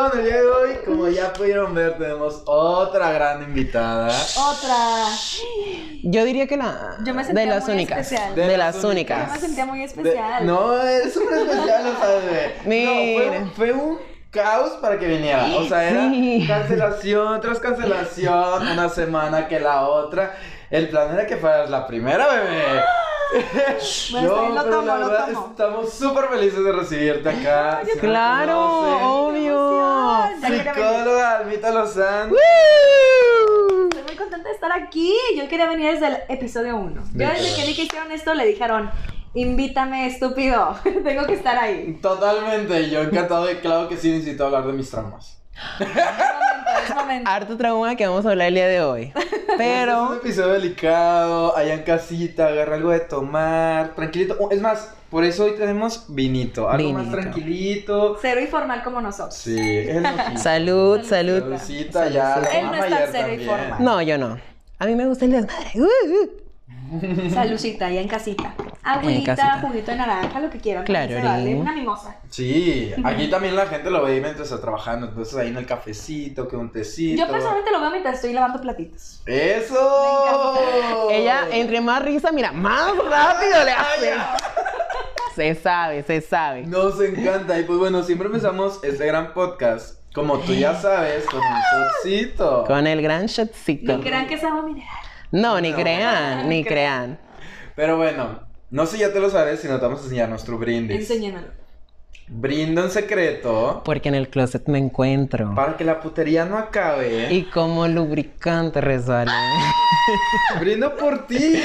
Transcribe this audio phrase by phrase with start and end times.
[0.00, 0.78] emoción el día de hoy.
[0.84, 4.08] Como ya pudieron ver, tenemos otra gran invitada.
[4.36, 4.76] Otra.
[6.02, 6.96] Yo diría que la.
[7.04, 7.98] Yo me sentía de las muy únicas.
[8.00, 8.34] especial.
[8.34, 9.32] De, De las las Yo únicas.
[9.32, 10.46] me sentía muy De- especial.
[10.46, 11.96] no, es súper especial.
[12.64, 12.90] Mira.
[12.90, 13.98] No, fue, fue un
[14.30, 15.44] caos para que viniera.
[15.56, 16.44] O sea, era Sí.
[16.46, 20.34] cancelación tras cancelación, una semana que la otra.
[20.70, 22.80] El plan era que fueras la primera, bebé.
[23.32, 25.46] Bueno, está bien, lo pero tomo, la lo verdad tomo.
[25.50, 27.82] estamos súper felices de recibirte acá.
[27.84, 30.22] Si no Claro, obvio.
[30.40, 32.34] Psicóloga Almita Lozano.
[32.34, 35.14] Estoy muy contenta de estar aquí.
[35.36, 37.02] Yo quería venir desde el episodio 1.
[37.14, 38.90] Yo desde que vi que hicieron esto le dijeron,
[39.34, 40.76] invítame, estúpido.
[41.04, 41.98] Tengo que estar ahí.
[42.02, 45.39] Totalmente, yo encantado y claro que sí necesito hablar de mis traumas.
[45.80, 47.30] Es momento, es momento.
[47.30, 49.12] Harto trauma que vamos a hablar el día de hoy.
[49.50, 50.14] Es un Pero.
[50.14, 54.36] episodio delicado, allá en casita, agarra algo de tomar, tranquilito.
[54.38, 58.16] Oh, Es más, por eso hoy tenemos vinito, algo más tranquilito.
[58.22, 59.34] Cero y formal como nosotros.
[59.34, 60.08] Sí, es lo
[60.38, 61.40] Salud, salud.
[61.40, 63.50] Saludcita ya, la Él no mamá es tan y también.
[63.50, 63.84] formal.
[63.84, 64.38] No, yo no.
[64.78, 65.70] A mí me gusta el desmadre.
[65.74, 66.39] Uh, uh.
[67.32, 68.54] Salucita, ya en casita.
[68.82, 69.60] Agüita, casita.
[69.60, 70.84] juguito de naranja, lo que quieran.
[70.84, 71.54] Claro, Se vale.
[71.54, 72.16] Una mimosa.
[72.28, 76.48] Sí, aquí también la gente lo ve mientras está trabajando, entonces ahí en el cafecito,
[76.48, 77.20] que un tecito.
[77.20, 79.22] Yo personalmente lo veo mientras estoy lavando platitos.
[79.26, 80.58] ¡Eso!
[81.10, 84.14] Ella, entre más risa, mira, más rápido le hace.
[85.36, 86.66] Se sabe, se sabe.
[86.66, 87.58] Nos encanta.
[87.58, 91.60] Y pues bueno, siempre empezamos este gran podcast, como tú ya sabes, con un
[92.04, 92.64] shotcito.
[92.66, 93.96] Con el gran shotcito.
[93.96, 95.09] Ni crean que es agua mineral.
[95.32, 95.76] No, ni No.
[95.76, 97.18] crean, ni crean.
[97.76, 100.58] Pero bueno, no sé si ya te lo sabes, sino te vamos a enseñar nuestro
[100.58, 100.98] brindis.
[100.98, 101.46] Enséñamelo.
[102.32, 105.52] Brindo en secreto Porque en el closet me encuentro.
[105.56, 107.32] para que la putería no acabe.
[107.34, 109.32] Y como lubricante resbale.
[110.60, 111.60] Brindo por ti.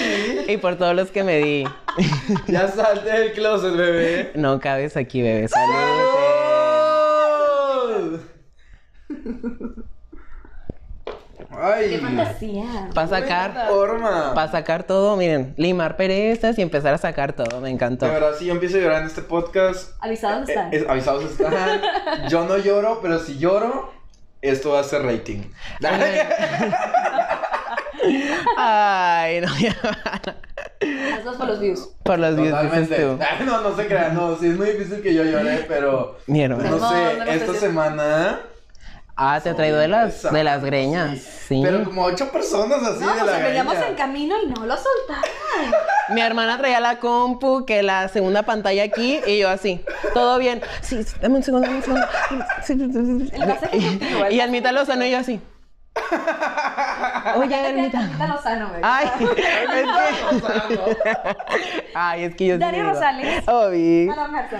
[0.47, 1.63] y por todos los que me di.
[2.47, 4.31] Ya salte del closet, bebé.
[4.35, 5.47] No cabes aquí, bebé.
[5.47, 5.75] Salud.
[11.61, 12.89] Ay, ¡Qué fantasía!
[12.93, 14.33] Para sacar, forma.
[14.33, 17.61] para sacar todo, miren, limar perezas y empezar a sacar todo.
[17.61, 18.05] Me encantó.
[18.05, 20.73] De verdad, si yo empiezo a llorar en este podcast, Avisados eh, están.
[20.73, 21.81] es- avisados están.
[22.29, 23.91] Yo no lloro, pero si lloro,
[24.41, 25.41] esto va a ser rating.
[28.57, 29.75] Ay, no, ya.
[31.17, 31.89] Hazlos por los views.
[32.03, 32.95] Por los views dices Totalmente.
[32.97, 33.19] tú.
[33.21, 36.43] Ay, No, no se crean, no, sí es muy difícil que yo llore, pero Mi
[36.43, 36.69] hermano.
[36.69, 38.39] no No, sé, no esta semana.
[39.17, 41.19] Ah, te ha traído de las, de las greñas.
[41.19, 41.61] Sí.
[41.63, 44.75] Pero como ocho personas así No, de nos la veíamos en camino y no lo
[44.75, 45.23] soltaban.
[46.09, 49.83] Mi hermana traía la compu, que la segunda pantalla aquí, y yo así.
[50.13, 50.61] Todo bien.
[50.81, 52.07] Sí, sí, dame un segundo, dame un segundo.
[52.63, 53.31] Sí, sí, sí, sí.
[53.41, 55.39] El pase que contigo, el Y pase Almita Lozano y yo así.
[57.37, 58.27] Oye, Almita Almita.
[58.27, 58.81] Lozano, güey.
[58.83, 59.43] Ay, es que.
[61.93, 62.81] Ay, es que yo sí Dani.
[62.81, 63.47] Rosales.
[63.47, 64.07] Obi.
[64.07, 64.59] No, Garza.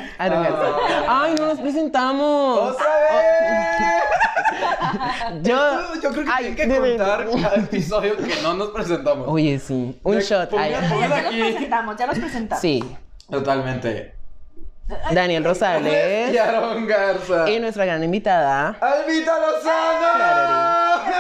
[1.08, 2.72] Ay, no nos presentamos.
[2.72, 4.15] ¡Otra vez!
[5.41, 5.94] Yo.
[6.02, 9.28] Yo creo que Ay, tienen que de contar cada episodio que no nos presentamos.
[9.28, 10.00] Oye, sí.
[10.03, 10.50] Un De- shot.
[10.50, 12.62] ponga- Ay, Ya, pongan ya los presentamos, ya los presentamos.
[12.62, 12.97] Sí.
[13.30, 14.16] Totalmente.
[15.12, 16.40] Daniel Y Rosales.
[16.40, 17.50] Aaron Garza.
[17.50, 18.78] Y nuestra gran invitada.
[18.80, 21.12] ¡Alvita Lozano!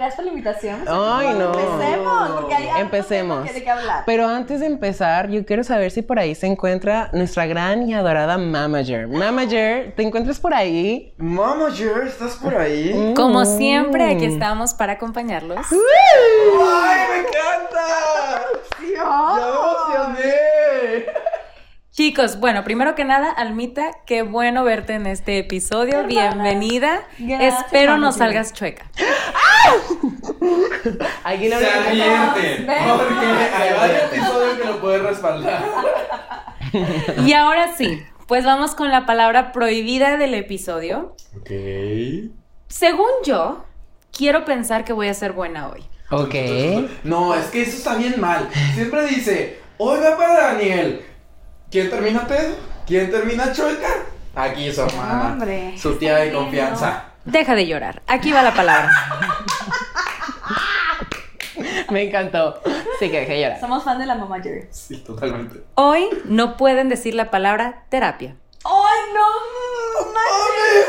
[0.00, 0.84] Gracias por la invitación.
[0.88, 1.52] Ay, no.
[1.52, 3.46] Empecemos, porque hay Empecemos.
[3.46, 4.04] que- de qué hablar.
[4.06, 7.92] Pero antes de empezar, yo quiero saber si por ahí se encuentra nuestra gran y
[7.92, 9.08] adorada manager.
[9.08, 11.12] Manager, ¿te encuentras por ahí?
[11.18, 13.12] Mama Jer, ¿estás por ahí?
[13.14, 13.58] Como Mm.
[13.58, 15.66] siempre, aquí estamos para acompañarlos.
[15.70, 18.42] ¡Ay, me encanta!
[18.78, 19.42] Sí, ¡Ya me
[20.16, 21.19] emocioné!
[21.92, 26.04] Chicos, bueno, primero que nada, Almita, qué bueno verte en este episodio.
[26.04, 27.02] Bienvenida.
[27.18, 28.86] Gracias, Espero no salgas chueca.
[31.24, 32.78] Aquí única- advierten, Ven.
[32.88, 35.64] porque hay varios episodios que lo pueden respaldar.
[37.26, 41.16] Y ahora sí, pues vamos con la palabra prohibida del episodio.
[41.40, 41.50] Ok.
[42.68, 43.64] Según yo,
[44.16, 45.82] quiero pensar que voy a ser buena hoy.
[46.12, 46.34] Ok.
[47.02, 48.48] No, es que eso está bien mal.
[48.74, 51.04] Siempre dice, hoy va para Daniel.
[51.70, 52.56] ¿Quién termina pedo?
[52.84, 53.88] ¿Quién termina chueca?
[54.34, 55.30] Aquí su hermana.
[55.32, 57.04] Hombre, su tía de confianza.
[57.24, 58.02] Deja de llorar.
[58.08, 58.90] Aquí va la palabra.
[61.90, 62.60] Me encantó.
[62.98, 63.60] Sí, que dejé llorar.
[63.60, 64.66] Somos fan de la mamá Jerry.
[64.70, 65.62] Sí, totalmente.
[65.74, 68.34] Hoy no pueden decir la palabra terapia.
[68.64, 69.26] ¡Ay, no!
[70.12, 70.88] ¡Manches!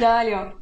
[0.00, 0.58] Ya valió.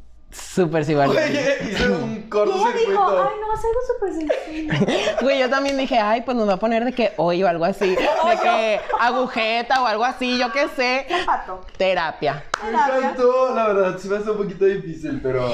[0.59, 0.93] Súper sí.
[0.93, 4.73] Oye, hice un Y ella dijo, ay, no, es algo súper sencillo.
[5.21, 7.63] Güey, yo también dije, ay, pues nos va a poner de que hoy o algo
[7.63, 7.89] así.
[7.89, 7.97] De
[8.43, 11.07] que agujeta o algo así, yo qué sé.
[11.25, 11.61] Pato.
[11.77, 12.43] Terapia.
[12.61, 15.49] Me encantó, la verdad, se me hace un poquito difícil, pero...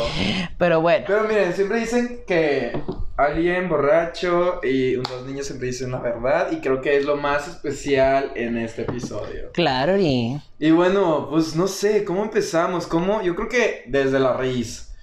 [0.57, 1.05] Pero bueno.
[1.07, 2.81] Pero miren, siempre dicen que
[3.15, 7.47] alguien borracho y unos niños siempre dicen la verdad y creo que es lo más
[7.47, 9.51] especial en este episodio.
[9.53, 10.41] Claro, y.
[10.59, 12.87] Y bueno, pues no sé, ¿cómo empezamos?
[12.87, 13.21] ¿Cómo?
[13.21, 14.94] Yo creo que desde la raíz.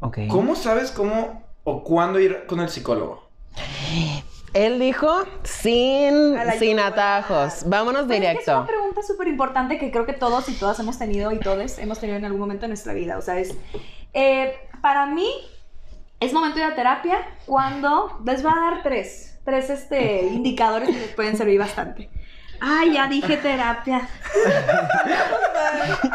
[0.00, 0.18] Ok.
[0.28, 3.28] ¿Cómo sabes cómo o cuándo ir con el psicólogo?
[4.52, 5.08] Él dijo
[5.44, 7.62] sin, la sin atajos.
[7.66, 8.56] Vámonos Pero es que Es directo.
[8.58, 12.00] una pregunta súper importante que creo que todos y todas hemos tenido y todos hemos
[12.00, 13.16] tenido en algún momento de nuestra vida.
[13.18, 13.54] O sea, es.
[14.12, 15.28] eh, para mí,
[16.18, 19.38] es momento de ir a terapia cuando les va a dar tres.
[19.44, 22.10] Tres este, indicadores que les pueden servir bastante.
[22.60, 24.08] Ay, ya dije terapia.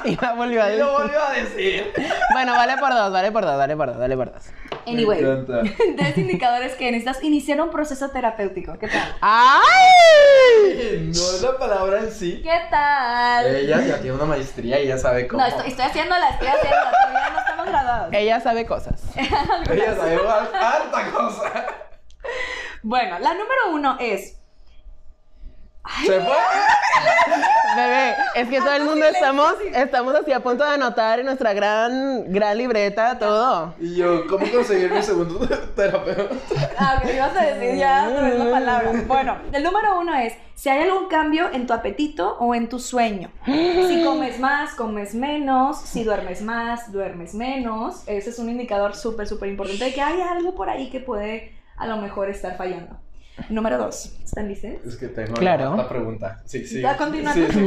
[0.03, 0.97] Y la volvió a Y lo decir.
[1.01, 1.93] volvió a decir.
[2.33, 4.43] Bueno, vale por dos, vale por dos, vale por dos, vale por dos.
[4.87, 5.19] Anyway,
[5.97, 8.77] tres indicadores que necesitas iniciar un proceso terapéutico.
[8.77, 9.15] ¿Qué tal?
[9.21, 9.61] ¡Ay!
[11.07, 12.41] No es la palabra en sí.
[12.43, 13.47] ¿Qué tal?
[13.55, 15.41] Ella ya tiene una maestría y ya sabe cómo.
[15.41, 16.91] No, estoy, estoy haciéndola, estoy haciéndola.
[16.91, 18.09] Todavía no estamos graduados.
[18.13, 19.01] Ella sabe cosas.
[19.15, 21.65] Ella sabe har- harta cosa.
[22.83, 24.37] Bueno, la número uno es.
[26.05, 26.35] Se fue.
[27.75, 29.69] Bebé, es que todo el mundo silencio, estamos, sí.
[29.73, 33.73] estamos así a punto de anotar en nuestra gran, gran libreta todo.
[33.79, 35.39] Y yo, ¿cómo conseguir mi segundo
[35.75, 36.35] terapeuta?
[36.77, 38.91] Ah, ok, ibas a decir ya otra vez la palabra.
[39.05, 42.79] Bueno, el número uno es si hay algún cambio en tu apetito o en tu
[42.79, 43.29] sueño.
[43.45, 45.77] Si comes más, comes menos.
[45.81, 48.07] Si duermes más, duermes menos.
[48.07, 51.53] Ese es un indicador súper, súper importante de que hay algo por ahí que puede
[51.75, 52.97] a lo mejor estar fallando.
[53.49, 54.15] Número dos.
[54.23, 54.71] ¿Están listos?
[54.85, 55.75] Es que tengo Claro.
[55.75, 56.41] la pregunta.
[56.45, 56.81] Sí, sí.
[56.81, 57.59] Ya, continúa, Sí, sí.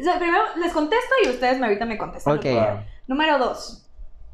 [0.00, 2.36] O sea, primero les contesto y ustedes me ahorita me contestan.
[2.38, 2.46] Ok.
[3.06, 3.86] Número dos.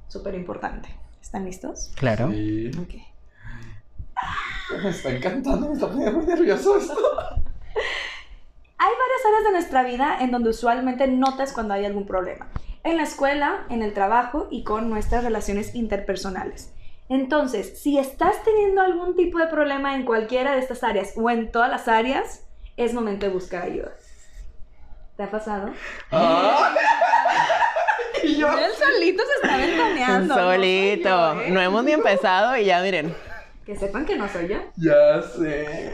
[0.08, 0.88] Súper importante.
[1.20, 1.90] ¿Están listos?
[1.96, 2.30] Claro.
[2.30, 2.70] Sí.
[2.80, 2.94] Ok.
[4.82, 6.94] Me está encantando, me está poniendo muy nervioso esto.
[8.80, 12.48] Hay varias áreas de nuestra vida en donde usualmente notas cuando hay algún problema.
[12.84, 16.72] En la escuela, en el trabajo y con nuestras relaciones interpersonales.
[17.08, 21.50] Entonces, si estás teniendo algún tipo de problema en cualquiera de estas áreas o en
[21.50, 22.46] todas las áreas,
[22.76, 23.92] es momento de buscar ayuda.
[25.16, 25.72] ¿Te ha pasado?
[26.12, 26.74] Ah.
[28.22, 28.48] Y yo.
[28.48, 30.34] Él solito se está ventaneando.
[30.34, 31.08] Solito.
[31.08, 31.50] No, soy yo, ¿eh?
[31.50, 33.14] No hemos ni empezado y ya miren.
[33.64, 34.58] Que sepan que no soy yo.
[34.76, 35.92] Ya sé.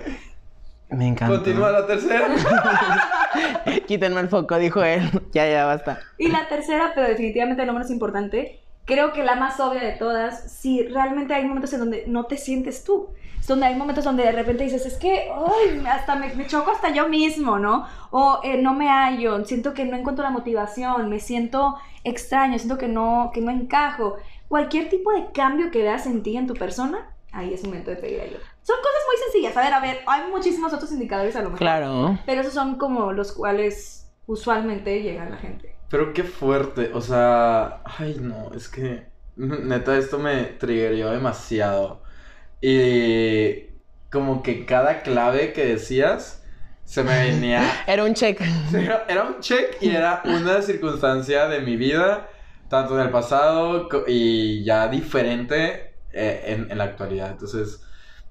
[0.91, 1.37] Me encanta.
[1.37, 2.29] Continúa la tercera.
[3.87, 5.11] Quítenme el foco, dijo él.
[5.33, 6.01] Ya, ya, basta.
[6.19, 10.53] Y la tercera, pero definitivamente no menos importante, creo que la más obvia de todas,
[10.53, 13.09] si realmente hay momentos en donde no te sientes tú.
[13.39, 16.71] Es donde hay momentos donde de repente dices, es que, ay, hasta me, me choco
[16.71, 17.87] hasta yo mismo, ¿no?
[18.11, 22.79] O eh, no me hallo, siento que no encuentro la motivación, me siento extraño, siento
[22.79, 24.17] que no, que no encajo.
[24.49, 27.97] Cualquier tipo de cambio que veas en ti, en tu persona, ahí es momento de
[27.97, 28.41] pedir ayuda.
[28.63, 29.57] Son cosas muy sencillas.
[29.57, 31.59] A ver, a ver, hay muchísimos otros indicadores a lo mejor.
[31.59, 32.19] Claro.
[32.25, 35.74] Pero esos son como los cuales usualmente llegan la gente.
[35.95, 39.07] Pero qué fuerte, o sea, ay no, es que
[39.37, 42.03] neta esto me triggerió demasiado.
[42.61, 43.67] Y
[44.11, 46.45] como que cada clave que decías
[46.85, 48.41] se me venía Era un check.
[48.73, 52.29] Era, un check y era una circunstancia de mi vida,
[52.69, 57.31] tanto en el pasado y ya diferente eh, en, en la actualidad.
[57.31, 57.85] Entonces,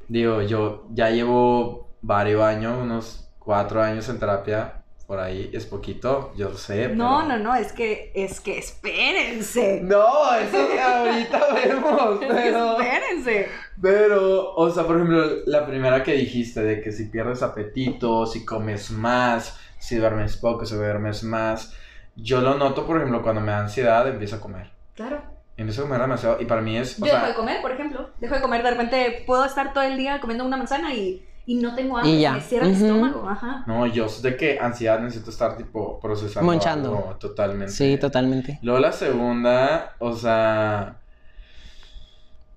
[0.09, 4.82] digo, yo ya llevo varios años, unos cuatro años en terapia,
[5.13, 6.87] por ahí, es poquito, yo sé.
[6.87, 9.79] No, pero- no, no, es que, es que espérense.
[9.83, 12.81] No, eso ahorita vemos, pero...
[12.81, 13.47] espérense.
[13.79, 18.43] Pero, o sea, por ejemplo, la primera que dijiste de que si pierdes apetito, si
[18.43, 21.75] comes más, si duermes poco, si duermes más,
[22.15, 24.71] yo lo noto, por ejemplo, cuando me da ansiedad, empiezo a comer.
[24.95, 25.21] Claro.
[25.57, 28.09] Empiezo a comer demasiado y para mí es, o Yo dejo de comer, por ejemplo.
[28.19, 31.55] Dejo de comer, de repente puedo estar todo el día comiendo una manzana y, y
[31.55, 32.13] no tengo hambre.
[32.13, 32.33] Y ya.
[32.33, 33.27] Me cierra el estómago.
[33.27, 33.63] Ajá.
[33.67, 36.89] no, yo sé de que ansiedad necesito estar tipo procesando Monchando.
[36.89, 37.73] algo totalmente.
[37.73, 38.59] Sí, totalmente.
[38.61, 40.97] Luego la segunda, o sea,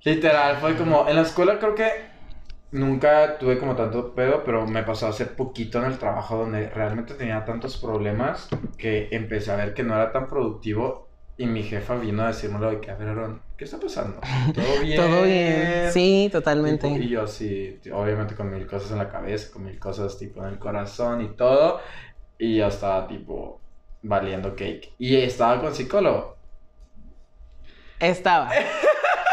[0.04, 2.16] literal, fue como, en la escuela creo que
[2.72, 7.14] nunca tuve como tanto pedo, pero me pasó hace poquito en el trabajo donde realmente
[7.14, 11.96] tenía tantos problemas que empecé a ver que no era tan productivo y mi jefa
[11.96, 14.20] vino a decírmelo de que, a ver, Aaron, ¿qué está pasando?
[14.54, 14.96] ¿Todo bien?
[14.96, 15.92] Todo bien.
[15.92, 16.88] Sí, totalmente.
[16.88, 20.18] Tipo, y yo así, t- obviamente con mil cosas en la cabeza, con mil cosas
[20.18, 21.80] tipo en el corazón y todo.
[22.38, 23.62] Y yo estaba tipo
[24.02, 24.94] valiendo cake.
[24.98, 26.36] Y estaba con psicólogo.
[28.00, 28.50] Estaba.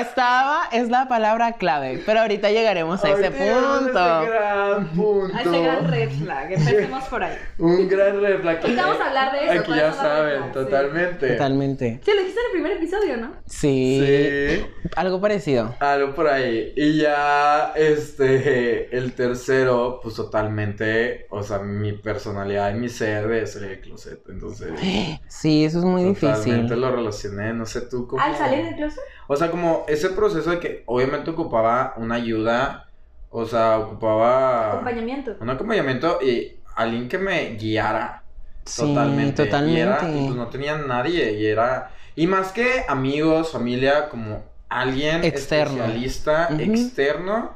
[0.00, 4.22] Estaba, es la palabra clave, pero ahorita llegaremos a ese llegamos a punto.
[4.22, 5.36] ese gran punto.
[5.36, 6.52] A ese gran red flag.
[6.54, 7.36] Empecemos por ahí.
[7.58, 8.60] Un gran red flag.
[8.62, 10.52] Ahorita vamos a hablar de eso, Aquí ya saben, hablar, sí.
[10.52, 11.28] totalmente.
[11.32, 12.00] Totalmente.
[12.04, 13.32] Sí, lo dijiste en el primer episodio, ¿no?
[13.46, 14.02] Sí.
[14.04, 14.66] Sí.
[14.96, 15.74] Algo parecido.
[15.80, 16.72] Algo por ahí.
[16.76, 23.46] Y ya, este, el tercero, pues totalmente, o sea, mi personalidad y mi ser de
[23.46, 24.20] salir del closet.
[24.28, 24.70] Entonces,
[25.28, 26.80] Sí, eso es muy totalmente difícil.
[26.80, 28.22] lo relacioné, no sé tú cómo.
[28.22, 29.02] Al salir del closet.
[29.26, 32.88] O sea, como ese proceso de que obviamente ocupaba una ayuda,
[33.30, 35.36] o sea, ocupaba Acompañamiento.
[35.40, 38.22] un acompañamiento y alguien que me guiara.
[38.64, 39.44] Sí, Totalmente.
[39.44, 39.78] totalmente.
[39.78, 41.32] Y, era, y pues no tenía nadie.
[41.32, 41.90] Y era.
[42.16, 45.74] Y más que amigos, familia, como alguien Externo.
[45.84, 47.54] especialista, externo,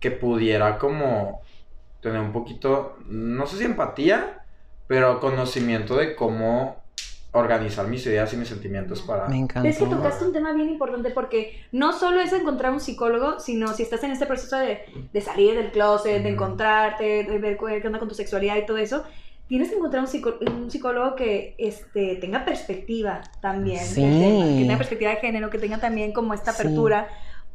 [0.00, 1.42] que pudiera como
[2.00, 4.44] tener un poquito, no sé si empatía,
[4.86, 6.82] pero conocimiento de cómo
[7.32, 9.28] organizar mis ideas y mis sentimientos para.
[9.28, 9.68] Me encanta.
[9.68, 13.68] Es que tocaste un tema bien importante porque no solo es encontrar un psicólogo, sino
[13.74, 14.80] si estás en este proceso de,
[15.12, 16.42] de salir del closet, de Ujú.
[16.44, 19.04] encontrarte, de ver qué onda con tu sexualidad y todo eso,
[19.46, 23.84] tienes que encontrar un, un psicólogo que este, tenga perspectiva también.
[23.84, 24.00] Sí.
[24.02, 26.62] tema, que tenga perspectiva de género, que tenga también como esta Sí.
[26.62, 27.08] apertura,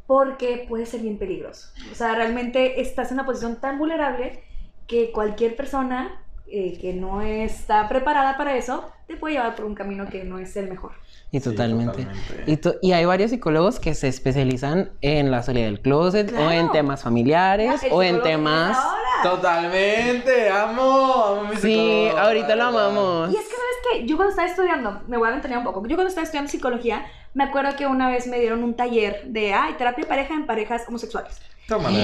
[0.06, 1.70] porque puede ser bien peligroso.
[1.92, 4.44] O sea, realmente estás en una posición tan vulnerable
[4.86, 6.23] que cualquier persona
[6.56, 10.38] eh, que no está preparada para eso te puede llevar por un camino que no
[10.38, 10.92] es el mejor.
[11.32, 12.04] Y Sí, totalmente.
[12.04, 12.44] totalmente.
[12.46, 16.52] Y, to- y hay varios psicólogos que se especializan en la salida del closet o
[16.52, 16.72] en Claro.
[16.72, 18.78] temas familiares El o en temas...
[19.24, 23.34] Totalmente, amo, amo mi Sí, ahorita lo amamos.
[23.34, 24.06] Y es que, ¿sabes qué?
[24.06, 27.06] Yo cuando estaba estudiando, me voy a aventurar un poco, yo cuando estaba estudiando psicología,
[27.34, 30.46] me acuerdo que una vez me dieron un taller de, ay, terapia de pareja en
[30.46, 31.42] parejas homosexuales.
[31.68, 31.98] Tómala.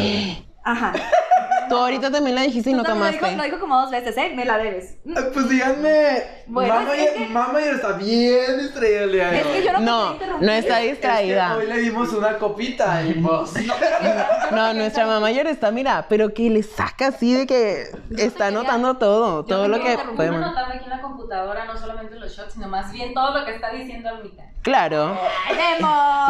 [0.64, 0.94] Ajá.
[1.70, 3.22] Tú ahorita también la dijiste y no tomaste.
[3.22, 4.32] Lo dijo, lo dijo como dos veces, ¿eh?
[4.36, 4.96] Me la debes.
[5.08, 6.24] Ay, Pues díganme.
[6.48, 9.64] Bueno, mamá, es ya, que- mamá ya está bien distraída el día de Es que
[9.64, 11.56] yo no, No, no está Es que distraída.
[11.58, 13.54] hoy le dimos una copita y pues.
[14.52, 17.84] No, nuestra mamá ya está, mira, pero que le saca así de que
[18.18, 20.42] está anotando todo, yo todo lo que podemos.
[20.44, 23.56] anotando aquí en la computadora no solamente los shots, sino más bien todo lo que
[23.56, 24.44] está diciendo Almita.
[24.62, 25.18] Claro.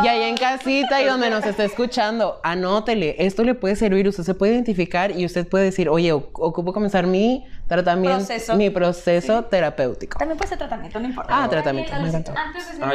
[0.04, 4.24] Y ahí en casita y donde nos esté escuchando, anótele, esto le puede servir, usted
[4.24, 8.56] se puede identificar y usted puede decir, oye, ocupo comenzar mi tratamiento, Proceso.
[8.56, 10.18] mi proceso terapéutico.
[10.18, 11.44] También puede ser tratamiento, no importa.
[11.44, 12.34] Ah, tratamiento, me encantó.
[12.36, 12.92] Antes de Ah,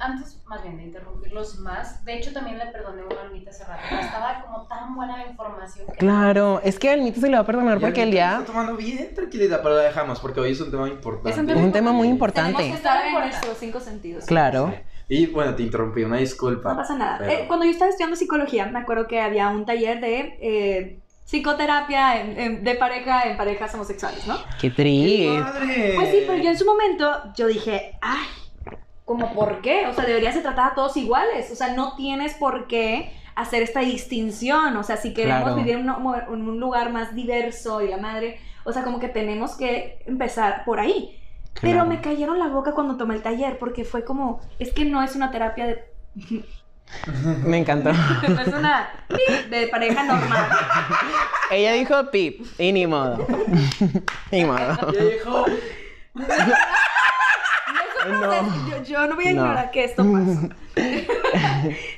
[0.00, 3.82] antes más bien de interrumpirlos más, de hecho también le perdoné una Almita hace rato,
[4.00, 7.42] estaba como tan buena la información que Claro, es que al mito se le va
[7.42, 10.60] a perdonar porque el Está día tomando bien tranquilita, pero la dejamos porque hoy es
[10.60, 11.30] un tema importante.
[11.30, 12.62] Es un tema muy Tenemos importante.
[12.62, 14.24] que estar en nuestros cinco sentidos.
[14.26, 14.72] Claro.
[15.08, 16.70] Y bueno, te interrumpí, una disculpa.
[16.70, 17.18] No pasa nada.
[17.18, 21.00] pero- Eh, cuando yo estaba estudiando psicología, me acuerdo que había un taller de eh,
[21.34, 24.36] psicoterapia en- en- de pareja en parejas homosexuales, ¿no?
[24.60, 25.94] Qué ¡Qué triste.
[25.96, 28.24] Pues sí, pero yo en su momento, yo dije, ay,
[29.04, 29.86] ¿cómo por qué?
[29.88, 31.50] O sea, deberías de tratar a todos iguales.
[31.50, 34.76] O sea, no tienes por qué hacer esta distinción.
[34.76, 35.56] O sea, si queremos Claro.
[35.56, 39.98] vivir en un, lugar más diverso y la madre, o sea, como que tenemos que
[40.06, 41.18] empezar por ahí.
[41.60, 45.02] Pero me cayeron la boca cuando tomé el taller porque fue como, es que no
[45.02, 45.84] es una terapia de...
[47.44, 47.92] Me encantó.
[47.92, 48.88] no es una
[49.50, 50.48] de pareja normal.
[51.50, 53.26] Ella dijo pip y ni modo.
[54.30, 54.92] ni modo.
[54.92, 55.44] Ya dijo.
[58.06, 59.40] No es un proceso, Yo, yo no voy a No.
[59.40, 60.48] ignorar que esto pasa.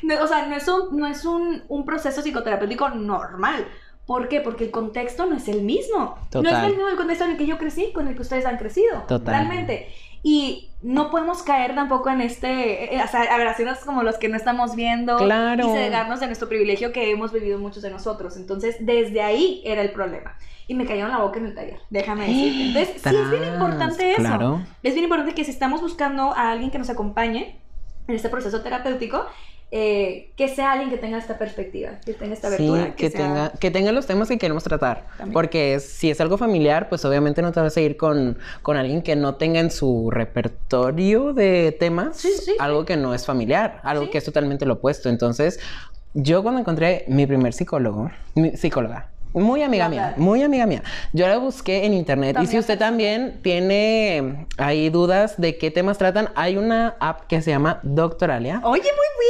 [0.02, 3.66] No, o sea, no es, un, no es un, un proceso psicoterapéutico normal.
[4.06, 4.40] ¿Por qué?
[4.40, 6.16] Porque el contexto no es el mismo.
[6.32, 8.46] No es el mismo el contexto en el que yo crecí con el que ustedes
[8.46, 9.00] han crecido.
[9.08, 9.34] Total.
[9.34, 9.92] Realmente.
[10.28, 13.54] Y no podemos caer tampoco en este, eh, o sea,
[13.84, 15.68] como los que no estamos viendo Claro.
[15.68, 18.36] y cegarnos de nuestro privilegio que hemos vivido muchos de nosotros.
[18.36, 20.36] Entonces, desde ahí era el problema.
[20.66, 22.66] Y me cayeron la boca en el taller, déjame decirte.
[22.80, 24.20] Entonces, sí es bien importante eso.
[24.22, 24.62] claro.
[24.82, 27.60] Es bien importante que si estamos buscando a alguien que nos acompañe
[28.08, 29.26] en este proceso terapéutico,
[29.72, 32.94] eh, que sea alguien que tenga esta perspectiva, que tenga esta Sí, abertura.
[32.94, 35.06] que, sea- tenga, que tenga los temas que queremos tratar.
[35.18, 35.32] También.
[35.32, 39.02] Porque si es algo familiar, pues obviamente no te vas a ir con, con alguien
[39.02, 43.80] que no tenga en su repertorio de temas Sí, sí, algo que no es familiar,
[43.82, 45.08] algo que es totalmente lo opuesto.
[45.08, 45.58] Entonces,
[46.14, 49.08] yo cuando encontré mi primer psicólogo, mi psicóloga,
[49.42, 50.82] muy amiga mía, muy amiga mía.
[51.12, 55.98] Yo la busqué en internet y si usted también tiene ahí dudas de qué temas
[55.98, 58.60] tratan, hay una app que se llama Doctoralia.
[58.64, 59.26] Oye, muy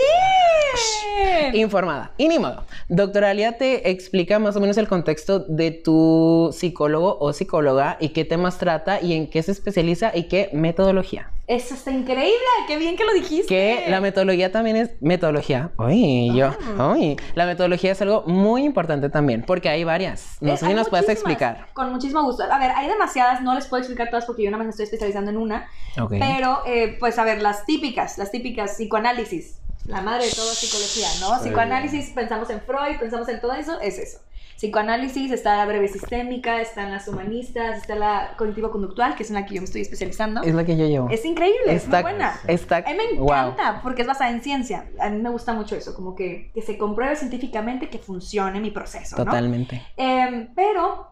[1.50, 1.56] bien.
[1.56, 2.12] Informada.
[2.18, 2.64] Y ni modo.
[2.88, 8.24] Doctoralia te explica más o menos el contexto de tu psicólogo o psicóloga y qué
[8.24, 11.30] temas trata y en qué se especializa y qué metodología.
[11.48, 12.34] Eso está increíble,
[12.66, 13.46] qué bien que lo dijiste.
[13.46, 15.70] Que la metodología también es metodología.
[15.78, 16.50] Uy, yo.
[16.76, 16.94] Ah.
[16.96, 17.16] Uy.
[17.36, 20.38] La metodología es algo muy importante también porque hay varias.
[20.40, 21.68] No Eh, sé si nos puedes explicar.
[21.72, 22.42] Con muchísimo gusto.
[22.42, 24.84] A ver, hay demasiadas, no les puedo explicar todas porque yo nada más me estoy
[24.84, 25.68] especializando en una.
[26.00, 26.14] Ok.
[26.18, 31.06] Pero, eh, pues a ver, las típicas, las típicas psicoanálisis, la madre de todo psicología,
[31.20, 31.40] ¿no?
[31.40, 34.18] Psicoanálisis, pensamos en Freud, pensamos en todo eso, es eso.
[34.56, 39.44] Psicoanálisis está la breve sistémica, están las humanistas, está la cognitivo-conductual, que es en la
[39.44, 40.42] que yo me estoy especializando.
[40.42, 41.08] Es la que yo llevo.
[41.10, 42.40] Es increíble, es muy Está, buena.
[42.48, 43.28] está, A mí me wow.
[43.32, 44.86] encanta porque es basada en ciencia.
[44.98, 48.70] A mí me gusta mucho eso, como que, que se compruebe científicamente que funcione mi
[48.70, 49.24] proceso, ¿no?
[49.26, 49.82] Totalmente.
[49.96, 51.08] Em, pero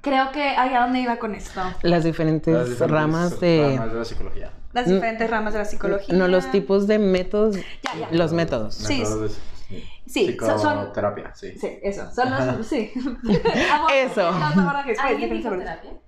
[0.00, 1.60] creo que, ay, ¿a dónde iba con esto?
[1.82, 3.74] Las diferentes, Las diferentes ramas de...
[3.76, 4.50] ramas de la psicología.
[4.72, 6.14] Las diferentes ramas de la psicología.
[6.14, 7.56] No, los tipos de métodos.
[7.56, 8.08] Ya, ya.
[8.10, 8.74] Los métodos.
[8.74, 9.88] Sí, Métodos de- sí.
[10.06, 11.52] Sí, son- son- Psicoterapia, sí.
[11.58, 12.10] Sí, eso.
[12.12, 12.66] Son los.
[12.66, 12.92] Sí.
[13.94, 14.30] Eso.
[14.30, 14.98] Los abordajes.
[14.98, 15.80] pues, ¿Alguien diferentes dijo abordajes.
[15.82, 16.00] terapia?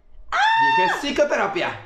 [0.77, 1.81] Dije psicoterapia.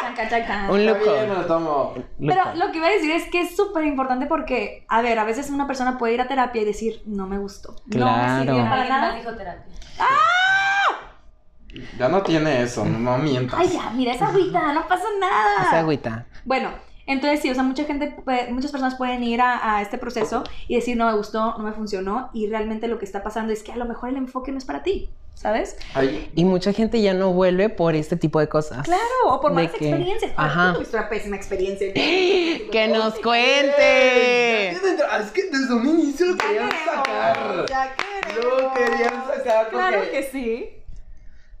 [0.00, 0.70] Chan, chan, chan, chan.
[0.70, 1.04] Un loco.
[1.28, 1.94] lo tomo.
[2.18, 5.24] Pero lo que iba a decir es que es súper importante porque, a ver, a
[5.24, 7.76] veces una persona puede ir a terapia y decir, no me gustó.
[7.86, 8.42] No me Claro.
[8.42, 9.14] sirvió para ¿Alguien más nada.
[9.16, 9.64] dijo terapia?
[11.98, 13.58] Ya no tiene eso, no, no mientas.
[13.58, 15.62] Ay, ya, mira esa agüita, no pasa nada.
[15.68, 16.26] Esa agüita.
[16.44, 16.70] Bueno,
[17.06, 20.44] entonces sí, o sea, mucha gente, puede- muchas personas pueden ir a, a este proceso
[20.68, 23.62] y decir, no me gustó, no me funcionó, y realmente lo que está pasando es
[23.62, 25.76] que a lo mejor el enfoque no es para ti, ¿sabes?
[25.94, 28.84] Ay, Y mucha gente ya no vuelve por este tipo de cosas.
[28.84, 30.32] Claro, o por malas que- experiencias.
[30.36, 30.74] Ajá.
[30.74, 31.92] tuviste una pésima experiencia.
[31.94, 34.70] ¡Que nos cuente!
[34.70, 37.66] Es que desde un inicio lo querían sacar.
[37.68, 38.44] ya queremos.
[38.44, 39.76] Lo querían sacar porque...
[39.76, 40.68] Claro que sí.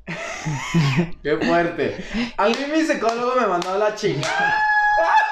[1.22, 1.96] Qué fuerte.
[2.36, 4.54] A mí mi psicólogo me mandó a la chingada.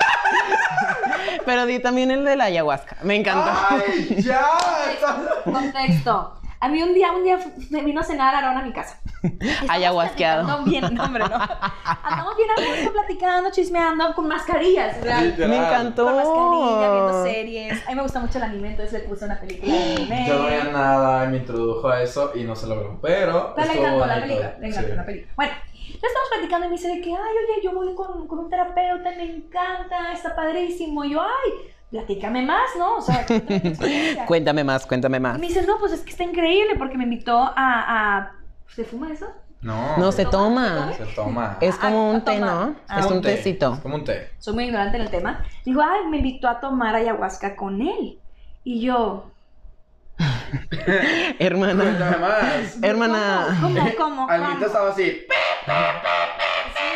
[1.44, 2.96] Pero di también el de la ayahuasca.
[3.02, 3.50] Me encantó.
[3.70, 4.46] Ay, ya.
[5.44, 6.36] Contexto.
[6.62, 7.38] A mí un día, un día
[7.70, 9.00] me vino a cenar Aarón a mi casa.
[9.66, 10.44] Ayahuasqueado.
[10.44, 11.36] platicando Bien, no, hombre, no.
[12.04, 14.96] Andamos bien a gusto, platicando, chismeando, con mascarillas.
[15.38, 16.04] Me encantó.
[16.04, 17.86] Con mascarilla, viendo series.
[17.86, 20.24] A mí me gusta mucho el anime, entonces le puse una película de anime.
[20.28, 22.98] Yo no veía nada y me introdujo a eso y no se logró.
[23.00, 23.54] Pero.
[23.56, 24.96] Pero le encantó la película, le encantó Sí.
[24.96, 25.32] la película.
[25.36, 25.52] Bueno,
[25.92, 28.50] ya estamos platicando y me dice de que, ay, oye, yo voy con, con un
[28.50, 31.04] terapeuta, me encanta, está padrísimo.
[31.04, 31.52] Y yo, ay,
[31.90, 32.96] platícame más, ¿no?
[32.96, 33.26] O sea,
[34.26, 35.38] cuéntame más, cuéntame Y más.
[35.38, 37.52] me dice, no, pues es que está increíble porque me invitó a...
[37.56, 38.32] a...
[38.74, 39.26] ¿Se fuma eso?
[39.62, 39.96] No.
[39.98, 40.92] No se toma.
[40.96, 41.58] Se toma.
[41.60, 42.38] Es como Ah, un té.
[42.38, 42.74] ¿no?
[42.88, 43.74] Ah, Es Como un té, tecito.
[43.74, 44.30] Es como un té.
[44.38, 45.44] Soy muy ignorante en el tema.
[45.66, 48.18] Digo, ay, me invitó a tomar ayahuasca con él.
[48.64, 49.26] Y yo,
[51.38, 51.82] Hermana.
[51.82, 52.82] Cuéntame más.
[52.82, 53.58] Hermana.
[53.60, 53.80] ¿cómo?
[53.96, 54.26] ¿Cómo?
[54.28, 54.66] ¿Cómo?
[54.66, 55.04] Estaba así.
[55.04, 55.26] Sí,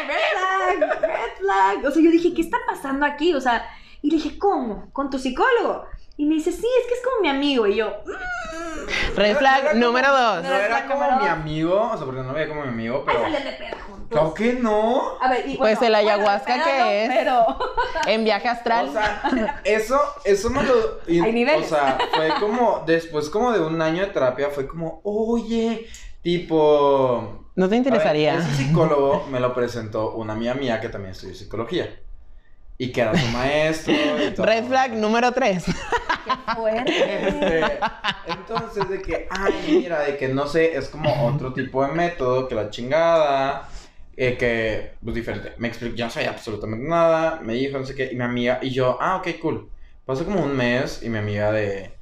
[0.07, 1.87] red flag, red flag.
[1.87, 3.35] O sea, yo dije, ¿qué está pasando aquí?
[3.35, 3.65] O sea,
[4.03, 4.91] y le dije, ¿cómo?
[4.93, 5.87] ¿Con tu psicólogo?
[6.17, 7.67] Y me dice, sí, es que es como mi amigo.
[7.67, 9.17] Y yo, "Mm".
[9.17, 10.43] Red flag número como- dos.
[10.45, 11.91] No era como mi amigo.
[11.93, 13.21] O sea, porque no lo veía como mi amigo, Ay, pero.
[13.23, 14.09] salen de peda juntos.
[14.11, 15.03] Claro que no.
[15.21, 17.09] A ver, y Pues bueno, el bueno, ayahuasca, pero ¿qué no, es?
[17.09, 17.47] Pero,
[18.07, 18.89] En viaje astral.
[18.89, 20.75] O sea, eso, eso me lo.
[21.09, 21.67] y- Hay niveles.
[21.73, 22.85] O sea, fue como.
[22.87, 25.87] Después, como de un año de terapia, fue como, oye,
[26.23, 27.41] tipo.
[27.57, 28.35] ¿No te ver, interesaría?
[28.37, 32.01] ese psicólogo me lo presentó una amiga mía que también estudió psicología.
[32.79, 33.95] Y que era su maestro.
[34.23, 34.47] y todo.
[34.47, 35.65] Red flag número tres.
[35.67, 37.29] qué fuerte.
[37.29, 37.61] Este,
[38.27, 42.49] entonces, de que, ay, mira, de que no sé, es como otro tipo de método
[42.49, 43.69] que la chingada.
[44.17, 45.53] eh, que, pues diferente.
[45.59, 47.41] Me explicó, yo no sabía absolutamente nada.
[47.43, 48.11] Me dijo, no sé qué.
[48.13, 49.71] Y mi amiga, y yo, ah, ok, cool.
[50.05, 51.97] Pasó como un mes y mi amiga de.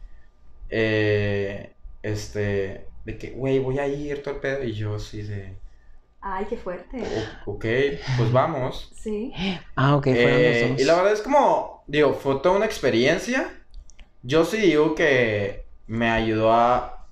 [0.70, 2.88] Eh, este.
[3.04, 4.64] De que, güey, voy a ir todo el pedo.
[4.64, 5.58] Y yo, sí, de.
[6.22, 7.02] Ay, qué fuerte.
[7.46, 7.64] "O- Ok,
[8.16, 8.90] pues vamos.
[8.94, 9.32] Sí.
[9.74, 10.80] Ah, ok, fueron Eh, los dos.
[10.80, 13.52] y la verdad es como, digo, fue toda una experiencia.
[14.22, 17.06] Yo sí digo que me ayudó a,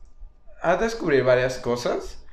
[0.63, 2.25] a descubrir varias cosas,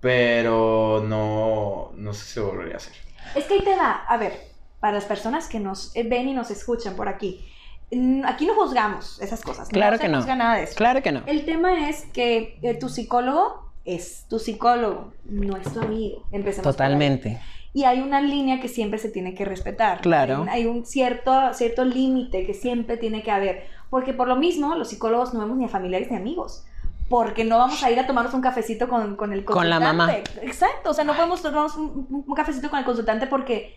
[0.00, 2.94] pero no, no sé si volvería a hacer.
[3.34, 4.38] Es que ahí te va, a ver,
[4.80, 7.48] para las personas que nos eh, ven y nos escuchan por aquí,
[7.92, 9.68] mm, aquí no juzgamos esas cosas.
[9.68, 10.18] Claro se que no.
[10.18, 10.74] juzga nada de eso.
[10.74, 11.22] Claro que no.
[11.26, 16.24] El tema es que eh, tu psicólogo es tu psicólogo, no es tu amigo.
[16.32, 16.42] Ahí.
[16.62, 17.40] Totalmente.
[17.72, 20.00] Y hay una línea que siempre se tiene que respetar.
[20.00, 20.36] Claro.
[20.36, 23.66] Hay un, hay un cierto, cierto límite que siempre tiene que haber.
[23.90, 26.64] Porque por lo mismo, los psicólogos no vemos ni a familiares ni amigos.
[27.08, 30.22] Porque no vamos a ir a tomarnos un cafecito con, con el Con la consultante.
[30.32, 30.42] mamá.
[30.48, 30.90] Exacto.
[30.90, 33.74] O sea, no podemos tomarnos un, un- cafecito con el consultante porque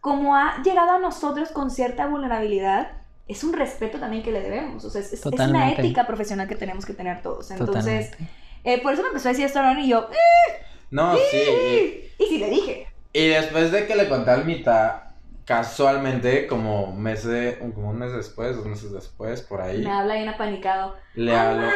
[0.00, 2.92] como ha llegado a nosotros con cierta vulnerabilidad,
[3.26, 4.84] es un respeto también que le debemos.
[4.84, 7.50] O sea, es, una ética profesional que tenemos que tener todos.
[7.50, 8.39] Entonces, Totalmente.
[8.64, 12.10] Eh, por eso me empezó a decir esto Aaron y yo, "Eh, No, sí.
[12.18, 12.86] y sí le dije.
[13.12, 15.02] Y, después de que le conté al mitad,
[15.44, 20.14] casualmente, como, mes de- como un mes después, dos meses después, por ahí, Me habla
[20.14, 20.96] bien apanicado.
[21.14, 21.66] le hablo.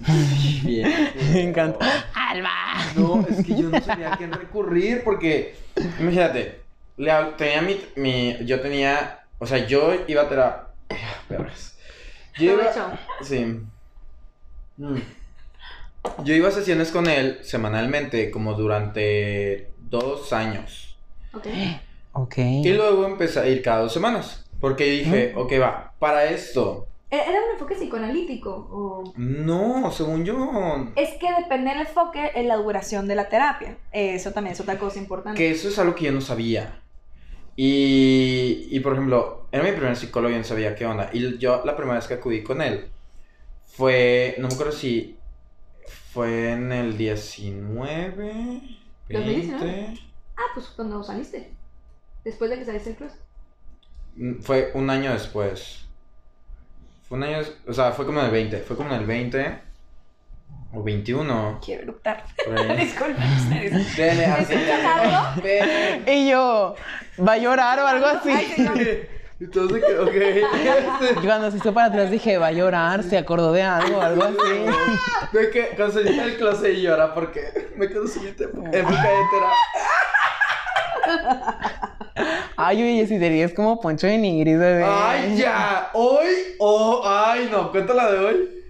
[0.64, 1.10] Bien.
[1.32, 1.86] Me encanta.
[2.14, 2.50] ¡Alba!
[2.96, 5.56] No, es que yo no sabía a quién recurrir porque,
[5.98, 6.60] imagínate,
[6.96, 10.68] le tenía mi, mi- yo tenía, o sea, yo iba a terapia,
[11.28, 11.76] perras.
[12.38, 12.72] Yo iba,
[13.22, 13.60] sí.
[14.78, 14.96] Mm.
[16.24, 20.96] Yo iba a sesiones con él semanalmente, como durante dos años.
[21.32, 21.46] Ok.
[22.12, 22.38] Ok.
[22.38, 24.46] Y luego empecé a ir cada dos semanas.
[24.60, 26.86] Porque dije, ok, va, para esto.
[27.10, 28.50] ¿E- ¿Era un enfoque psicoanalítico?
[28.70, 29.12] O...
[29.16, 30.92] No, según yo.
[30.96, 33.78] Es que depende del enfoque en la duración de la terapia.
[33.90, 35.38] Eso también es otra cosa importante.
[35.38, 36.82] Que eso es algo que yo no sabía.
[37.56, 41.10] Y, y por ejemplo, era mi primer psicólogo y yo no sabía qué onda.
[41.12, 42.88] Y yo la primera vez que acudí con él
[43.66, 45.16] fue, no me acuerdo si
[46.12, 48.78] fue en el 19, 20.
[49.08, 49.98] 2019.
[50.36, 51.52] Ah, pues cuando saliste.
[52.24, 53.12] Después de que saliste del cruz.
[54.16, 55.86] Mm, Fue un año después.
[57.08, 59.58] Fue un año, o sea, fue como en el 20, fue como en el 20
[60.72, 61.60] o 21.
[61.64, 62.24] Quiero eructar.
[62.78, 63.96] Disculpen ustedes.
[63.96, 66.10] Dele, así, ¿Escuchas algo?
[66.10, 66.74] Y yo,
[67.26, 68.30] ¿va a llorar o algo así?
[68.30, 68.78] Ay, señor.
[69.40, 70.14] Entonces, ok.
[71.16, 74.24] Y Cuando se hizo para atrás dije, va a llorar, se acordó de algo algo
[74.24, 74.36] así.
[75.32, 78.94] De que cuando salí del closet y llora porque me quedo sin época terapia.
[82.56, 84.84] Ay, oye, si te ríes como Poncho de Nigris, bebé.
[84.84, 85.90] Ay, ya.
[85.94, 88.62] Hoy, oh, ay, no, cuéntala de hoy.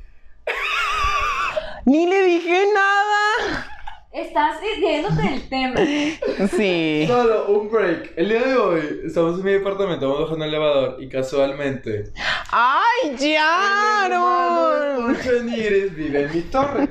[1.85, 3.70] Ni le dije nada.
[4.13, 5.81] Estás yéndote del tema.
[6.57, 7.05] Sí.
[7.07, 8.15] Solo un break.
[8.17, 12.11] El día de hoy estamos en mi departamento, vamos bajando el elevador y casualmente.
[12.51, 14.09] ¡Ay, ya!
[14.11, 15.09] no!
[15.45, 16.89] Nigris vive en mi torre.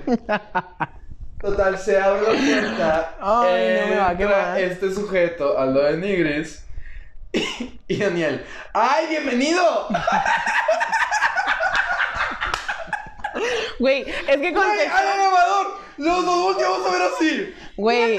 [1.41, 3.17] Total, se abre la puerta.
[3.19, 4.61] Ay, no me va a quemar.
[4.61, 6.65] Este sujeto, Aldo de Nigris.
[7.33, 8.45] Y, y Daniel.
[8.73, 9.87] ¡Ay, bienvenido!
[13.79, 14.97] Güey, es que ¡Ay, contexto.
[14.97, 15.79] al elevador!
[15.97, 17.55] Los dos volteamos a ver así.
[17.75, 18.17] Güey.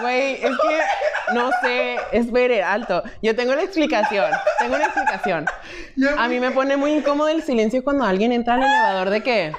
[0.00, 1.96] Güey, es que no sé.
[2.12, 3.02] Espere, alto.
[3.22, 4.30] Yo tengo la explicación.
[4.58, 5.46] Tengo una explicación.
[6.18, 9.52] A mí me pone muy incómodo el silencio cuando alguien entra al elevador de que.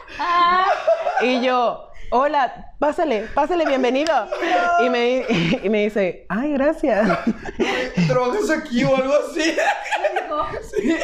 [1.21, 4.13] Y yo, hola, pásale, pásale, bienvenido.
[4.79, 5.25] Y me,
[5.63, 7.09] y me dice, ay, gracias.
[8.07, 9.55] ¿Trabajas aquí o algo así?
[10.75, 10.99] Sí.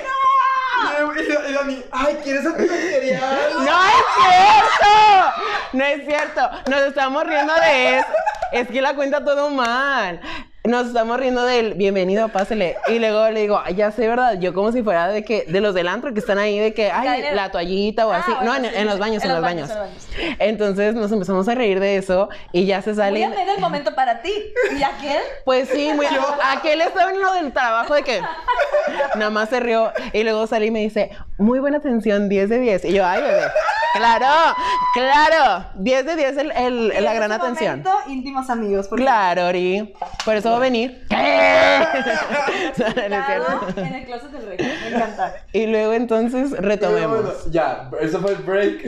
[1.92, 3.22] Ay, ¿quieres antibacterial?
[3.66, 5.44] ¡No es cierto!
[5.74, 6.50] No es cierto.
[6.70, 8.08] Nos estamos riendo de eso.
[8.52, 10.22] Es que la cuenta todo mal.
[10.66, 12.78] Nos estamos riendo del bienvenido, pásele.
[12.88, 14.40] Y luego le digo, "Ay, ya sé, ¿verdad?
[14.40, 16.90] Yo como si fuera de que, de los del antro que están ahí de que,
[16.90, 17.32] ay, Cadena.
[17.34, 18.32] la toallita o Ah, así.
[18.32, 19.70] bueno, no, en, sí, en los baños, en, los baños.
[19.70, 20.08] en los baños.
[20.40, 23.26] Entonces nos empezamos a reír de eso y ya se sale.
[23.26, 24.32] ameno el momento para ti.
[24.80, 25.20] ¿Y aquel?
[25.44, 26.06] Pues sí, muy,
[26.56, 28.22] aquel estaba en lo del trabajo de que
[29.16, 32.60] nada más se rió y luego salí y me dice, muy buena atención, 10 de
[32.60, 32.86] 10.
[32.86, 33.42] Y yo, ay, bebé,
[33.96, 34.56] claro,
[34.94, 37.80] claro, 10 de 10 el, el- Y la gran atención.
[37.84, 38.88] momento, íntimos amigos.
[38.88, 41.06] porque Claro, Ori, por eso a venir.
[42.76, 43.80] Cierto.
[43.80, 44.58] en el closet del rey.
[44.58, 45.36] Me encanta.
[45.52, 47.22] Y luego entonces Pero retomemos.
[47.24, 48.84] bueno, ya, eso fue el break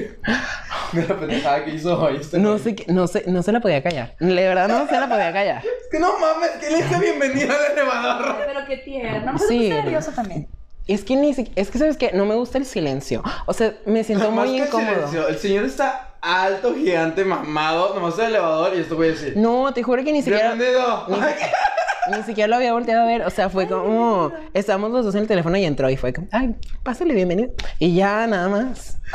[0.93, 2.17] de la pendejada que hizo hoy.
[2.21, 4.15] este No sé, qué- no sé, no se la podía callar.
[4.19, 5.63] De verdad no se la podía callar.
[5.65, 8.35] Es que no mames, que le dice bienvenida al elevador.
[8.45, 9.33] Pero qué tierno.
[9.33, 9.69] No Sí.
[9.69, 10.47] nervioso también.
[10.87, 13.23] Es que ni si- es que sabes que no me gusta el silencio.
[13.47, 14.93] O sea, me siento Más muy que el incómodo.
[14.95, 19.33] silencio, El señor está alto, gigante, mamado, nomás el elevador y esto voy a decir.
[19.37, 20.55] No, te juro que ni siquiera.
[20.55, 23.21] Ni, ni siquiera lo había volteado a ver.
[23.21, 24.33] O sea, fue como.
[24.53, 26.27] Estábamos los dos en el teléfono y entró y fue como.
[26.31, 27.53] Ay, pásale, bienvenido.
[27.79, 28.97] Y ya, nada más.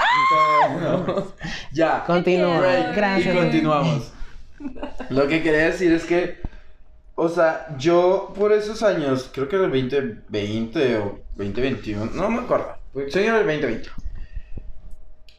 [1.72, 2.04] Ya.
[2.06, 2.92] Continúa.
[2.94, 3.34] Gracias.
[3.34, 4.12] Y continuamos.
[5.08, 6.38] Lo que quería decir es que,
[7.14, 12.42] o sea, yo por esos años, creo que era el 2020 o 2021, no me
[12.42, 12.76] acuerdo.
[13.08, 13.88] Soy el 2020.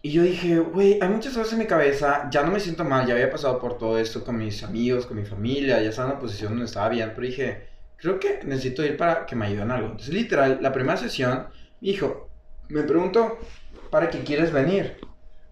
[0.03, 3.05] Y yo dije, güey, hay muchas cosas en mi cabeza, ya no me siento mal,
[3.05, 6.13] ya había pasado por todo esto con mis amigos, con mi familia, ya estaba en
[6.13, 9.65] una posición donde estaba bien, pero dije, creo que necesito ir para que me ayuden
[9.65, 9.85] en algo.
[9.89, 11.47] Entonces, literal, la primera sesión,
[11.81, 12.29] me dijo,
[12.69, 13.37] me preguntó,
[13.91, 14.97] ¿para qué quieres venir?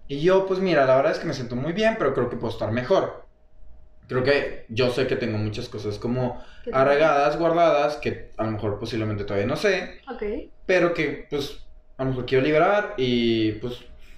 [0.07, 2.38] Y yo, pues mira, la verdad es que me siento muy bien, pero creo que
[2.38, 3.25] puedo estar mejor.
[4.07, 8.43] Creo que yo sé que tengo muchas cosas como ¿Qué te- arraigadas, guardadas, que a
[8.45, 10.23] lo mejor posiblemente todavía no sé, Ok.
[10.65, 13.73] pero que pues a lo mejor quiero liberar y pues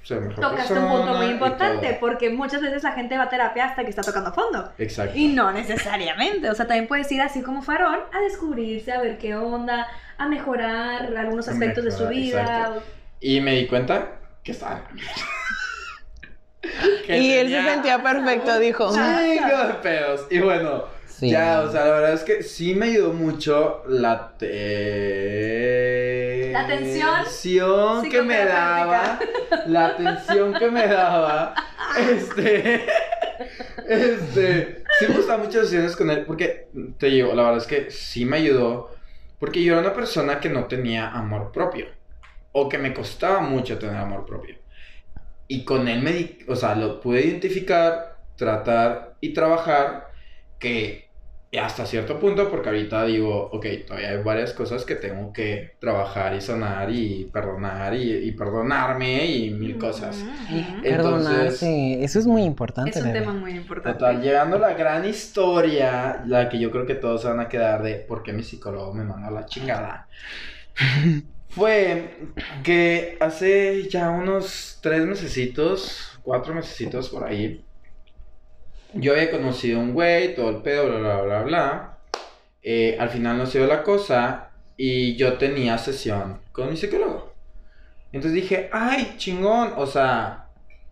[0.10, 3.84] mejor Tocaste un punto muy importante porque muchas veces la gente va a terapia hasta
[3.84, 4.72] que está tocando fondo.
[4.78, 5.18] Exacto.
[5.18, 6.50] Y no necesariamente.
[6.50, 9.88] O sea, también puedes ir así como farón a descubrirse, a ver qué onda,
[10.18, 12.42] a mejorar algunos aspectos de su vida.
[12.42, 12.84] exacto.
[13.20, 14.08] Y me di cuenta
[14.44, 14.82] que estaba...
[17.06, 18.92] Que Y él se sentía perfecto, dijo.
[18.92, 20.28] chingo de pedos.
[20.30, 21.30] Y bueno, Sí.
[21.30, 24.48] ya, o sea, la verdad es que sí me ayudó mucho la te...
[26.62, 29.20] La atención que me daba.
[29.68, 31.56] La atención que me daba.
[31.98, 32.86] Este.
[33.88, 34.84] Este.
[35.00, 36.24] Sí me gustaban muchas sesiones con él.
[36.26, 38.92] Porque, te digo, la verdad es que sí me ayudó.
[39.40, 41.88] Porque yo era una persona que no tenía amor propio.
[42.52, 44.58] O que me costaba mucho tener amor propio.
[45.48, 50.12] Y con él me o sea, lo pude identificar, tratar y trabajar
[50.60, 51.11] que
[51.54, 55.76] y hasta cierto punto, porque ahorita digo, ok, todavía hay varias cosas que tengo que
[55.80, 60.24] trabajar y sanar y perdonar y, y perdonarme y mil cosas.
[60.50, 60.82] Ujú.
[60.82, 62.98] Perdonarse, eso es muy importante.
[62.98, 64.00] Es un tema muy importante.
[64.00, 67.50] Total, llegando a la gran historia, la que yo creo que todos se van a
[67.50, 70.08] quedar de por qué mi psicólogo me mandó a la chingada.
[71.50, 72.16] Fue
[72.64, 77.66] que hace ya unos tres mesecitos, cuatro mesecitos por ahí,
[78.94, 81.98] yo había conocido a un güey, todo el pedo, bla, bla, bla, bla.
[82.62, 87.34] Eh, al final no se dio la cosa y yo tenía sesión con mi psicólogo.
[88.12, 90.48] Entonces dije, ay, chingón, o sea,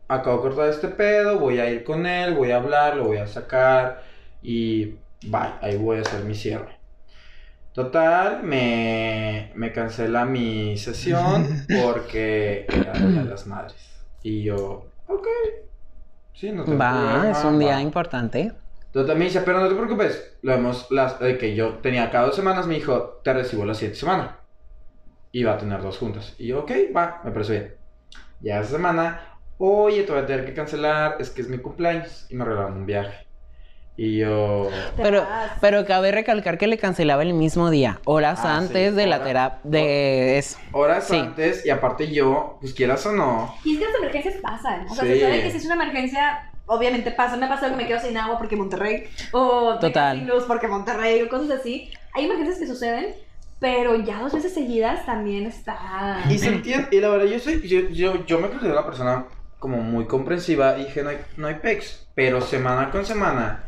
[0.08, 3.18] acabo de cortar este pedo, voy a ir con él, voy a hablar, lo voy
[3.18, 4.04] a sacar
[4.42, 6.78] y bye, ahí voy a hacer mi cierre.
[7.74, 13.76] Total, me, me cancela mi sesión porque era de las madres.
[14.24, 15.28] Y yo, ok,
[16.40, 18.54] sí, no te Va, es un día importante.
[18.92, 22.28] Total, me dice, pero no te preocupes, lo vemos, las, de que yo tenía cada
[22.28, 24.40] dos semanas, me dijo, te recibo la siguiente semana.
[25.32, 26.34] Y va a tener dos juntas.
[26.40, 27.76] Y yo, ok, va, me parece bien.
[28.40, 32.26] Ya esa semana, oye, te voy a tener que cancelar, es que es mi cumpleaños.
[32.30, 33.29] Y me regalaron un viaje.
[33.98, 34.70] Y yo...
[34.96, 35.26] Pero,
[35.60, 39.24] pero cabe recalcar que le cancelaba el mismo día, horas Ah, antes sí, de la
[39.24, 40.58] terapia, de eso.
[40.72, 41.18] Horas Sí.
[41.18, 44.86] antes, y aparte yo, pues quieras o no, Y es que las emergencias pasan.
[44.90, 45.16] O sea, Sí.
[45.16, 47.36] se sabe que si es una emergencia, obviamente pasa.
[47.36, 49.04] Me ha pasado que me quedo sin agua porque Monterrey.
[49.34, 50.18] O Total.
[50.18, 51.22] sin luz porque Monterrey.
[51.24, 51.92] O cosas así.
[52.14, 53.14] Hay emergencias que suceden.
[53.60, 56.22] Pero ya dos veces seguidas también está.
[56.30, 59.26] Y se entiende, y la verdad, yo soy, yo, yo, yo me considero una persona
[59.60, 63.66] como muy comprensiva y dije, no hay, no hay pex, pero semana con semana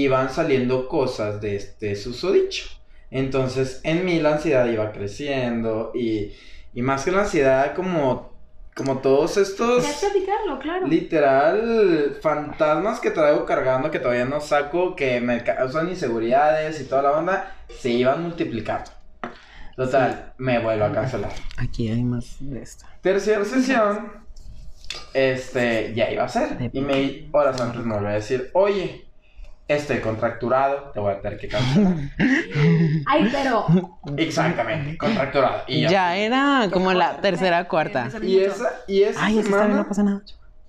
[0.00, 2.64] iban saliendo cosas de este susodicho.
[3.10, 6.32] Entonces, en mí la ansiedad iba creciendo y,
[6.72, 8.32] y más que la ansiedad, como,
[8.74, 9.84] como todos estos...
[9.84, 10.86] Platicarlo, claro.
[10.86, 17.02] Literal, fantasmas que traigo cargando que todavía no saco, que me causan inseguridades y toda
[17.02, 18.90] la onda, se iban multiplicando.
[19.76, 21.32] Total, me vuelvo a cancelar.
[21.58, 22.84] Aquí hay más de esto.
[23.02, 24.12] Tercera sesión,
[25.14, 26.58] este, ya iba a ser.
[26.58, 29.06] De- Y me, horas antes me volvió a decir, oye,
[29.68, 31.94] estoy contracturado, te voy a tener que cancelar.
[33.06, 33.66] Ay, pero.
[34.16, 35.62] Exactamente, contracturado.
[35.66, 38.08] Y Ya era como la tercera, cuarta.
[38.22, 40.22] Y esa, y esa Ay, semana, no pasa nada.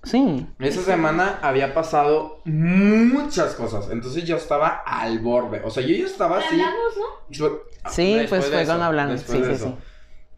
[0.04, 0.46] Sí.
[0.58, 3.88] esa semana había pasado muchas cosas.
[3.90, 5.62] Entonces yo estaba al borde.
[5.64, 6.48] O sea, yo ya estaba así.
[6.60, 7.04] Hablamos, ¿no?
[7.30, 9.66] Yo- Sí, después pues de fue eso, cuando después Sí, de sí, eso.
[9.78, 9.84] sí.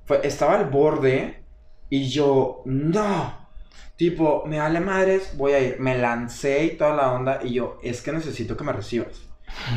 [0.05, 1.42] Fue- estaba al borde
[1.90, 3.46] y yo, no.
[3.97, 5.81] Tipo, me vale madres, voy a ir.
[5.81, 9.23] Me lancé y toda la onda y yo, es que necesito que me recibas.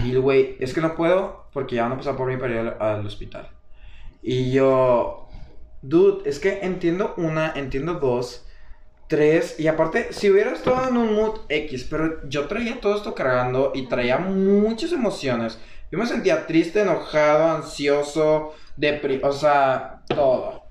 [0.03, 2.53] Y el güey, es que no puedo porque ya van a pasar por mí para
[2.53, 3.49] ir al, al hospital.
[4.21, 5.29] Y yo,
[5.81, 8.45] dude, es que entiendo una, entiendo dos,
[9.07, 9.59] tres.
[9.59, 13.71] Y aparte, si hubiera estado en un mood X, pero yo traía todo esto cargando
[13.73, 15.59] y traía muchas emociones.
[15.91, 19.19] Yo me sentía triste, enojado, ansioso, depri...
[19.23, 20.63] O sea, todo.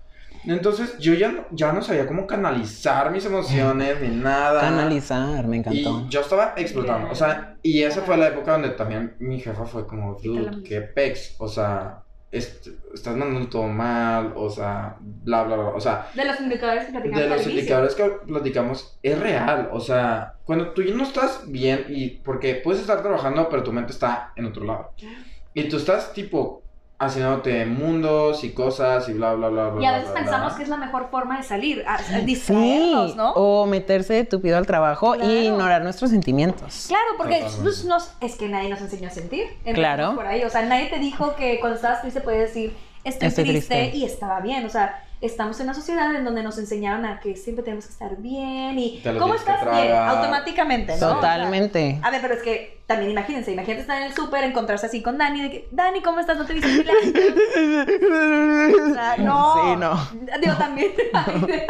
[0.44, 4.60] Entonces yo ya no, ya no sabía cómo canalizar mis emociones ni nada.
[4.60, 5.78] Canalizar, me encantó.
[6.06, 7.10] Y yo estaba explotando.
[7.10, 10.80] O sea, y esa fue la época donde también mi jefa fue como, dude, qué
[10.80, 11.34] pex.
[11.38, 14.32] O sea, est- estás mandando todo mal.
[14.36, 15.68] O sea, bla, bla, bla.
[15.70, 17.58] O sea, De los indicadores que platicamos de los al inicio.
[17.60, 19.68] indicadores que platicamos es real.
[19.72, 23.72] O sea, cuando tú ya no estás bien y porque puedes estar trabajando, pero tu
[23.72, 24.92] mente está en otro lado.
[25.54, 26.57] Y tú estás tipo
[27.00, 29.82] haciéndote mundos y cosas y bla, bla, bla, bla.
[29.82, 30.56] Y a veces bla, pensamos bla.
[30.56, 33.32] que es la mejor forma de salir, a, a Sí, distraernos, ¿no?
[33.34, 35.30] o meterse de tupido al trabajo Claro.
[35.30, 36.86] y ignorar nuestros sentimientos.
[36.88, 39.44] Claro, porque pues, nos- es que nadie nos enseñó a sentir.
[39.74, 40.14] Claro.
[40.16, 40.42] Por ahí.
[40.42, 43.96] O sea, nadie te dijo que cuando estabas triste podías decir, estoy, Estoy triste, triste.
[43.96, 44.66] y estaba bien.
[44.66, 47.92] O sea, estamos en una sociedad en donde nos enseñaron a que siempre tenemos que
[47.92, 49.94] estar bien y ¿cómo estás bien?
[49.96, 50.96] Automáticamente, ¿no?
[50.96, 52.00] O sea, Totalmente.
[52.02, 55.18] a ver, pero es que también imagínense, imagínate estar en el súper, encontrarse así con
[55.18, 56.38] Dani, de que, Dani, ¿cómo estás?
[56.38, 57.12] No te viste mil años.
[58.90, 59.54] O sea, no.
[59.54, 60.08] Sí, no.
[60.40, 60.92] Digo, también.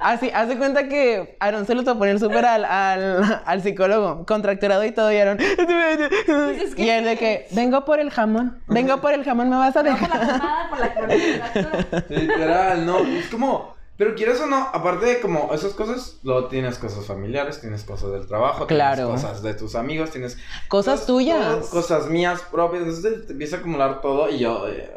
[0.00, 4.24] Así, hace cuenta que Aaron se lo topó en el súper al, al, al psicólogo,
[4.26, 5.38] contracturado y todo, y Aaron.
[5.40, 9.56] es que- Y él de que, vengo por el jamón, vengo por el jamón, me
[9.56, 10.18] vas a No por dejar.
[10.26, 15.04] la pomada, por la por la- Literal, no, es como, pero quieres o no, aparte
[15.04, 19.04] de como esas cosas, luego tienes cosas familiares, tienes cosas del trabajo, Claro.
[19.08, 21.66] tienes cosas de tus amigos, tienes Cosas tuyas.
[21.66, 24.90] cosas mías propias, entonces te empieza a acumular todo y yo eh,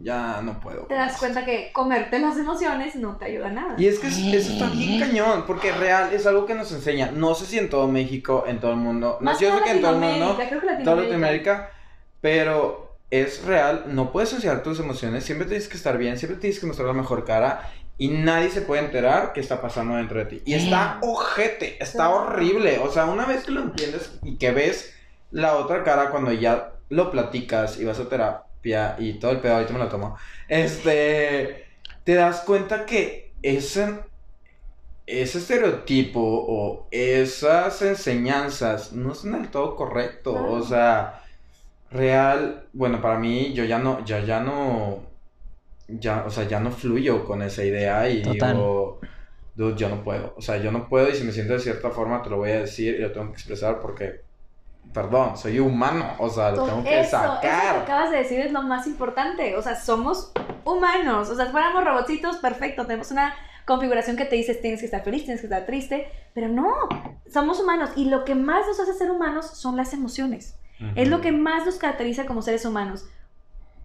[0.00, 0.84] ya no puedo.
[0.86, 3.74] te das cuenta que comerte las emociones no te ayuda a nada.
[3.76, 7.10] Y es que es- eso está bien cañón, porque real es algo que nos enseña,
[7.12, 9.64] no sé si en todo México, en todo el mundo, no Más yo que sé
[9.64, 11.70] que en todo el mundo, creo que en toda Latinoamérica.
[12.22, 16.58] Pero es real, no puedes enseñar tus emociones, siempre tienes que estar bien, siempre tienes
[16.58, 20.26] que mostrar la mejor cara y nadie se puede enterar qué está pasando dentro de
[20.26, 20.42] ti.
[20.44, 24.94] Y está ojete, está horrible, o sea, una vez que lo entiendes y que ves
[25.30, 29.54] la otra cara cuando ya lo platicas y vas a terapia y todo el pedo,
[29.54, 30.16] ahorita me lo tomo,
[30.48, 31.66] este,
[32.04, 34.00] te das cuenta que ese,
[35.06, 41.22] ese estereotipo o esas enseñanzas no son del todo correcto, o sea,
[41.90, 45.00] real, bueno, para mí yo ya no, ya, ya no,
[45.88, 48.54] ya, o sea, ya no fluyo con esa idea y Total.
[48.54, 49.00] digo,
[49.54, 51.90] dude, yo no puedo, o sea, yo no puedo y si me siento de cierta
[51.90, 54.20] forma te lo voy a decir y lo tengo que expresar porque,
[54.92, 57.76] perdón, soy humano, o sea, lo tengo que Eso, eso que sacar.
[57.76, 59.56] acabas de decir es lo más importante.
[59.56, 60.32] O sea, somos
[60.64, 61.30] humanos.
[61.30, 62.86] O sea, si fuéramos robotitos, perfecto.
[62.86, 63.34] Tenemos una
[63.66, 66.08] configuración que te dice tienes que estar feliz, tienes que estar triste.
[66.34, 66.72] Pero no,
[67.30, 67.90] somos humanos.
[67.96, 70.56] Y lo que más nos hace ser humanos son las emociones.
[70.94, 73.06] Es lo que más nos caracteriza como seres humanos.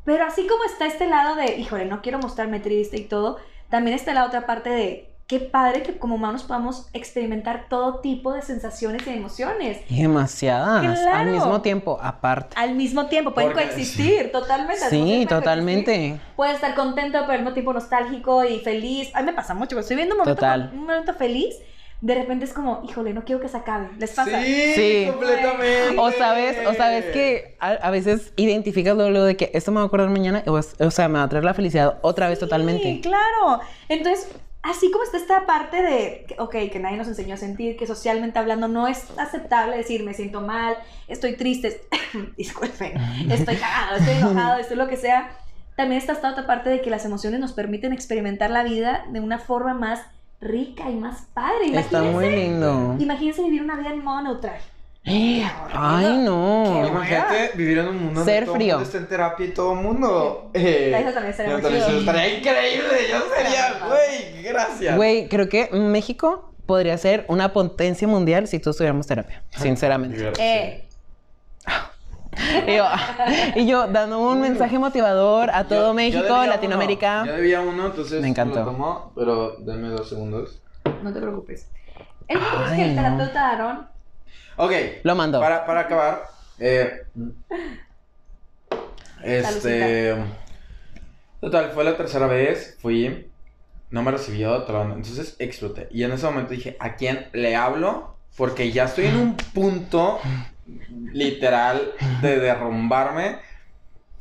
[0.05, 3.37] Pero así como está este lado de, híjole, no quiero mostrarme triste y todo,
[3.69, 8.33] también está la otra parte de, qué padre que como humanos podamos experimentar todo tipo
[8.33, 9.77] de sensaciones y emociones.
[9.89, 10.99] Demasiadas.
[11.07, 12.55] Al mismo tiempo, aparte.
[12.59, 14.89] Al mismo tiempo, pueden Porque- coexistir, totalmente.
[14.89, 15.85] Sí, totalmente.
[15.93, 16.21] coexistir.
[16.35, 19.09] Puedes estar contento, pero al mismo tiempo nostálgico y feliz.
[19.15, 20.69] A mí me pasa mucho, cuando estoy viendo un momento, Total.
[20.73, 21.55] un momento feliz,
[22.01, 23.89] de repente es como, híjole, no quiero que se acabe.
[23.99, 24.41] ¿Les pasa?
[24.43, 25.07] Sí, Sí.
[25.09, 25.95] completamente.
[25.99, 29.77] O sabes, o sabes que a, a veces identificas luego, luego de que esto me
[29.77, 32.45] va a acordar mañana, o, sea, me va a traer la felicidad otra vez Sí,
[32.45, 33.01] totalmente.
[33.01, 33.61] claro.
[33.87, 34.27] Entonces,
[34.63, 37.85] así como está esta parte de, que, ok, que nadie nos enseñó a sentir, que
[37.85, 40.75] socialmente hablando no es aceptable decir me siento mal,
[41.07, 41.81] estoy triste,
[42.37, 42.93] disculpen,
[43.29, 45.37] estoy cagado, estoy enojado, estoy lo que sea.
[45.75, 49.19] También está esta otra parte de que las emociones nos permiten experimentar la vida de
[49.19, 50.01] una forma más
[50.41, 51.77] rica y más padre.
[51.77, 52.95] Está muy Imagínense, lindo.
[52.99, 54.59] imagínense vivir una vida en modo neutral.
[55.05, 56.85] Ay, no.
[56.87, 58.73] Imagínate vivir en un mundo Ser donde todo el frío.
[58.75, 60.51] mundo está en terapia y todo el mundo.
[60.53, 61.99] Eh, Eso también muy chido.
[61.99, 62.97] estaría increíble.
[63.09, 64.95] Yo sería, güey, gracias.
[64.95, 70.31] Güey, creo que México podría ser una potencia mundial si todos tuviéramos terapia, sinceramente.
[70.39, 70.87] Eh,
[72.67, 72.85] Y yo,
[73.55, 77.21] y yo dando un mensaje motivador a todo Yo- México, Latinoamérica.
[77.23, 77.31] uno.
[77.31, 78.63] Yo debía uno, entonces Me encantó.
[78.63, 80.61] lo pero denme dos segundos.
[81.03, 81.69] no te preocupes.
[82.27, 83.01] El punto es que el no.
[83.01, 83.87] terapeuta Aaron
[84.57, 84.71] Ok.
[85.03, 85.39] Lo mandó.
[85.39, 86.23] Para, para acabar.
[86.59, 87.01] eh,
[89.23, 90.15] este.
[91.39, 92.77] Total, fue la tercera vez.
[92.81, 93.27] Fui.
[93.89, 94.55] No me recibió.
[94.65, 95.87] onda, Entonces exploté.
[95.91, 98.15] Y en ese momento dije: ¿a quién le hablo?
[98.37, 100.19] Porque ya estoy en un punto
[101.13, 103.39] literal de derrumbarme.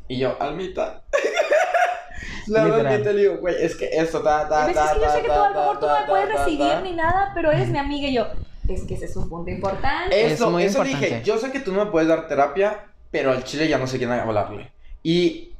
[0.08, 1.02] Y yo, Almita.
[2.46, 5.06] La verdad, le digo, güey, es que esto, ta, ta, A veces ta, que yo
[5.06, 6.34] ta, sé que ta, tú a lo ta, mejor tú no ta, me puedes ta,
[6.34, 6.80] ta, recibir ta.
[6.80, 8.26] ni nada, pero eres mi amiga y yo.
[8.68, 10.26] Es que ese es un punto importante.
[10.26, 11.06] Es Eso, muy eso importante.
[11.06, 11.22] dije.
[11.24, 13.98] Yo sé que tú no me puedes dar terapia, pero al chile ya no sé
[13.98, 14.72] quién hablarle.
[15.02, 15.54] Y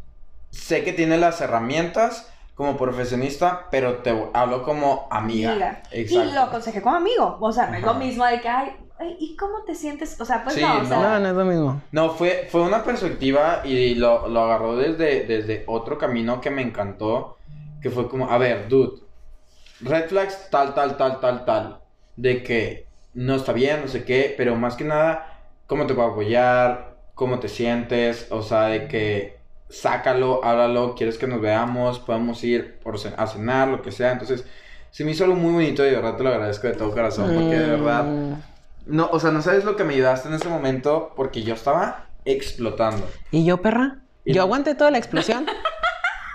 [0.51, 5.53] sé que tiene las herramientas como profesionista, pero te hablo como amiga.
[5.53, 5.83] Amiga.
[5.93, 6.31] Exacto.
[6.31, 7.39] Y lo aconsejé como amigo.
[7.41, 8.77] O sea, no es lo mismo de que, ay,
[9.19, 10.21] ¿y cómo te sientes?
[10.21, 10.85] O sea, pues Sí, no, o no.
[10.87, 10.97] sea.
[10.99, 11.83] No, no es lo mismo.
[11.93, 16.63] No, fue, fue una perspectiva y lo, lo agarró desde, desde otro camino que me
[16.63, 17.37] encantó,
[17.83, 19.01] que fue como, a ver, dude,
[19.81, 21.81] red flags tal, tal, tal, tal, tal,
[22.17, 26.09] de que no está bien, no sé qué, pero más que nada, cómo te puedo
[26.11, 32.43] apoyar, cómo te sientes, o sea, de que sácalo, háblalo, quieres que nos veamos, podemos
[32.45, 34.45] ir por cen- a cenar, lo que sea, entonces,
[34.91, 37.33] se me hizo algo muy bonito y de verdad te lo agradezco de todo corazón,
[37.33, 38.17] porque de verdad...
[38.87, 42.07] No, o sea, no sabes lo que me ayudaste en ese momento porque yo estaba
[42.25, 43.09] explotando.
[43.31, 43.99] ¿Y yo, perra?
[44.25, 44.45] Y Yo no.
[44.47, 45.47] aguanté toda la explosión.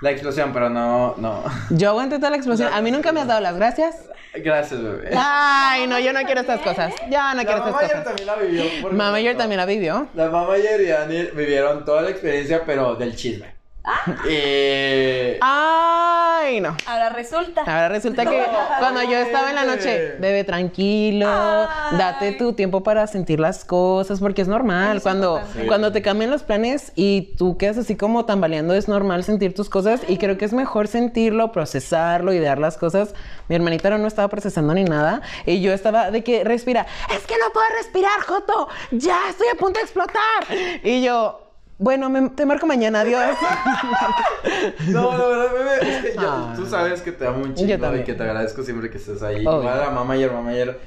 [0.02, 1.42] La explosión, pero no, no.
[1.70, 2.72] Yo aguanté toda la explosión.
[2.72, 3.96] A mí nunca me has dado las gracias.
[4.36, 5.10] Gracias, bebé.
[5.18, 6.94] Ay, no, yo no quiero estas cosas.
[7.10, 8.04] Ya no la quiero mamá estas cosas.
[8.04, 8.92] también la vivió.
[8.92, 10.08] Mamá ayer también la vivió.
[10.14, 13.55] La mamá ayer y Daniel vivieron toda la experiencia, pero del chisme.
[14.28, 16.76] Eh, Ay, no.
[16.86, 17.62] Ahora resulta.
[17.62, 18.44] Ahora resulta que
[18.80, 21.98] cuando yo estaba en la noche, bebé tranquilo, Ay.
[21.98, 24.98] date tu tiempo para sentir las cosas, porque es normal.
[24.98, 29.24] Es cuando, cuando te cambian los planes y tú quedas así como tambaleando, es normal
[29.24, 33.14] sentir tus cosas y creo que es mejor sentirlo, procesarlo y dar las cosas.
[33.48, 37.36] Mi hermanita no estaba procesando ni nada y yo estaba de que respira, es que
[37.38, 40.44] no puedo respirar, Joto, ya estoy a punto de explotar.
[40.84, 41.45] Y yo,
[41.78, 43.36] bueno, me- te marco mañana, adiós.
[44.88, 46.54] No, la verdad, bebé, es que yo- Ah.
[46.56, 49.22] tú sabes que te amo un Yo chingo y que te agradezco siempre que estés
[49.24, 49.42] ahí.
[49.42, 50.80] Igual la mamá ayer, mamá ayer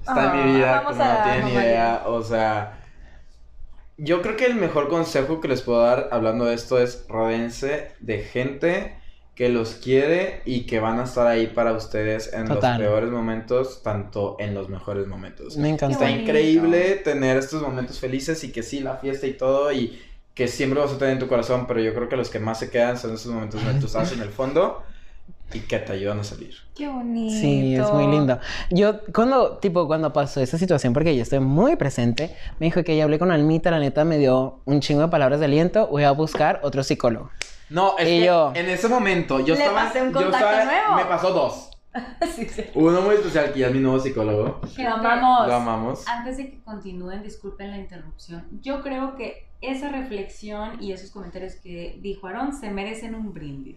[0.00, 2.02] está en Ah, mi vida, vamos como no a tienen idea.
[2.06, 2.78] O sea,
[3.96, 7.92] yo creo que el mejor consejo que les puedo dar hablando de esto es rodense
[8.00, 8.96] de gente
[9.34, 12.78] que los quiere y que van a estar ahí para ustedes en Total.
[12.78, 15.56] los peores momentos, tanto en los mejores momentos.
[15.56, 15.94] Me encanta.
[15.94, 19.98] Está increíble tener estos momentos felices y que sí, la fiesta y todo, y
[20.34, 22.58] que siempre vas a tener en tu corazón, pero yo creo que los que más
[22.58, 24.82] se quedan son esos momentos donde tú estás en el fondo.
[25.52, 26.54] y que te ayudan a salir.
[26.76, 27.34] Qué bonito.
[27.40, 28.38] Sí, es muy lindo.
[28.70, 32.96] Yo, cuando, tipo, cuando pasó esa situación, porque yo estoy muy presente, me dijo que
[32.96, 36.04] ya hablé con Almita, la neta me dio un chingo de palabras de aliento, voy
[36.04, 37.30] a buscar otro psicólogo.
[37.68, 39.86] No, es Y que yo- en ese momento yo Le estaba.
[39.86, 40.94] pasé un yo contacto estaba- nuevo.
[40.94, 41.69] Me pasó dos.
[42.34, 42.64] sí, sí.
[42.74, 44.60] Uno muy especial, que ya es mi nuevo psicólogo.
[44.78, 45.46] Lo amamos.
[45.48, 46.08] Lo amamos.
[46.08, 48.46] Antes de que continúen, disculpen la interrupción.
[48.62, 53.76] Yo creo que esa reflexión y esos comentarios que dijo Aaron se merecen un brindis.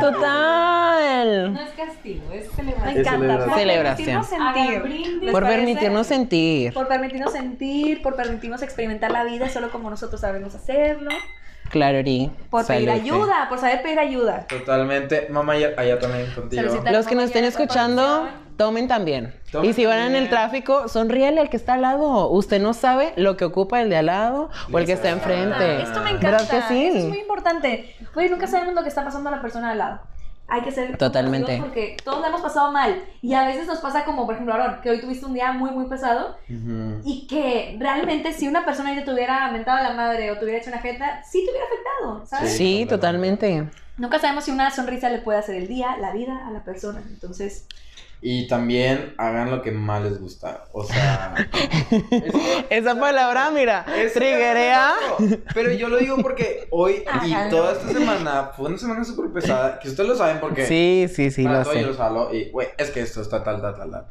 [0.00, 1.52] Total.
[1.54, 2.90] No es castigo, es Me celebración.
[3.00, 3.44] Es encanta.
[3.46, 4.06] Por celebración.
[4.22, 4.82] permitirnos Hagan sentir.
[4.82, 5.22] brindis.
[5.22, 5.58] ¿Les Por parece?
[5.58, 6.74] permitirnos sentir.
[6.74, 11.10] Por permitirnos sentir, por permitirnos experimentar la vida solo como nosotros sabemos hacerlo.
[11.70, 12.30] Claro, Ri.
[12.50, 14.46] Por pedir ayuda, por saber pedir ayuda.
[14.48, 15.28] Totalmente.
[15.30, 16.62] Mamá, allá, también contigo.
[16.90, 19.34] Los que nos estén escuchando, tomen también.
[19.50, 22.28] Tomen y si van en el tráfico, sonríele al que está al lado.
[22.30, 25.82] Usted no sabe lo que ocupa el de al lado o el que está enfrente.
[25.82, 26.30] Esto me encanta.
[26.30, 26.86] ¿Verdad que sí?
[26.86, 27.94] Eso es muy importante.
[28.14, 30.00] Güey, nunca sabemos lo que está pasando a la persona al lado.
[30.48, 31.58] Hay que ser Totalmente.
[31.60, 33.02] porque todos la hemos pasado mal.
[33.20, 35.70] Y a veces nos pasa como, por ejemplo, Aaron, que hoy tuviste un día muy,
[35.70, 36.36] muy pesado.
[36.48, 37.00] Ujú.
[37.04, 40.44] Y que realmente si una persona ya te hubiera mentado a la madre o te
[40.44, 42.52] hubiera hecho una jeta, sí te hubiera afectado, ¿sabes?
[42.52, 42.56] Sí.
[42.58, 43.68] Sí, totalmente.
[43.96, 47.02] Nunca sabemos si una sonrisa le puede hacer el día, la vida a la persona.
[47.08, 47.66] Entonces,
[48.22, 50.64] Y también hagan lo que más les gusta.
[50.72, 51.34] O sea.
[51.90, 54.94] es que- Esa palabra, mira, es- triguea.
[55.54, 59.78] Pero yo lo digo porque hoy y toda esta semana fue una semana súper pesada.
[59.78, 60.66] Que ustedes lo saben porque.
[60.66, 61.80] Sí, sí, sí, lo sé.
[61.82, 64.06] yo lo hablo y, güey, es que esto está tal, tal, tal, tal.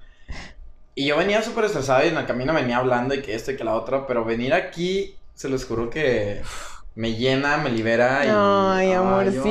[0.94, 3.58] Y yo venía súper estresado y en el camino venía hablando y que esto y
[3.58, 6.42] que la otra, pero venir aquí, se los juro que
[6.96, 8.30] me llena, me libera y...
[8.32, 9.44] Ay, amorcito.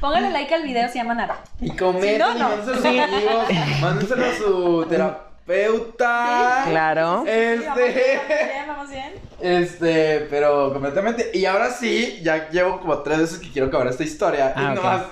[0.00, 1.38] póngale like al video, se llama Nara.
[1.60, 2.48] Y comenten Si no, no.
[2.50, 6.64] mándenselo a sus amigos, mándenselo a su terapeuta.
[6.68, 7.24] Claro.
[7.26, 8.20] Este...
[8.28, 9.14] Bien, vamos bien.
[9.40, 11.30] Este, pero completamente.
[11.32, 14.52] Y ahora sí, ya llevo como tres veces que quiero acabar esta historia.
[14.54, 14.74] Ah, y ok.
[14.74, 15.02] nomás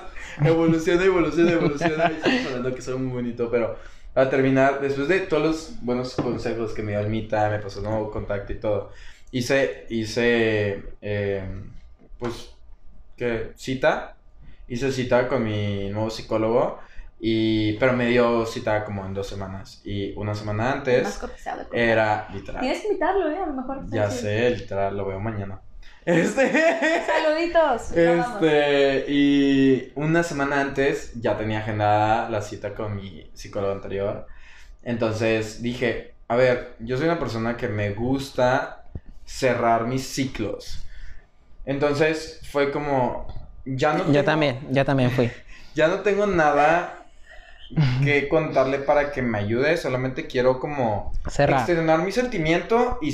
[0.44, 2.10] evoluciona, evoluciona, evoluciona.
[2.10, 3.76] y estamos hablando que soy muy bonito, pero
[4.12, 8.10] para terminar, después de todos los buenos consejos que me dio Almita, me pasó nuevo
[8.10, 8.90] contacto y todo,
[9.32, 11.42] hice, hice, eh,
[12.18, 12.54] pues,
[13.16, 13.52] ¿qué?
[13.56, 14.16] Cita.
[14.68, 16.78] Hice cita con mi nuevo psicólogo.
[17.20, 19.80] Y, pero me dio cita como en dos semanas.
[19.84, 21.66] Y una semana Más antes cotizado.
[21.72, 22.60] era literal.
[22.60, 23.38] Tienes que invitarlo, ¿eh?
[23.38, 23.86] A lo mejor.
[23.88, 25.60] Ya sé, literal, lo veo mañana.
[26.04, 26.50] Este.
[27.04, 27.92] Saluditos.
[27.92, 29.04] Este.
[29.08, 34.26] Y una semana antes ya tenía agendada la cita con mi psicólogo anterior.
[34.82, 38.84] Entonces dije, a ver, yo soy una persona que me gusta
[39.28, 40.84] cerrar mis ciclos.
[41.66, 43.26] Entonces fue como.
[43.64, 45.30] Ya no Yo tengo- también, yo también fui.
[45.74, 47.04] Ya no tengo nada
[48.02, 49.76] que contarle para que me ayude.
[49.76, 51.58] Solamente quiero como Cerrar.
[51.58, 53.12] externar mi sentimiento y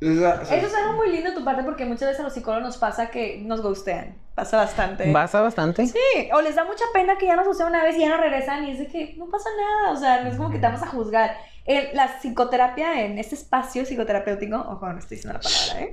[0.00, 2.62] esa- Eso es algo muy lindo de tu parte porque muchas veces a los psicólogos
[2.68, 4.14] nos pasa que nos ghostean.
[4.34, 5.10] Pasa bastante.
[5.12, 5.86] ¿Basa bastante?
[5.86, 5.98] Sí,
[6.32, 8.64] o les da mucha pena que ya nos ghostean una vez y ya no regresan
[8.66, 10.82] y es de que no pasa nada, o sea, no es como que te vamos
[10.82, 11.36] a juzgar.
[11.66, 15.92] El- la psicoterapia en este espacio psicoterapéutico, ojo, no estoy diciendo la palabra, ¿eh?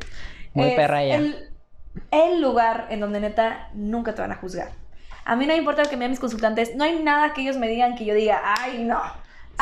[0.53, 1.15] Muy Es perra ella.
[1.15, 1.49] El,
[2.11, 4.69] el lugar en donde neta nunca te van a juzgar.
[5.25, 7.41] A mí no me importa lo que me digan mis consultantes, no hay nada que
[7.41, 9.01] ellos me digan que yo diga, ay, no.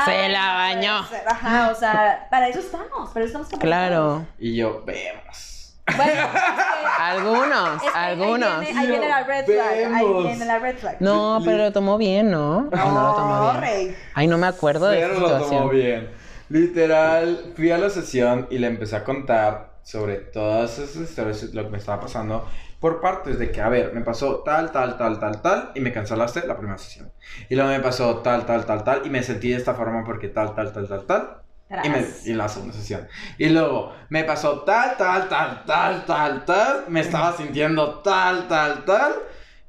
[0.05, 1.05] Se Ay, la bañó.
[1.05, 1.28] ser".
[1.28, 3.59] Ajá, o sea, para eso estamos, para eso estamos.
[3.59, 4.26] Claro.
[4.39, 5.61] Y yo, vemos.
[5.97, 8.59] Bueno, es que- Algunos, es que ahí algunos.
[8.61, 10.97] viene- Ahí viene la red flag, ahí viene la red flag.
[10.99, 12.69] No, pero lo tomó bien, ¿no?
[12.71, 13.61] ¿O no lo tomó bien?
[13.61, 13.97] rey.
[14.13, 15.69] Ay, no me acuerdo de Pero esa lo tomó situación.
[15.71, 16.09] bien.
[16.49, 21.63] Literal, fui a la sesión y le empecé a contar sobre todas esas historias, lo
[21.63, 22.47] que me estaba pasando,
[22.79, 25.91] por partes de que, a ver, me pasó tal, tal, tal, tal, tal, y me
[25.91, 27.11] cancelaste la primera sesión.
[27.49, 30.27] Y luego me pasó tal, tal, tal, tal, y me sentí de esta forma porque
[30.29, 31.38] tal, tal, tal, tal, tal.
[31.84, 33.07] Y, me, y la segunda sesión.
[33.38, 36.86] Y luego me pasó tal, tal, tal, tal, tal, tal.
[36.89, 39.13] Me estaba sintiendo tal, tal, tal.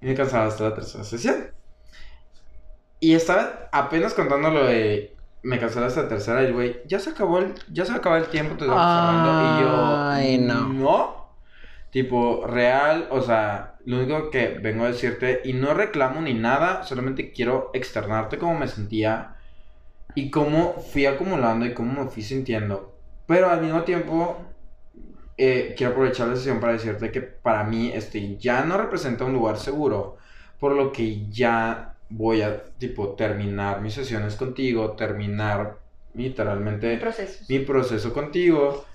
[0.01, 1.53] Y me cansaba hasta la tercera sesión.
[2.99, 5.17] Y estaba apenas contando lo de.
[5.45, 8.15] Me cansé hasta la tercera y el güey, ya se acabó el, ya se acabó
[8.17, 9.59] el tiempo, te cerrando.
[9.59, 9.97] Y yo.
[10.09, 10.69] Ay, no.
[10.69, 11.29] No.
[11.91, 16.85] Tipo, real, o sea, lo único que vengo a decirte, y no reclamo ni nada,
[16.85, 19.37] solamente quiero externarte cómo me sentía
[20.15, 22.99] y cómo fui acumulando y cómo me fui sintiendo.
[23.27, 24.39] Pero al mismo tiempo,
[25.37, 29.33] eh, quiero aprovechar la sesión para decirte que para mí este ya no representa un
[29.33, 30.19] lugar seguro,
[30.59, 35.79] por lo que ya voy a, tipo, terminar mis sesiones contigo, terminar
[36.15, 37.49] literalmente procesos.
[37.49, 38.87] mi proceso contigo.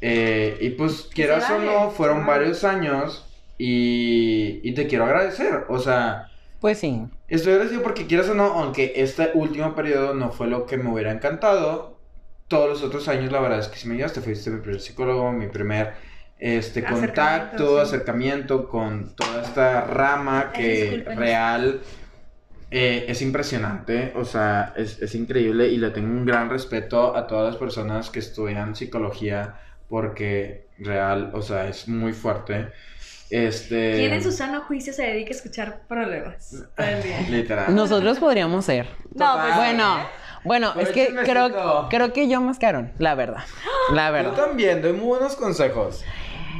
[0.00, 2.26] eh, y pues, quieras o no, fueron vale.
[2.26, 3.26] varios años
[3.58, 5.66] y, y te quiero agradecer.
[5.68, 6.29] O sea,
[6.60, 7.06] Pues sí.
[7.28, 10.92] estoy agradecido porque quieras o no, aunque este último periodo no fue lo que me
[10.92, 11.98] hubiera encantado,
[12.48, 14.20] todos los otros años la verdad es que sí me ayudaste.
[14.20, 15.92] Fuiste mi primer psicólogo, mi primer
[16.38, 17.82] este contacto, sí.
[17.82, 21.80] acercamiento con toda esta rama que real
[22.70, 27.26] eh, es impresionante, o sea, es, es increíble y le tengo un gran respeto a
[27.26, 32.68] todas las personas que estudian psicología porque real, o sea, es muy fuerte.
[33.30, 33.92] Este...
[33.96, 36.50] ¿Quién en su sano juicio se dedica a escuchar problemas?
[36.76, 37.20] todo el día?
[37.30, 37.74] Literal.
[37.74, 38.86] Nosotros podríamos ser.
[39.14, 39.98] No, pues Bueno,
[40.44, 43.44] bueno, Pero es que creo, creo que yo más caro, la verdad.
[43.92, 44.32] La Yo verdad.
[44.34, 46.02] también doy muy buenos consejos.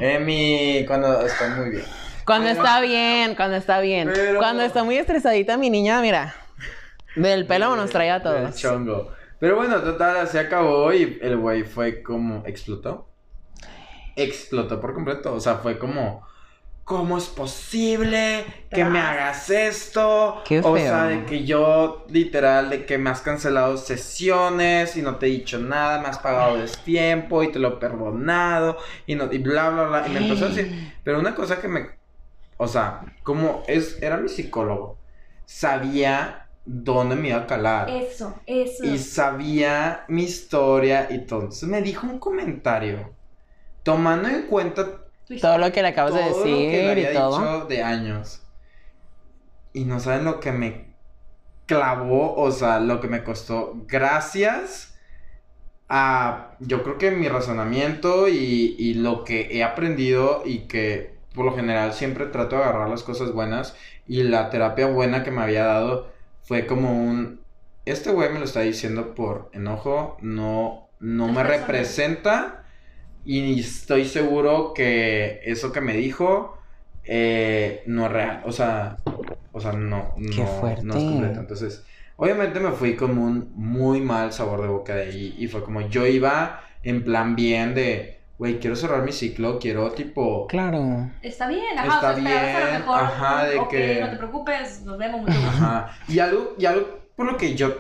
[0.01, 0.85] En mi...
[0.87, 1.85] cuando estoy muy bien.
[2.25, 4.11] Cuando Pero- está bien, cuando está bien.
[4.15, 6.35] Pero- Cuando está muy estresadita mi niña, mira.
[7.17, 8.57] Del pelo nos trae a Del todos.
[8.57, 9.11] chongo.
[9.41, 12.45] Pero bueno, total, se acabó y el güey fue como.
[12.47, 13.09] ¿Explotó?
[14.17, 15.33] Explotó por completo.
[15.35, 16.23] O sea, fue como.
[16.91, 20.43] ¿Cómo es posible que me hagas esto?
[20.45, 20.75] Qué O feo.
[20.75, 25.29] sea, de que yo, literal, de que me has cancelado sesiones y no te he
[25.29, 28.77] dicho nada, me has pagado tiempo y te lo he perdonado
[29.07, 30.09] y, no, y bla, bla, bla.
[30.09, 30.93] Y me empezó a decir.
[31.05, 31.91] Pero una cosa que me.
[32.57, 34.99] O sea, como es, era mi psicólogo,
[35.47, 37.89] sabía dónde me iba a calar.
[37.89, 38.85] Eso, eso.
[38.85, 41.43] Y sabía mi historia y todo.
[41.43, 43.15] Entonces me dijo un comentario.
[43.85, 45.01] Tomando en cuenta
[45.39, 47.39] Todo lo que le acabas de todo lo que le decir había y todo.
[47.39, 48.43] dicho de años.
[49.73, 50.95] Y no saben lo que me
[51.67, 53.75] clavó, o sea, lo que me costó.
[53.87, 54.99] Gracias
[55.89, 61.45] a, yo creo que mi razonamiento y, y lo que he aprendido y que por
[61.45, 63.77] lo general siempre trato de agarrar las cosas buenas
[64.07, 66.11] y la terapia buena que me había dado
[66.43, 67.41] fue como un,
[67.85, 72.60] este güey me lo está diciendo por enojo, no, no me representa
[73.25, 76.57] y estoy seguro que eso que me dijo
[77.05, 78.97] eh, no es real, o sea,
[79.53, 80.83] o sea, no, Qué no, fuerte.
[80.85, 81.41] no es completo.
[81.41, 81.85] Entonces,
[82.17, 85.81] obviamente me fui con un muy mal sabor de boca de ahí y fue como
[85.83, 90.47] yo iba en plan bien de, güey, quiero cerrar mi ciclo, quiero tipo...
[90.47, 91.11] Claro.
[91.23, 92.99] Está bien, ajá, Está o sea, esperabas a lo bien, mejor.
[93.03, 95.33] ajá, de ok, que- no te preocupes, nos vemos mucho.
[95.33, 95.97] Ajá.
[96.09, 97.75] Y algo, y algo por lo que yo,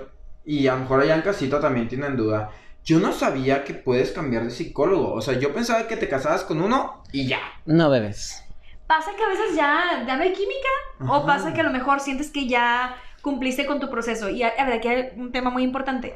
[0.44, 2.50] y a lo mejor allá en casita también tienen duda,
[2.84, 5.12] yo no sabía que puedes cambiar de psicólogo.
[5.12, 7.40] O sea, yo pensaba que te casabas con uno y ya.
[7.66, 8.42] No bebes.
[8.86, 10.68] Pasa que a veces ya, ya no hay química,
[11.08, 14.28] o pasa que a lo mejor sientes que ya cumpliste con tu proceso.
[14.28, 16.14] Y a ver, aquí hay un tema muy importante.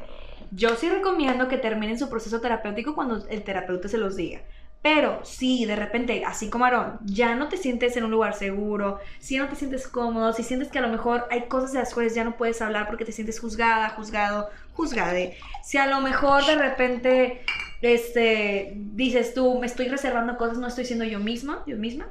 [0.51, 4.41] Yo sí recomiendo que terminen su proceso terapéutico cuando el terapeuta se los diga.
[4.81, 8.99] Pero si de repente, así como Aaron, ya no te sientes en un lugar seguro,
[9.19, 11.91] si no te sientes cómodo, si sientes que a lo mejor hay cosas de las
[11.91, 16.45] cuales ya no puedes hablar porque te sientes juzgada, juzgado, juzgade, si a lo mejor
[16.45, 17.41] de repente
[17.81, 22.07] este, dices tú, me estoy reservando cosas, no estoy siendo yo misma, yo misma,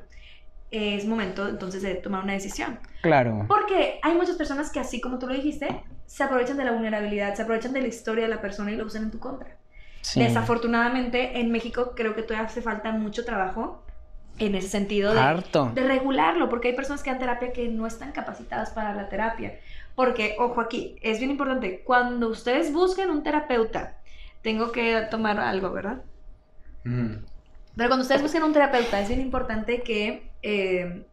[0.71, 2.79] es momento entonces de tomar una decisión.
[3.03, 3.45] Claro.
[3.49, 7.35] Porque hay muchas personas que, así como tú lo dijiste, se aprovechan de la vulnerabilidad,
[7.35, 9.57] se aprovechan de la historia de la persona y lo usan en tu contra.
[10.01, 10.21] Sí.
[10.21, 13.85] Desafortunadamente, en México creo que todavía hace falta mucho trabajo
[14.39, 15.71] en ese sentido de, Harto.
[15.75, 19.59] de regularlo, porque hay personas que dan terapia que no están capacitadas para la terapia.
[19.95, 23.99] Porque, ojo aquí, es bien importante, cuando ustedes busquen un terapeuta,
[24.43, 26.03] tengo que tomar algo, ¿verdad?
[26.85, 27.25] Ujú.
[27.77, 31.07] Pero cuando ustedes busquen un terapeuta, es bien importante que eh,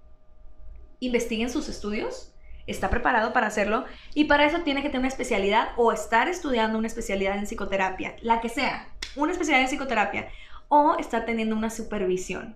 [0.99, 2.34] investiguen sus estudios,
[2.67, 6.77] está preparado para hacerlo, y para eso tiene que tener una especialidad o estar estudiando
[6.77, 10.29] una especialidad en psicoterapia, la que sea, una especialidad en psicoterapia,
[10.67, 12.55] o estar teniendo una supervisión.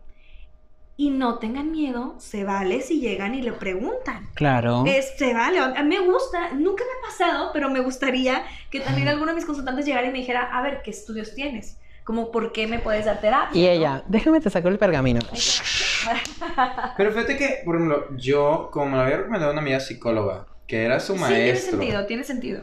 [0.98, 4.30] Y no tengan miedo, se vale si llegan y le preguntan.
[4.34, 4.86] Claro.
[4.88, 8.80] Es, se vale, a mí me gusta, nunca me ha pasado, pero me gustaría que
[8.80, 11.78] también alguno de mis consultantes llegara y me dijera, a ver, ¿qué estudios tienes?
[12.06, 13.60] Como, ¿por qué me puedes dar terapia?
[13.60, 13.72] Y ¿no?
[13.72, 15.20] ella, déjame te saco el pergamino.
[16.98, 20.84] Pero fíjate que, por ejemplo, yo, como me lo había recomendado una amiga psicóloga, que
[20.84, 22.62] era su Sí, tiene maestro, sentido, tiene sentido.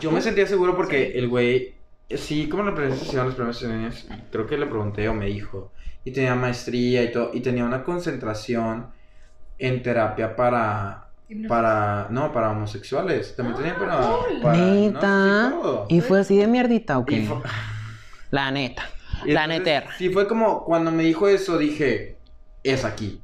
[0.00, 1.74] yo me sentía seguro porque el güey,
[2.08, 5.72] sí, como la presentación los primeros años, creo que le pregunté o me dijo,
[6.04, 8.86] y tenía maestría y todo, y tenía una concentración
[9.58, 11.08] en terapia para,
[11.48, 14.40] para, no, para homosexuales, también tenía para, Ah, cool.
[14.40, 15.84] para, no, Neta.
[15.88, 15.94] sí.
[15.96, 17.16] Y fue así de mierdita, ¿o qué?
[17.16, 17.36] Y fue-
[18.30, 18.84] La neta.
[19.26, 19.88] Y La netera.
[19.98, 22.16] Sí, fue como cuando me dijo eso, dije,
[22.64, 23.20] es aquí.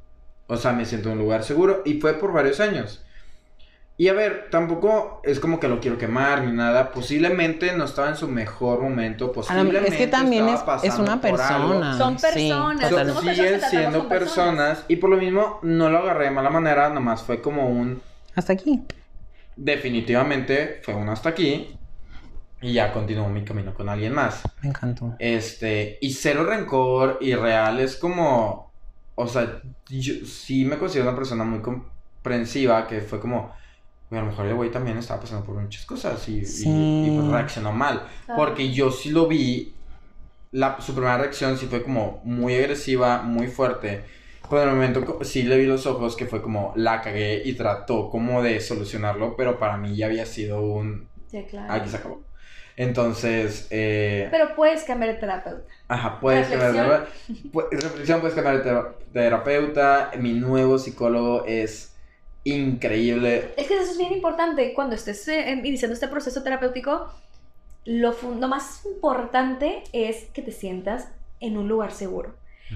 [0.47, 1.83] O sea, me siento en un lugar seguro.
[1.87, 3.03] Y fue por varios años.
[3.99, 6.91] Y a ver, tampoco es como que lo quiero quemar ni nada.
[6.93, 9.33] Posiblemente no estaba en su mejor momento.
[9.33, 11.69] Posiblemente es que también es, estaba es pasando una por algo.
[11.81, 11.97] persona.
[11.99, 14.09] Son Sí, personas, somos personas siguen siendo personas.
[14.09, 14.85] personas.
[14.89, 16.91] Y por lo mismo, no lo agarré de mala manera.
[16.91, 18.03] Nomás fue como un.
[18.35, 18.83] Hasta aquí.
[19.57, 21.75] Definitivamente fue un hasta aquí.
[22.61, 24.43] Y ya continuó mi camino con alguien más.
[24.63, 25.15] Me encantó.
[25.19, 28.71] Este, y cero rencor y real es como,
[29.15, 33.57] o sea, yo sí me considero una persona muy comprensiva que fue como, "Güey,
[34.11, 36.69] a lo mejor el güey también estaba pasando por muchas cosas y, y- Sí.
[36.69, 38.03] y, pues reaccionó mal.
[38.27, 38.41] Claro.
[38.41, 39.73] Porque yo sí lo vi
[40.53, 44.05] la, su primera reacción sí fue como muy agresiva, muy fuerte.
[44.49, 47.55] Pero en el momento sí le vi los ojos que fue como la cagué y
[47.55, 51.09] trató como de solucionarlo, pero para mí ya había sido un...
[51.29, 51.73] Sí, claro.
[51.73, 52.23] Aquí se acabó.
[52.77, 55.65] Entonces, eh, Pero puedes cambiar de terapeuta.
[55.89, 57.53] Ajá, puedes cambiar de Reflexión.
[57.53, 60.11] pu- reflexión, puedes cambiar de tera- terapeuta.
[60.19, 61.96] Mi nuevo psicólogo es
[62.47, 63.53] increíble.
[63.57, 64.73] Es que eso es bien importante.
[64.75, 67.09] Cuando estés eh, iniciando este proceso terapéutico,
[67.85, 71.09] lo, lo más importante es que te sientas
[71.41, 72.35] en un lugar seguro.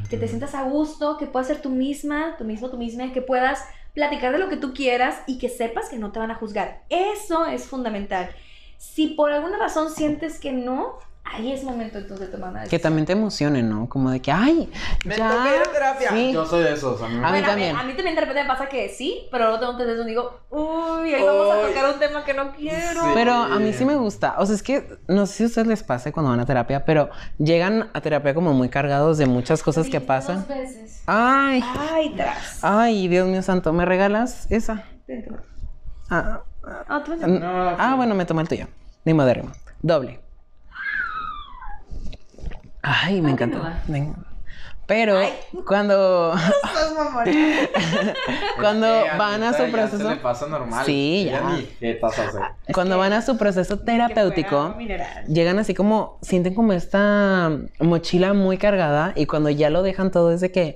[0.08, 3.22] Que te sientas a gusto, que puedas ser tú misma, tú mismo, tú misma, que
[3.22, 6.36] puedas platicar de lo que tú quieras y que sepas que no te van a
[6.36, 6.82] juzgar.
[6.90, 8.30] Eso es fundamental.
[8.78, 10.98] Si por alguna razón sientes que no,
[11.32, 12.82] ahí es momento entonces de tomar una Que decisión.
[12.82, 13.88] también te emocione, ¿no?
[13.88, 14.70] Como de que, ay,
[15.04, 15.26] Me ya.
[15.56, 16.10] ir a terapia.
[16.10, 16.32] Sí.
[16.32, 17.00] Yo soy de esos.
[17.02, 17.76] A mí A mí Bueno, también.
[17.76, 21.14] A mí también de repente me pasa que sí, pero luego tengo que digo, uy,
[21.14, 23.00] ahí vamos a tocar un tema que no quiero.
[23.02, 23.08] Sí.
[23.14, 24.34] Pero a mí sí me gusta.
[24.38, 26.84] O sea, es que no sé si a ustedes les pase cuando van a terapia,
[26.84, 30.36] pero llegan a terapia como muy cargados de muchas cosas que Sí, pasan.
[30.38, 31.02] Dos veces.
[31.06, 31.62] Ay,
[31.92, 32.58] Ay, tras.
[32.62, 34.84] ay, Dios mío santo, ¿me regalas esa?
[36.10, 36.42] Ah,
[36.88, 38.66] Ah, tú me- mm, No, ah, bueno, me tomé el tuyo.
[39.04, 39.50] Ni moderno.
[39.80, 40.20] Doble.
[42.82, 43.62] Ay, me encantó.
[44.90, 45.20] Pero
[45.68, 46.34] cuando,
[48.58, 50.84] cuando van a su ya Se proceso, le pasa normal.
[50.84, 51.42] Sí, ya.
[52.74, 54.74] cuando van a su proceso terapéutico,
[55.28, 60.32] llegan así como, sienten como esta mochila muy cargada y cuando ya lo dejan todo
[60.32, 60.74] es de que,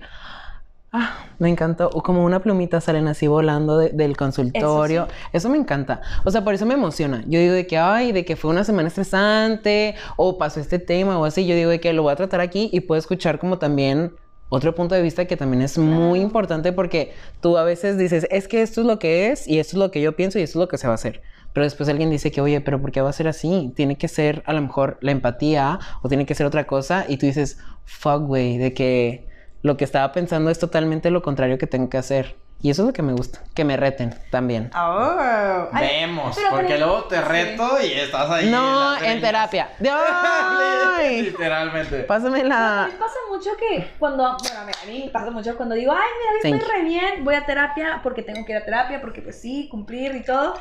[0.94, 5.58] ah, me encantó, o como una plumita salen así volando de- del consultorio, eso, me
[5.58, 8.50] encanta, o sea, por eso me emociona, yo digo de que, ay, de que fue
[8.50, 12.12] una semana estresante o pasó este tema o así, yo digo de que lo voy
[12.12, 14.14] a tratar aquí y puedo escuchar como también...
[14.50, 18.46] Otro punto de vista que también es muy importante porque tú a veces dices, es
[18.46, 20.58] que esto es lo que es y esto es lo que yo pienso y esto
[20.58, 21.22] es lo que se va a hacer.
[21.52, 23.72] Pero después alguien dice que, oye, pero ¿por qué va a ser así?
[23.74, 27.04] Tiene que ser a lo mejor la empatía o tiene que ser otra cosa.
[27.08, 29.26] Y tú dices, fuck, güey, de que
[29.64, 32.36] lo que estaba pensando es totalmente lo contrario que tengo que hacer.
[32.60, 34.70] Y eso es lo que me gusta, que me reten también.
[34.76, 35.68] Oh.
[35.72, 38.50] Vemos, pero porque luego te reto y estás ahí.
[38.50, 39.20] no, en greñas.
[39.22, 39.70] terapia.
[41.00, 42.00] Literalmente.
[42.00, 42.88] Pásame A la...
[42.90, 45.92] mí pasa mucho que cuando, bueno, a mí, a mí me pasa mucho cuando digo,
[45.92, 49.00] ay, mira, Thank estoy re bien, voy a terapia porque tengo que ir a terapia,
[49.00, 50.54] porque pues sí, cumplir y todo.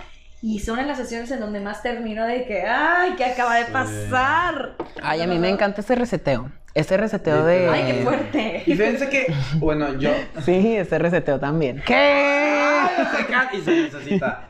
[0.46, 3.66] Y son en las sesiones en donde más termino de que, ay, ¿qué acaba de
[3.66, 3.72] Sí.
[3.72, 4.76] pasar?
[5.02, 6.52] Ay, a mí me encanta ese reseteo.
[6.74, 7.70] Ese reseteo de...
[7.70, 8.64] Ay, qué fuerte.
[8.66, 10.10] Y fíjense que, bueno, yo.
[10.44, 11.82] Sí, ese reseteo también.
[11.86, 11.96] ¿Qué?
[11.96, 14.50] Ay, y se necesita.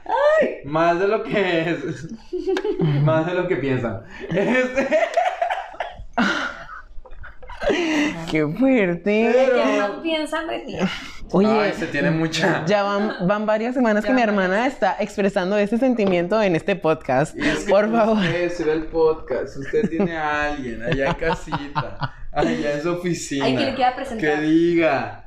[0.65, 2.07] Más de lo que es.
[2.79, 4.01] Más de lo que piensan.
[4.31, 4.87] Este.
[8.31, 9.47] ¡Qué fuerte!
[9.79, 10.77] No piensan de ti.
[11.31, 12.63] Oye, Ay, se tiene mucha.
[12.65, 16.75] Ya van, van varias semanas que mi van hermana está expresando ese sentimiento en este
[16.75, 17.35] podcast.
[17.37, 18.17] Y es que Por favor.
[18.17, 19.57] Usted se ve el podcast.
[19.57, 22.13] Usted tiene a alguien allá en casita.
[22.31, 23.45] Allá en su oficina.
[23.45, 24.35] Ay, que le quiera presentar.
[24.35, 25.25] Que diga.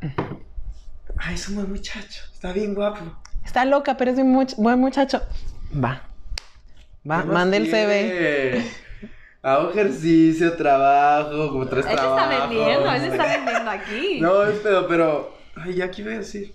[1.18, 2.22] Ay, es un buen muchacho.
[2.32, 3.01] Está bien guapo.
[3.45, 5.22] Está loca, pero es un much- buen muchacho.
[5.74, 6.03] Va.
[7.09, 8.62] Va, ¿Qué más mande el CV.
[9.49, 12.49] Hago ejercicio, trabajo, como tres Él se está trabajos.
[12.49, 14.18] vendiendo, él está vendiendo aquí.
[14.20, 15.36] No, es pedo, pero.
[15.55, 16.53] Ay, ya qué iba a decir.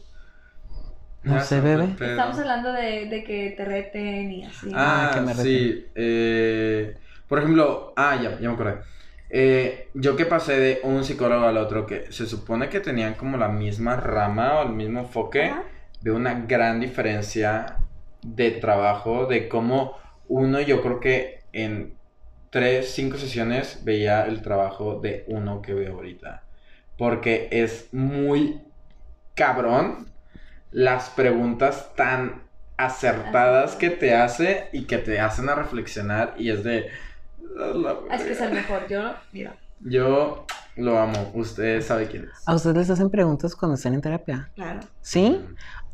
[1.24, 1.88] No Ya sé, bebé.
[1.98, 2.10] pedo.
[2.12, 4.72] Estamos hablando de, de que te reten y así.
[4.74, 5.86] Ah, Ah, que me sí.
[5.96, 8.80] eh, por ejemplo, ah, ya, ya me acordé.
[9.30, 13.38] Eh, yo que pasé de un psicólogo al otro, que se supone que tenían como
[13.38, 15.64] la misma rama o el mismo enfoque, Ajá.
[16.02, 17.78] veo una gran diferencia
[18.24, 19.96] de trabajo, de cómo
[20.28, 21.94] uno, yo creo que en
[22.52, 26.44] tres, cinco sesiones veía el trabajo de uno que veo ahorita.
[26.98, 28.62] Porque es muy
[29.34, 30.08] cabrón
[30.72, 32.44] las preguntas tan
[32.78, 36.90] acertadas que te hace y que te hacen a reflexionar y es de...
[37.60, 38.46] "A la Ah, Es que es verga".
[38.46, 38.88] el mejor.
[38.88, 40.46] Yo, mira, Yo
[40.76, 42.48] lo amo, usted sabe quién es.
[42.48, 44.50] ¿A ustedes les hacen preguntas cuando están en terapia?
[44.56, 44.82] claro.
[45.02, 45.40] ¿Sí?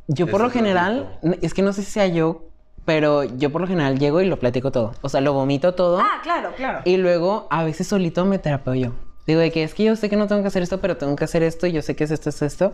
[0.08, 2.50] Yo por lo general, es que no sé si sea yo,
[2.88, 4.94] pero yo por lo general llego y lo platico todo.
[5.02, 6.00] O sea, lo vomito todo.
[6.00, 6.80] Ah, claro, claro.
[6.86, 8.94] Y luego a veces solito me terapeo yo.
[9.28, 11.14] Digo de que es que yo sé que no tengo que hacer esto, pero tengo
[11.18, 12.72] que hacer esto y yo sé que es esto, esto, esto.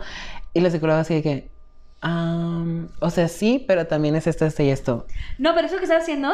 [0.54, 1.50] Y la psicóloga así de que,
[2.02, 5.08] "Am, o sea, sí, pero también es esto, esto y esto.
[5.40, 6.32] No, pero eso que estás haciendo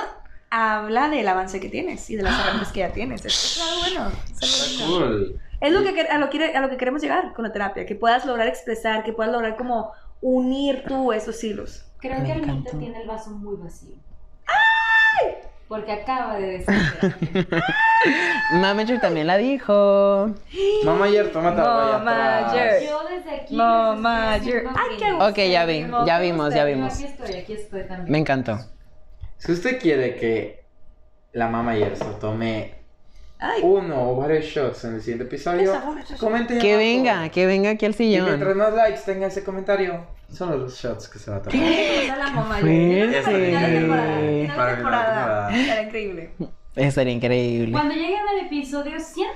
[0.50, 3.24] habla del avance que tienes y de las herramientas que ya tienes.
[3.26, 4.12] Es, es algo bueno.
[4.42, 5.08] Es, algo Está lindo.
[5.08, 5.42] cool.
[5.62, 7.86] Es lo que, quer- a, lo, quiere- a lo que queremos llegar con la terapia,
[7.86, 11.86] que puedas lograr expresar, que puedas lograr como unir tú esos hilos.
[12.00, 12.78] Creo Me que encantó.
[12.78, 13.96] tiene el vaso muy vacío.
[15.68, 16.74] Porque acaba de decir.
[18.54, 20.34] Mamager también la dijo.
[20.84, 22.62] Mamá ayer, tómate algo Mamager.
[22.70, 22.84] atrás.
[22.84, 23.56] Yo desde aquí.
[23.56, 25.30] Yo- haciendo Ay, qué brindis.
[25.30, 26.94] Ok, ya vi, ya vimos, ya vimos.
[26.96, 28.12] Aquí estoy, aquí estoy también.
[28.12, 28.58] Me encantó.
[29.38, 30.64] Si usted quiere que
[31.34, 32.74] la mamá ayer se tome
[33.38, 33.62] Ay.
[33.62, 35.72] uno o varios shots en el siguiente episodio,
[36.20, 36.80] comenten Que abajo.
[36.86, 38.58] venga, que venga aquí al Y mientras sillón.
[38.58, 41.60] más likes tenga ese comentario, son los shots que se va a tomar.
[41.60, 42.60] Vamos a la mamá.
[42.60, 42.68] Para
[44.70, 45.56] de temporada.
[45.56, 46.32] Era increíble.
[46.76, 47.72] Eso sería increíble.
[47.72, 49.28] Cuando lleguen al episodio 100,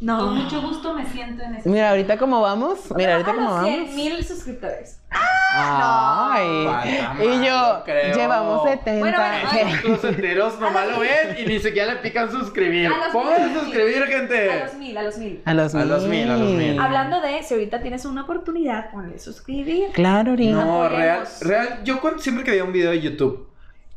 [0.00, 0.18] No.
[0.18, 1.68] con mucho gusto me siento en ese.
[1.68, 2.78] Mira, ahorita cómo vamos.
[2.96, 3.94] Mira, ahorita a cómo los 100 vamos.
[3.94, 4.98] mil suscriptores.
[5.52, 6.64] Ay.
[6.64, 8.14] Falta Y yo, creo.
[8.16, 8.98] llevamos 70.
[9.00, 9.18] Bueno,
[9.52, 12.86] bueno, Los enteros nomás lo ven y ni siquiera le pican suscribir.
[12.88, 13.60] A Pongan mil.
[13.60, 14.60] suscribir, A gente.
[14.64, 15.42] los mil, a los mil.
[15.44, 16.78] A los A los mil, a los mil.
[16.80, 19.88] Hablando de, si ahorita tienes una oportunidad, ponle suscribir.
[19.92, 20.48] Claro, Ori.
[20.48, 21.80] No, real, real.
[21.84, 23.48] Yo cuando, siempre que veía un video de YouTube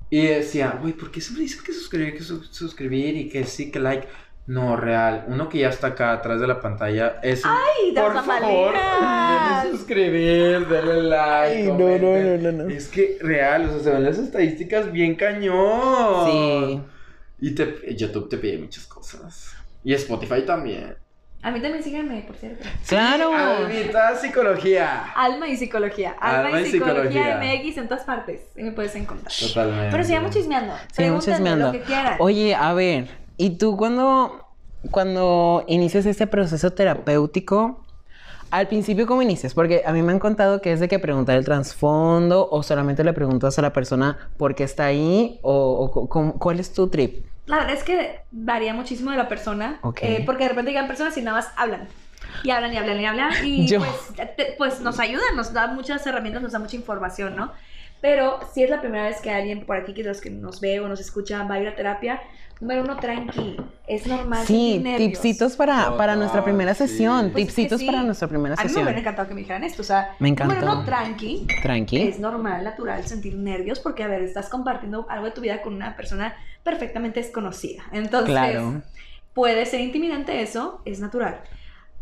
[0.10, 3.72] y decía, güey, ¿por qué siempre dicen que suscribir, que su- suscribir y que sí,
[3.72, 4.08] que like?
[4.46, 5.26] No, real.
[5.28, 9.78] Uno que ya está acá atrás de la pantalla es un, ¡Ay, por favor, denle
[9.78, 11.62] suscribir, denle like.
[11.62, 12.70] Ay, no, no, no, no, no.
[12.70, 16.30] Es que real, o sea, se ven las estadísticas bien cañón.
[16.30, 16.82] Sí.
[17.39, 19.56] Y te, YouTube te pide muchas cosas.
[19.84, 20.96] Y Spotify también.
[21.41, 22.64] A mí también sígueme, por cierto.
[22.88, 23.34] Claro.
[23.34, 25.12] Alvita Psicología.
[25.14, 26.16] Alma y psicología.
[26.20, 27.24] Alma, Alma y psicología.
[27.24, 27.60] psicología.
[27.62, 28.41] MX en todas partes.
[28.56, 29.34] Y me puedes encontrar.
[29.38, 29.89] Totalmente.
[29.91, 30.74] Pero sigamos chismeando.
[30.94, 31.66] Sigamos chismeando.
[31.66, 32.16] lo que quieran.
[32.20, 34.48] Oye, a ver, ¿y tú cuando,
[34.92, 37.86] cuando inicias este proceso terapéutico,
[38.52, 39.54] al principio cómo inicias?
[39.54, 43.04] Porque a mí me han contado que es de que preguntar el trasfondo o solamente
[43.04, 46.72] le preguntas a la persona por qué está ahí o, o cu- cu- cuál es
[46.74, 47.26] tu trip.
[47.46, 49.80] La verdad es que varía muchísimo de la persona.
[49.82, 50.00] Ok.
[50.04, 51.88] eh, porque de repente llegan personas y nada más hablan.
[52.44, 53.32] Y hablan y hablan y hablan.
[53.44, 53.80] Y Yo.
[53.80, 57.52] pues, te- pues nos ayudan, nos da muchas herramientas, nos da mucha información, ¿no?
[58.02, 60.80] Pero si es la primera vez que alguien por aquí, que los que nos ve
[60.82, 62.22] o nos escucha, va a ir a terapia,
[62.64, 63.57] número uno, tranqui.
[63.88, 64.45] Es normal.
[64.47, 65.11] Sí, sentir nervios.
[65.22, 66.88] tipsitos para, para nuestra primera sí.
[66.88, 67.32] sesión.
[67.32, 67.86] Pues es que tipsitos sí.
[67.86, 68.84] para nuestra primera A mí me sesión.
[68.86, 69.82] hubiera encantado que me dijeran esto.
[69.82, 70.55] O sea, Me encantó.
[70.55, 71.45] número uno, tranqui.
[71.61, 72.01] Tranqui.
[72.01, 75.74] Es normal, natural sentir nervios porque, a ver, estás compartiendo algo de tu vida con
[75.74, 76.34] una persona
[76.64, 77.84] perfectamente desconocida.
[77.91, 78.82] Entonces, Claro.
[79.34, 81.41] puede ser intimidante eso, es natural.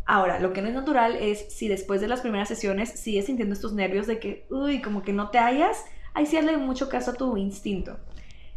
[0.04, 3.54] Ahora, lo que no es natural es si después de las primeras sesiones sigues sintiendo
[3.54, 5.84] estos nervios de que, uy, como que no te hallas,
[6.14, 7.96] ahí sí hazle mucho caso a tu instinto.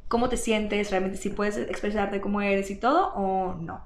[0.08, 0.92] ¿Cómo te sientes?
[0.92, 3.82] ¿Realmente si puedes expresarte cómo eres y todo o no?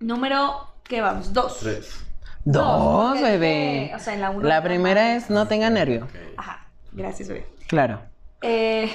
[0.00, 1.32] Número, ¿qué vamos?
[1.32, 1.58] Dos.
[1.60, 2.04] Tres.
[2.44, 3.92] Dos, porque, bebé.
[3.94, 4.46] O sea, en la uno.
[4.46, 6.08] La primera es no tenga nervio.
[6.36, 7.46] Ajá, gracias, bebé.
[7.68, 8.00] Claro.
[8.42, 8.90] Eh,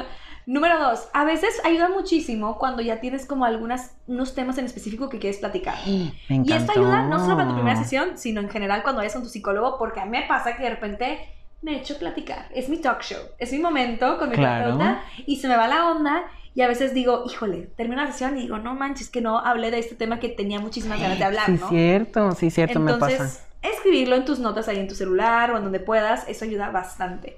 [0.46, 5.08] número dos, a veces ayuda muchísimo cuando ya tienes como algunas, unos temas en específico
[5.08, 5.76] que quieres platicar.
[5.86, 9.14] Me Y esto ayuda no solo para tu primera sesión, sino en general cuando vayas
[9.14, 11.20] con tu psicólogo, porque a mí me pasa que de repente
[11.62, 12.48] me echo platicar.
[12.54, 14.76] Es mi talk show, es mi momento con mi Claro.
[14.76, 18.36] terapeuta y se me va la onda y a veces digo, híjole, termino la sesión
[18.38, 21.24] y digo, no manches, que no hablé de este tema que tenía muchísimas ganas de
[21.24, 21.68] hablar, Sí, ¿no?
[21.68, 23.46] cierto, sí, cierto, me Entonces, pasa.
[23.62, 27.36] escribirlo en tus notas ahí en tu celular o en donde puedas, eso ayuda bastante.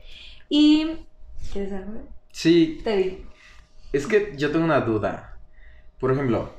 [0.48, 0.96] Y...
[1.52, 2.08] ¿Quieres algo?
[2.30, 3.16] Sí, Te digo.
[3.92, 5.36] es que yo tengo una duda.
[6.00, 6.54] Por ejemplo,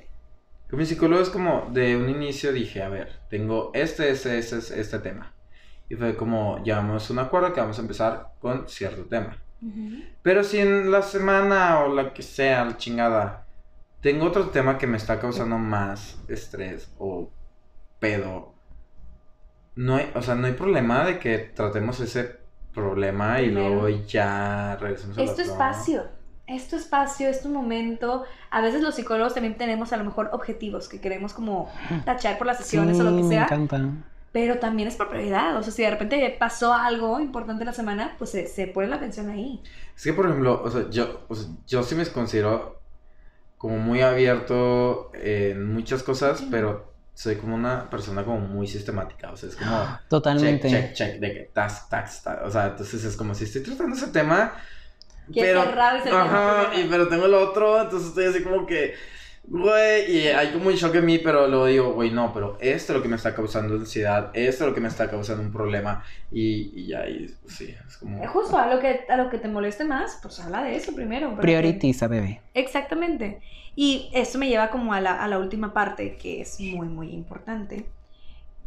[0.70, 4.58] con mi psicólogo es como de un inicio dije, a ver, tengo este, este, este,
[4.60, 5.33] este, este tema.
[5.94, 9.38] Y fue como, llegamos a un acuerdo que vamos a empezar con cierto tema.
[10.22, 13.46] Pero si en la semana o la que sea, la chingada,
[14.02, 17.30] tengo otro tema que me está causando más estrés o
[18.00, 18.54] pedo,
[19.76, 22.38] no hay, o sea, no hay problema de que tratemos ese
[22.74, 23.70] problema y Primero.
[23.70, 26.04] luego ya regresemos a Es tu espacio.
[26.46, 28.26] Es tu espacio, es tu momento.
[28.52, 31.70] A veces los psicólogos también tenemos a lo mejor objetivos que queremos como
[32.06, 33.44] tachar por las sesiones o lo que Sí, me sea.
[33.46, 33.82] encanta.
[34.34, 35.56] Pero también es por prioridad.
[35.56, 38.98] O sea, si de repente pasó algo importante la semana, pues se, se pone la
[38.98, 39.62] atención ahí.
[39.96, 42.82] Es que, por ejemplo, o sea, yo, o sea, yo sí me considero
[43.60, 49.32] como muy abierto en muchas cosas, pero soy como una persona como muy sistemática.
[49.32, 50.00] O sea, es como...
[50.10, 50.68] Totalmente.
[50.68, 52.42] Check, check, check, de que tax, tax, tax.
[52.44, 54.54] O sea, entonces es como si estoy tratando ese tema,
[55.32, 55.64] Quieres pero...
[55.64, 56.88] cerrar ese tema Ajá, primero.
[56.88, 58.96] y, pero tengo el otro, entonces estoy así como que...
[59.46, 62.94] Güey, y hay como un shock en mí, pero luego digo, güey, no, pero esto
[62.94, 65.52] es lo que me está causando ansiedad, esto es lo que me está causando un
[65.52, 68.24] problema, y, y pues, sí, es como...
[68.24, 70.96] Eh, Justo a lo, que, a lo que te moleste más, pues habla de eso
[70.96, 71.36] primero.
[71.36, 72.42] Prioritiza, bebé.
[72.54, 73.42] Exactamente.
[73.76, 77.10] Y esto me lleva como a la, a la última parte, que es muy, muy
[77.10, 77.86] importante.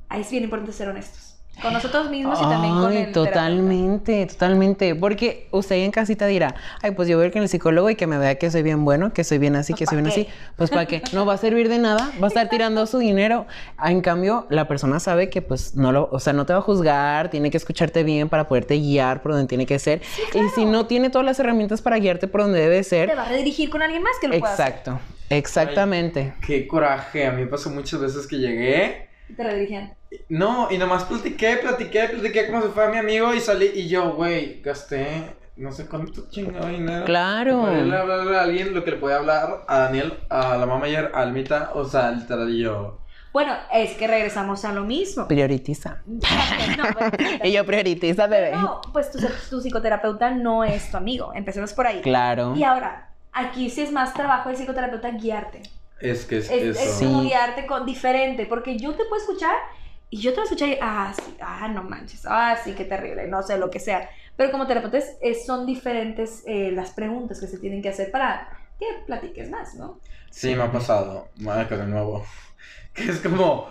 [0.09, 1.36] Ahí es bien importante ser honestos.
[1.63, 3.31] Con nosotros mismos y también con Ay, el terapeuta.
[3.31, 4.95] totalmente, totalmente.
[4.95, 7.95] Porque usted en casita dirá, ay, pues yo voy a ir con el psicólogo y
[7.97, 10.03] que me vea que soy bien bueno, que soy bien así, Pues, que soy ¿pa'
[10.03, 10.21] bien qué?
[10.23, 10.29] así.
[10.57, 13.47] Pues para qué, no va a servir de nada, va a estar tirando su dinero.
[13.79, 16.59] Ah, En cambio, la persona sabe que pues no lo, o sea, no te va
[16.59, 20.03] a juzgar, tiene que escucharte bien para poderte guiar por donde tiene que ser.
[20.35, 23.23] Y si no tiene todas las herramientas para guiarte por donde debe Te ser, va
[23.23, 24.67] a redirigir con alguien más que lo pueda hacer.
[24.69, 25.01] exacto,
[25.31, 26.35] exactamente.
[26.47, 29.06] Qué coraje, a mí me pasó muchas veces que llegué...
[29.35, 29.95] Te redirigían.
[30.29, 34.13] No, y nomás platiqué, platiqué, platiqué como si fuera mi amigo y salí y yo,
[34.15, 37.05] güey, gasté no sé cuánto chingado dinero.
[37.07, 37.63] Claro.
[37.63, 40.67] Para irle a hablarle a alguien lo que le puede hablar a Daniel, a la
[40.67, 42.99] mamá ayer, a Almita, o sea, literal y yo.
[43.33, 45.27] Bueno, es que regresamos a lo mismo.
[45.29, 46.03] Prioritiza.
[46.77, 48.53] No, bueno, Y yo prioritiza, bebé.
[48.53, 49.19] no, pues tu,
[49.51, 51.33] tu psicoterapeuta no es tu amigo.
[51.35, 52.01] Empecemos por ahí.
[52.03, 52.55] Claro.
[52.55, 55.63] Y ahora, aquí sí es más trabajo del psicoterapeuta guiarte.
[56.01, 56.81] Es que es, Es, eso.
[56.81, 57.05] es Sí.
[57.07, 59.55] como guiarte con diferente, porque yo te puedo escuchar
[60.11, 62.85] y yo te voy a escuchar y, ah, sí, ah, no manches, ah, sí, qué
[62.85, 64.09] terrible, no sé, lo que sea.
[64.37, 68.11] Pero como terapeuta es- es- son diferentes eh, las preguntas que se tienen que hacer
[68.11, 69.99] para que platiques más, ¿no?
[70.31, 71.29] Sí, me ha pasado.
[71.37, 72.25] Marca de nuevo.
[72.93, 73.69] Que es como.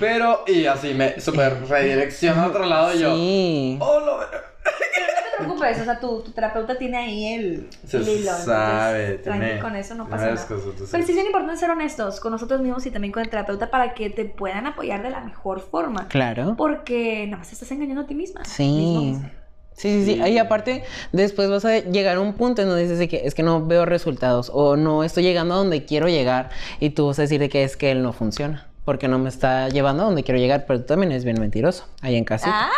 [0.00, 3.14] Pero, y así me super redirecciona a otro lado y yo.
[3.16, 3.78] Sí.
[3.80, 4.18] Oh, lo
[5.38, 8.14] te preocupes, o sea, tu, tu terapeuta tiene ahí el, Se el hilo.
[8.20, 10.36] entonces, sabe, tiene- con eso no pasa nada.
[10.36, 13.22] cosas, entonces- Pero sí es bien importante ser honestos con nosotros mismos y también con
[13.22, 16.08] el terapeuta para que te puedan apoyar de la mejor forma.
[16.08, 16.54] Claro.
[16.56, 18.44] Porque nada más te estás engañando a ti misma.
[18.44, 18.64] Sí.
[18.64, 19.30] mismo.
[19.74, 20.22] Sí, sí, sí.
[20.30, 23.34] Y aparte, después vas a llegar a un punto en donde dices de que es
[23.34, 27.18] que no veo resultados o no estoy llegando a donde quiero llegar y tú vas
[27.18, 30.06] a decir de que es que él no funciona porque no me está llevando a
[30.06, 32.48] donde quiero llegar, pero tú también eres bien mentiroso ahí en casa.
[32.50, 32.70] Ah,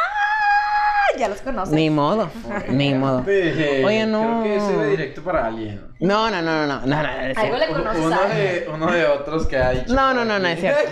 [1.18, 1.74] ya los conoces.
[1.74, 2.30] Ni modo,
[2.68, 3.22] ni modo.
[3.26, 4.42] Oye, Oye, no.
[4.42, 5.80] Creo que ese iba directo para alguien.
[6.00, 7.08] No, no, no, no, no, no, no,
[7.40, 9.94] Algo le conoces Uno a de, uno de otros que ha dicho.
[9.94, 10.80] No, no, no, no, es cierto.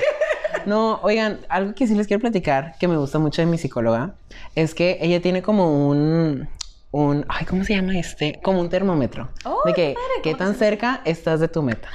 [0.67, 4.15] No, oigan, algo que sí les quiero platicar, que me gusta mucho de mi psicóloga,
[4.55, 6.49] es que ella tiene como un,
[6.93, 8.39] un, ay, ¿cómo se llama este?
[8.45, 9.31] Como un termómetro.
[9.45, 11.89] Oh, de qué que, padre, qué ¿cómo tan te cerca estás de tu meta.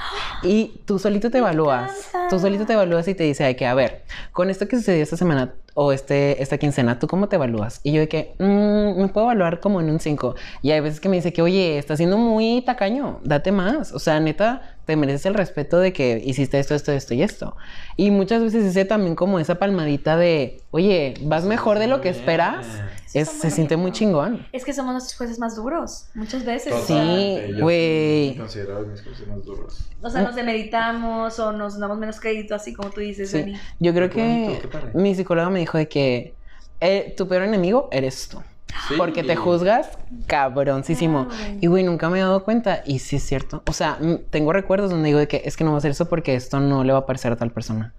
[0.43, 2.09] Y tú solito te evalúas.
[2.09, 2.28] encanta.
[2.30, 4.03] Tú solito te evalúas y te dice, ay, que, a ver,
[4.34, 7.82] con esto que sucedió esta semana o este, esta quincena, ¿tú cómo te evalúas?
[7.84, 8.07] Y yo de
[8.39, 10.34] "Mm, me puedo evaluar como en un 5.
[10.63, 13.91] Y hay veces que me dice que, oye, estás siendo muy tacaño, date más.
[13.93, 17.57] O sea, neta, te mereces el respeto de que hiciste esto, esto, esto y esto.
[17.97, 22.09] Y muchas veces dice también como esa palmadita de, oye, vas mejor de lo que
[22.09, 22.21] Bien.
[22.21, 22.65] esperas.
[23.05, 24.47] Sí, Es, son se siente muy chingón.
[24.53, 26.73] Es que somos nuestros jueces más duros, muchas veces.
[26.88, 27.59] Sí.
[27.59, 28.29] güey.
[28.31, 29.89] me considero mis cosas más duros.
[30.01, 33.53] O sea, nos demeritamos o nos damos menos crédito, así como tú dices, Sí.
[33.79, 36.33] Yo creo bonito, que mi psicóloga me dijo de que
[36.79, 38.41] eh, tu peor enemigo eres tú.
[38.88, 38.93] Sí.
[38.97, 39.89] Porque te juzgas
[40.28, 41.25] cabroncísimo.
[41.25, 41.57] Güey.
[41.61, 42.82] Y güey, nunca me he dado cuenta.
[42.86, 43.63] Y sí es cierto.
[43.67, 43.97] O sea,
[44.30, 46.59] tengo recuerdos donde digo de que es que no voy a hacer eso porque esto
[46.59, 47.93] no le va a parecer a tal persona.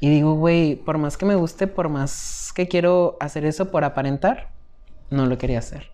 [0.00, 3.84] Y digo, güey, por más que me guste, por más que quiero hacer eso por
[3.84, 4.48] aparentar,
[5.10, 5.90] no lo quería hacer.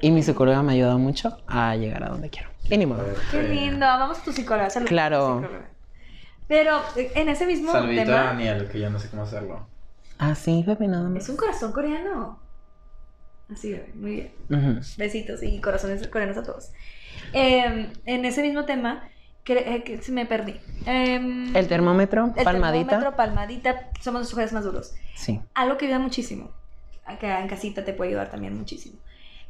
[0.00, 2.48] Y mi psicóloga me ha ayudado mucho a llegar a donde quiero.
[2.70, 3.04] Y ni modo.
[3.30, 3.84] Qué lindo.
[3.86, 4.70] Vamos a tu psicóloga.
[4.70, 5.40] saludos a tu Claro.
[5.40, 5.68] psicóloga.
[6.46, 9.66] Pero eh, en ese mismo Saludito a tema, Daniel, que ya no sé cómo hacerlo.
[10.18, 11.28] Ah, sí, bebé, nada es más.
[11.28, 12.38] un corazón coreano.
[13.52, 14.32] Así, bebé, muy bien.
[14.50, 14.80] Ujú.
[14.98, 16.70] Besitos y corazones coreanos a todos.
[17.32, 19.08] Eh, en ese mismo tema,
[19.44, 20.54] cre- eh, que se me perdí.
[20.86, 22.88] Eh, El termómetro, el palmadita.
[22.90, 24.94] termómetro, palmadita, somos los jueces más duros.
[25.14, 25.40] Sí.
[25.54, 26.50] Algo que ayuda muchísimo,
[27.04, 28.98] acá en casita te puede ayudar también muchísimo.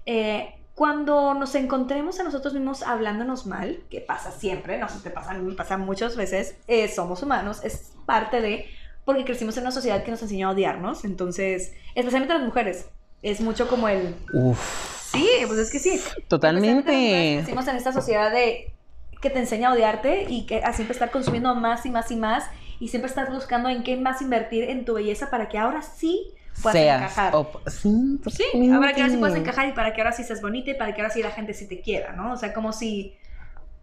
[0.07, 5.11] Eh, cuando nos encontremos a nosotros mismos hablándonos mal, que pasa siempre, no sé, te
[5.11, 8.66] pasa, me pasa muchas veces, eh, somos humanos, es parte de,
[9.05, 12.86] porque crecimos en una sociedad que nos enseñó a odiarnos, entonces, especialmente las mujeres,
[13.22, 15.10] es mucho como el, Uf.
[15.12, 17.36] sí, pues es que sí, Totalmente.
[17.38, 18.72] Crecimos en esta sociedad de
[19.20, 22.16] que te enseña a odiarte y que a siempre estar consumiendo más y más y
[22.16, 22.44] más
[22.80, 26.32] y siempre estás buscando en qué más invertir en tu belleza para que ahora sí
[26.62, 27.02] puedas Seas.
[27.02, 27.34] encajar.
[27.66, 30.70] Sí, Sí, para que ahora sí puedas encajar y para que ahora sí seas bonita
[30.70, 32.32] y para que ahora sí la gente sí te quiera, ¿no?
[32.32, 33.16] O sea, como si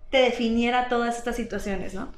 [0.10, 2.10] te definiera todas estas situaciones, ¿no?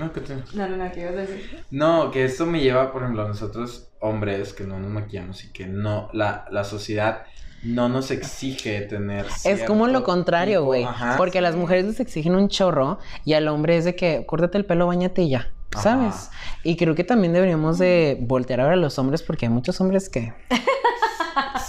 [0.00, 0.34] No, ¿qué te...
[0.54, 1.64] No, no, no, ¿qué ibas a decir?
[1.70, 5.52] No, que esto me lleva, por ejemplo, a nosotros hombres que no nos maquillamos y
[5.52, 7.24] que no, la, la sociedad
[7.62, 9.26] no nos exige tener.
[9.44, 10.86] Es como lo contrario, güey.
[11.18, 14.56] Porque a las mujeres les exigen un chorro y al hombre es de que córtate
[14.56, 15.52] el pelo, bañate y ya.
[15.74, 15.82] Ajá.
[15.82, 16.30] ¿Sabes?
[16.64, 19.80] Y creo que también deberíamos de voltear a ver a los hombres porque hay muchos
[19.80, 20.32] hombres que...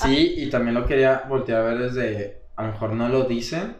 [0.01, 3.75] Sí, y también lo quería voltear a ver desde, a lo mejor no lo dicen,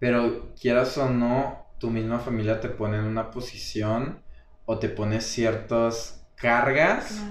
[0.00, 4.20] pero quieras o no, tu misma familia te pone en una posición
[4.64, 7.22] o te pone ciertas cargas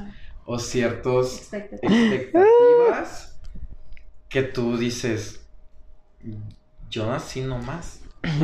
[0.45, 1.93] o ciertos Expectativa.
[1.95, 3.39] expectativas
[4.29, 5.45] que tú dices,
[6.89, 8.01] yo nací nomás.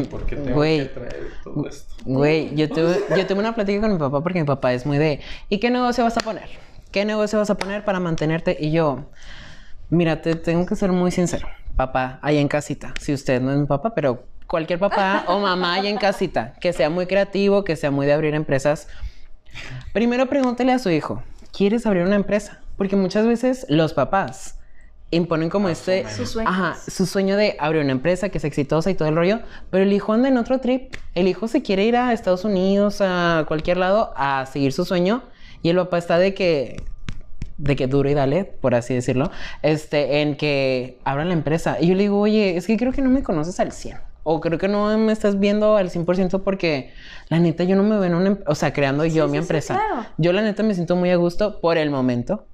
[0.09, 0.79] ¿Por qué tengo Güey.
[0.79, 1.95] que traer todo esto?
[2.05, 4.97] Güey, yo tuve, yo tuve una plática con mi papá porque mi papá es muy
[4.97, 6.49] de, ¿y qué negocio vas a poner?
[6.91, 8.55] ¿Qué negocio vas a poner para mantenerte?
[8.59, 9.05] Y yo,
[9.89, 11.47] mira, te tengo que ser muy sincero.
[11.75, 15.75] Papá, ahí en casita, si usted no es mi papá, pero cualquier papá o mamá
[15.75, 18.89] ahí en casita, que sea muy creativo, que sea muy de abrir empresas,
[19.93, 21.23] primero pregúntele a su hijo,
[21.55, 22.59] ¿quieres abrir una empresa?
[22.75, 24.59] Porque muchas veces los papás
[25.09, 26.01] imponen como este...
[26.01, 26.17] Asumen.
[26.17, 26.53] Sus sueños.
[26.53, 29.39] Ajá, su sueño de abrir una empresa que es exitosa y todo el rollo,
[29.69, 30.95] pero el hijo anda en otro trip.
[31.15, 35.23] El hijo se quiere ir a Estados Unidos, a cualquier lado, a seguir su sueño,
[35.61, 36.83] y el papá está de que
[37.57, 39.31] de que duro y dale, por así decirlo,
[39.61, 41.77] este, en que abran la empresa.
[41.79, 44.10] Y yo le digo, oye, es que creo que no me conoces al 100.
[44.23, 46.91] O creo que no me estás viendo al 100% porque
[47.29, 49.37] la neta yo no me veo en una, em- o sea, creando yo sí, mi
[49.37, 49.75] sí, empresa.
[49.75, 50.07] claro.
[50.17, 52.45] Yo la neta me siento muy a gusto por el momento.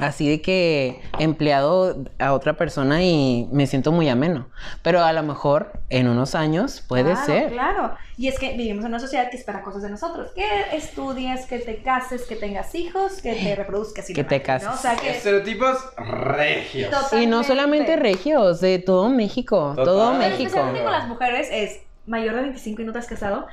[0.00, 4.48] Así de que empleado a otra persona y me siento muy ameno.
[4.82, 7.52] Pero a lo mejor en unos años puede Claro, ser.
[7.52, 10.30] Claro, y es que vivimos en una sociedad que espera cosas de nosotros.
[10.34, 14.62] Que estudies, que te cases, que tengas hijos, que te reproduzcas y Que te demás,
[14.62, 14.70] ¿no?
[14.70, 14.78] cases.
[14.78, 16.90] O sea, que Estereotipos regios.
[16.90, 17.22] Total.
[17.22, 18.16] Y no solamente Totalmente.
[18.16, 19.72] regios, de todo México.
[19.76, 19.84] Total.
[19.84, 20.42] Todo Pero Pero México.
[20.46, 23.46] especialmente con las mujeres es mayor de 25 y no te has casado,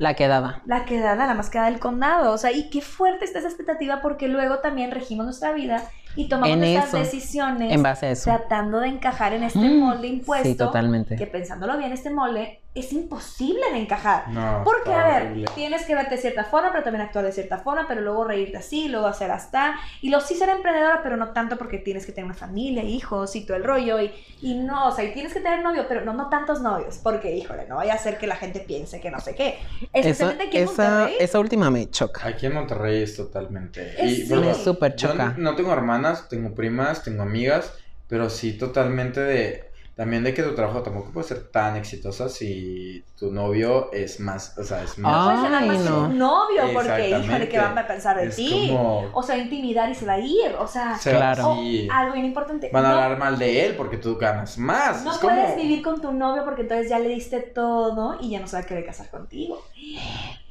[0.00, 0.62] La quedada.
[0.64, 2.32] la quedada, la más quedada del condado.
[2.32, 5.90] O sea, y qué fuerte está esa expectativa porque luego también regimos nuestra vida
[6.24, 8.24] y tomamos eso, decisiones En base a eso.
[8.24, 10.48] tratando de encajar en este Mm, molde impuesto.
[10.48, 11.16] Sí, totalmente.
[11.16, 14.28] Que pensándolo bien, este molde es imposible de encajar.
[14.28, 14.62] No.
[14.64, 15.48] Porque, a ver, horrible.
[15.56, 18.58] tienes que verte de cierta forma, pero también actuar de cierta forma, pero luego reírte
[18.58, 19.74] así, luego hacer hasta.
[20.02, 23.34] Y luego sí ser emprendedora, pero no tanto porque tienes que tener una familia, hijos
[23.34, 24.00] y todo el rollo.
[24.00, 26.98] Y, y no, o sea, y tienes que tener novio, pero no, no tantos novios,
[26.98, 29.58] porque, híjole, no vaya a ser que la gente piense que no sé qué.
[29.92, 31.16] Esa, Especialmente aquí en esa, Monterrey.
[31.18, 32.28] esa última me choca.
[32.28, 33.94] Aquí en Monterrey es totalmente.
[33.98, 34.28] Es- y, sí.
[34.28, 35.34] bueno, Me súper yo choca.
[35.38, 35.72] no tengo
[36.10, 37.72] hermanas, tengo primas, tengo amigas,
[38.08, 39.70] pero sí totalmente de.
[39.96, 44.56] También de que tu trabajo tampoco puede ser tan exitosa si tu novio es más.
[44.56, 45.44] O sea, es más.
[45.44, 46.04] Ay, más que no.
[46.04, 47.48] un novio, porque, híjole.
[47.50, 48.68] ¿qué van a pensar de ti?
[48.70, 49.10] como.
[49.12, 50.54] O sea, intimidar y se va a ir.
[50.58, 51.54] O sea, se- Claro.
[51.54, 52.70] sí, algo bien importante.
[52.72, 55.04] van a no- hablar mal de él porque tú ganas más.
[55.04, 55.56] No es puedes como.
[55.62, 58.62] vivir con tu novio porque entonces ya le diste todo y ya no se va
[58.62, 59.62] a querer casar contigo.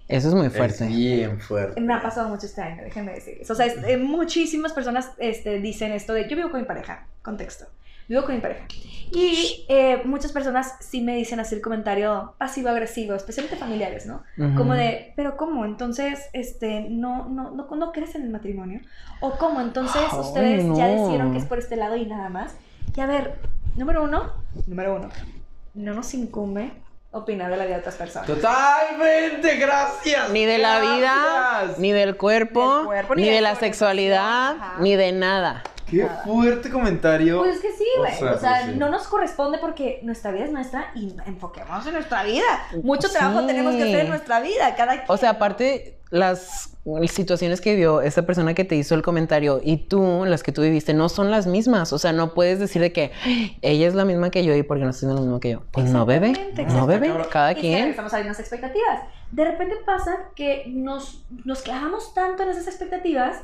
[0.09, 0.87] Eso es muy Es fuerte.
[0.87, 1.79] bien fuerte.
[1.79, 3.49] Me ha pasado mucho este año, déjenme decirles.
[3.49, 7.05] O sea, es- eh, muchísimas personas este, dicen esto de yo vivo con mi pareja,
[7.21, 7.65] contexto.
[8.07, 8.65] Vivo con mi pareja.
[9.11, 14.23] Y eh, muchas personas sí me dicen así el comentario pasivo-agresivo, especialmente familiares, ¿no?
[14.37, 14.55] Ujú.
[14.55, 15.63] Como de, pero ¿cómo?
[15.63, 18.81] Entonces, este, no, no, no, no crees en el matrimonio.
[19.21, 19.61] O ¿cómo?
[19.61, 20.93] Entonces, Ay, ustedes ya no.
[20.95, 22.55] decidieron que es por este lado y nada más.
[22.95, 23.35] Y a ver,
[23.75, 24.31] número uno,
[24.65, 25.09] número uno,
[25.75, 26.71] no nos incumbe
[27.11, 28.27] opinar de la vida de otras personas.
[28.27, 30.29] Totalmente, gracias.
[30.29, 34.75] Ni de la vida, ni del cuerpo, ni, ni de de la sexualidad, ajá.
[34.79, 35.63] ni de nada.
[35.89, 37.39] Qué fuerte comentario.
[37.39, 38.13] Pues es que sí, güey.
[38.13, 38.77] O sea, sea, pues sí.
[38.79, 42.43] no nos corresponde porque nuestra vida es nuestra y enfoquémonos en nuestra vida.
[42.83, 43.13] Mucho Sí.
[43.15, 45.05] trabajo tenemos que hacer en nuestra vida, cada quien.
[45.07, 46.75] O sea, aparte, las
[47.07, 50.61] situaciones que vio esa persona que te hizo el comentario y tú, las que tú
[50.63, 51.93] viviste, no son las mismas.
[51.93, 53.11] O sea, no puedes decir de que
[53.61, 55.61] ella es la misma que yo y porque no está haciendo lo mismo que yo.
[55.71, 56.31] Pues no, bebe.
[56.31, 57.07] Exactamente, No bebe.
[57.07, 57.29] exacto.
[57.29, 57.89] Cada Y quien.
[57.89, 59.01] Estamos a unas expectativas.
[59.31, 63.37] De repente pasa que nos, nos clavamos tanto en esas expectativas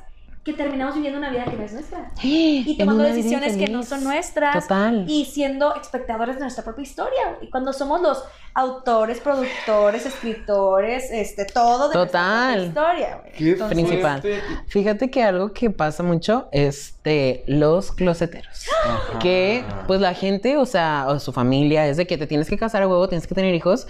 [0.46, 2.12] que terminamos viviendo una vida que no es nuestra.
[2.22, 4.68] Y tomando decisiones que no son nuestras.
[4.68, 5.06] Total.
[5.10, 7.40] Y siendo espectadores de nuestra propia historia.
[7.42, 8.24] Y cuando somos los
[8.54, 12.58] autores, productores, escritores, este, todo de Total.
[12.58, 13.22] nuestra propia historia.
[13.22, 13.34] güey.
[13.34, 14.24] Qué Entonces, Principal.
[14.68, 18.68] Fíjate que algo que pasa mucho es de los closeteros.
[18.86, 19.20] Ajá.
[19.20, 22.58] que pues la gente, o sea, o su familia, es de que te tienes que
[22.58, 23.88] casar a huevo, tienes que tener hijos.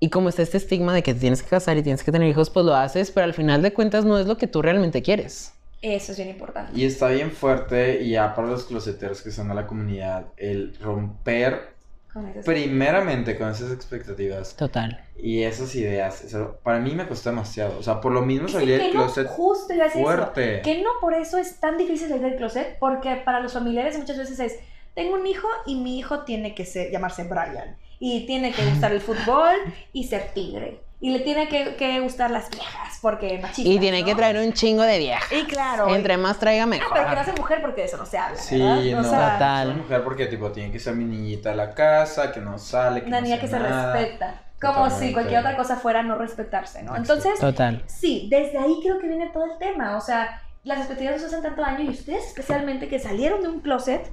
[0.00, 2.26] Y como está este estigma de que te tienes que casar y tienes que tener
[2.26, 5.02] hijos, pues lo haces, pero al final de cuentas no es lo que tú realmente
[5.02, 5.52] quieres.
[5.82, 6.78] Eso es bien importante.
[6.78, 10.76] Y está bien fuerte, y ya para los closeteros que son de la comunidad, el
[10.78, 11.74] romper
[12.12, 15.02] Con primeramente con esas expectativas Total.
[15.16, 16.22] y esas ideas.
[16.24, 17.78] Eso, para mí me costó demasiado.
[17.78, 20.10] O sea, por lo mismo que del no, closet justo iba a decir eso.
[20.10, 20.60] fuerte.
[20.62, 24.18] Que no por eso es tan difícil salir del closet, porque para los familiares muchas
[24.18, 24.58] veces es,
[24.94, 28.92] tengo un hijo y mi hijo tiene que ser, llamarse Brian, y tiene que gustar
[28.92, 29.54] el fútbol
[29.92, 34.00] y ser tigre, y le tiene que, que gustar las viejas, porque machistas, Y tiene
[34.00, 34.06] ¿no?
[34.06, 35.34] que traer un chingo de vieja.
[35.34, 35.94] Y claro.
[35.94, 37.24] Entre más traiga Ah, pero que no mejor.
[37.24, 39.02] sea mujer porque de eso no se habla, Sí, no.
[39.04, 39.74] sea, Total.
[39.76, 43.06] Mujer porque tipo tiene que ser mi niñita de la casa, que no sale, que
[43.08, 44.42] una no niña que se respeta.
[44.60, 45.12] Como si Totalmente.
[45.14, 46.94] cualquier otra cosa fuera no respetarse, ¿no?
[46.94, 47.82] Entonces, Total.
[47.86, 49.96] Sí, desde ahí creo que viene todo el tema.
[49.96, 53.60] O sea, las expectativas nos hacen tanto daño y ustedes especialmente que salieron de un
[53.60, 54.06] closet,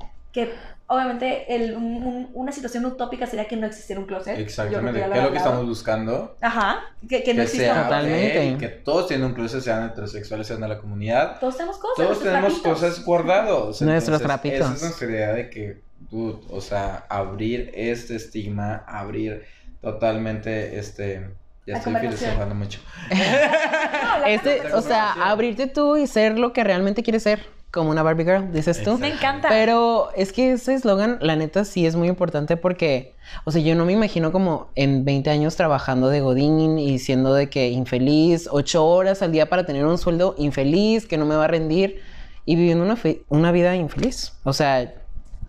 [0.46, 0.54] que
[0.86, 4.38] obviamente el- un- un- una situación utópica sería que no existiera un closet.
[4.38, 6.38] Exactamente, creo ¿qué ya es lo que estamos buscando?
[6.42, 6.80] Ajá,
[7.10, 8.08] que, que no que exista sea un closet.
[8.08, 8.58] Totalmente.
[8.60, 11.40] que todos tienen un closet, sean heterosexuales, sean de la comunidad.
[11.40, 12.06] Todos tenemos cosas.
[12.06, 12.80] Todos tenemos trapitos.
[12.82, 13.82] cosas guardados.
[13.82, 14.60] Nuestros trapitos.
[14.68, 15.82] Esa es nuestra idea de que,
[16.12, 19.44] dude, o sea, abrir este estigma, abrir
[19.82, 21.30] totalmente este.
[21.66, 22.80] Ya La estoy filosofando mucho.
[23.12, 28.02] No, Este, o sea, abrirte tú y ser lo que realmente quieres ser, como una
[28.04, 28.98] Barbie Girl, dices tú.
[28.98, 29.50] Me encanta.
[29.50, 33.14] Pero es que ese eslogan, la neta, sí es muy importante porque,
[33.44, 37.34] o sea, yo no me imagino como en 20 años trabajando de Godín y siendo
[37.34, 41.36] de que infeliz, 8 horas al día para tener un sueldo infeliz que no me
[41.36, 42.02] va a rendir
[42.46, 42.98] y viviendo una,
[43.30, 44.34] una vida infeliz.
[44.44, 44.94] O sea,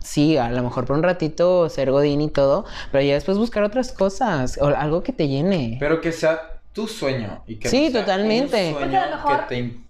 [0.03, 3.63] sí, a lo mejor por un ratito ser Godín y todo, pero ya después buscar
[3.63, 5.77] otras cosas o algo que te llene.
[5.79, 7.41] Pero que sea tu sueño.
[7.47, 8.69] Y que Sí, no sea totalmente.
[8.73, 9.83] Un sueño que te im-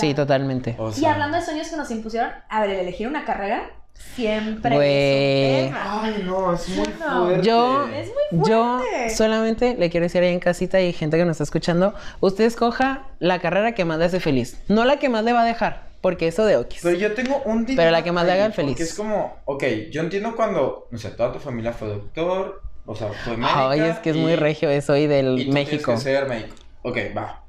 [0.00, 0.76] Sí, totalmente.
[0.78, 3.70] O Y hablando de sueños que nos impusieron, a ver, el elegir una carrera
[4.14, 4.88] siempre Güey.
[4.90, 6.02] es un tema.
[6.02, 7.46] Ay, no, es muy No, fuerte.
[7.46, 8.80] Yo- Es muy Yo
[9.14, 13.04] solamente le quiero decir ahí en casita y gente que nos está escuchando, usted escoja
[13.20, 15.84] la carrera que más le hace feliz, no la que más le va a dejar,
[16.00, 16.80] porque eso de okis.
[16.82, 18.72] Pero yo tengo un dilema Pero la que más le haga feliz.
[18.72, 22.94] Porque es como, ok, yo entiendo cuando, o sea, toda tu familia fue doctor, o
[22.96, 23.70] sea, fue médica.
[23.70, 25.84] Ay, es que es y- muy regio eso y del y tú México.
[25.84, 26.54] Tienes que ser médico.
[26.82, 27.43] Ok, va.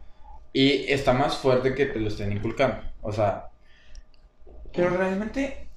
[0.58, 2.78] Y está más fuerte que te lo estén inculcando.
[3.01, 3.47] O sea,
[4.74, 5.68] pero realmente,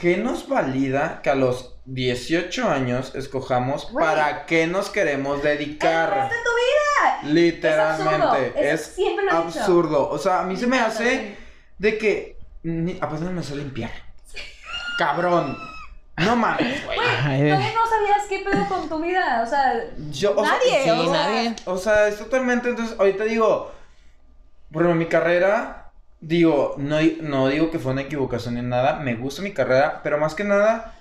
[0.00, 4.02] ¿qué nos valida que a los 18 años escojamos Güey.
[4.06, 6.08] para qué nos queremos dedicar?
[6.08, 7.34] ¡El resto de tu vida!
[7.34, 8.36] Literalmente, Es absurdo.
[8.56, 9.58] es, Eso siempre lo he dicho.
[9.60, 10.08] absurdo.
[10.08, 11.36] O sea, a mí se me hace
[11.76, 13.90] de que ni- apenas me sé limpiar.
[14.98, 15.54] Cabrón.
[16.16, 16.98] No mames, güey.
[16.98, 19.74] Ay, Todavía no sabías qué pedo con tu vida, o sea,
[20.10, 21.56] Yo, o sea, Nadie, Sí, o sea, nadie.
[21.66, 22.68] O sea, es totalmente.
[22.70, 23.74] Entonces, ahorita digo.
[24.74, 25.92] Por ejemplo, mi carrera.
[26.20, 29.00] Digo, no, no digo que fue una equivocación ni nada.
[29.00, 30.94] Me gusta mi carrera, pero más que nada.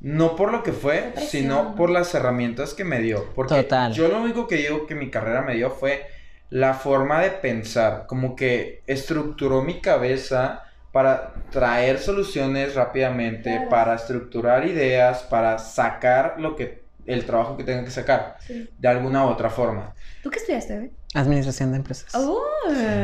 [0.00, 3.32] No por lo que fue, sino por las herramientas que me dio.
[3.34, 3.92] Porque Total.
[3.92, 6.06] yo lo único que digo que mi carrera me dio fue
[6.50, 8.06] la forma de pensar.
[8.06, 10.62] Como que estructuró mi cabeza
[10.92, 13.68] para traer soluciones rápidamente, Claro.
[13.70, 18.68] para estructurar ideas, para sacar lo que el trabajo que tenga que sacar sí.
[18.78, 19.94] de alguna u otra forma.
[20.22, 20.90] ¿Tú qué estudiaste, bebé?
[21.14, 22.14] Administración de empresas.
[22.14, 22.40] Oh.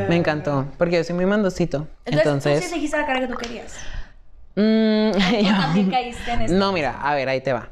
[0.09, 1.87] Me encantó, porque yo soy muy mandosito.
[2.05, 3.73] Entonces, Entonces, tú sí elegiste la carrera que tú querías.
[4.55, 4.59] mm,
[5.39, 6.57] ¿O yo- también caíste en esto?
[6.57, 7.69] No, mira, a ver, ahí te va.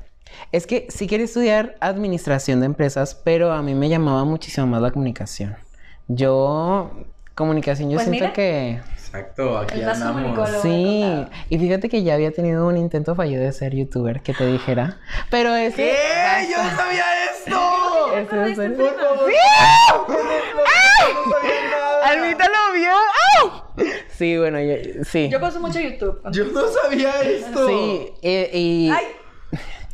[0.54, 4.82] Es que sí quería estudiar administración de empresas, pero a mí me llamaba muchísimo más
[4.82, 5.58] la comunicación.
[6.08, 6.92] Yo,
[7.36, 8.34] comunicación, yo Pues siento mira.
[8.34, 8.80] que...
[9.14, 10.49] Exacto, aquí El andamos.
[10.62, 14.45] Sí, y fíjate que ya había tenido un intento fallido de ser youtuber, que te
[14.45, 14.99] dijera.
[15.30, 15.76] Pero ese...
[15.76, 16.47] ¿Qué?
[16.49, 18.55] ¡Yo no sabía esto!
[18.55, 19.30] Ser- Por favor.
[19.30, 19.36] ¡Sí!
[20.07, 22.07] No sabía nada.
[22.09, 22.91] ¡Almita lo vio!
[23.41, 23.86] ¡Ay!
[24.18, 25.28] Sí, bueno, yo- sí.
[25.30, 26.22] Yo consumo mucho YouTube.
[26.32, 27.68] Yo no sabía esto.
[27.68, 28.30] Sí, y...
[28.57, 29.05] y- Ay,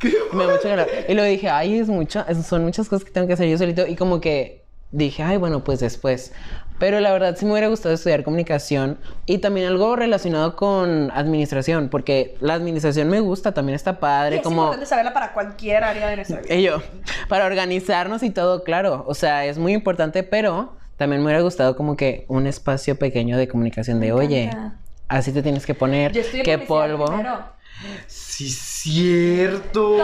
[0.34, 0.68] Me da mucho.
[1.09, 3.57] Y luego dije, ay, es mucho, es- son muchas cosas que tengo que hacer yo
[3.57, 3.88] solito.
[3.88, 6.34] Y como que dije, ay, bueno, pues después.
[6.80, 11.90] Pero la verdad sí me hubiera gustado estudiar comunicación y también algo relacionado con administración,
[11.90, 16.08] porque la administración me gusta, también está padre, es como importante saberla para cualquier área
[16.08, 16.54] de nuestra vida.
[16.54, 16.84] ello,
[17.30, 19.06] para organizarnos y todo, claro.
[19.08, 23.38] O sea, es muy importante, pero también me hubiera gustado como que un espacio pequeño
[23.38, 24.52] de comunicación de, Me oye,
[25.08, 27.06] así te tienes que poner, Yo qué polvo.
[27.06, 27.58] primero.
[28.08, 28.50] Sí,
[28.80, 29.98] cierto.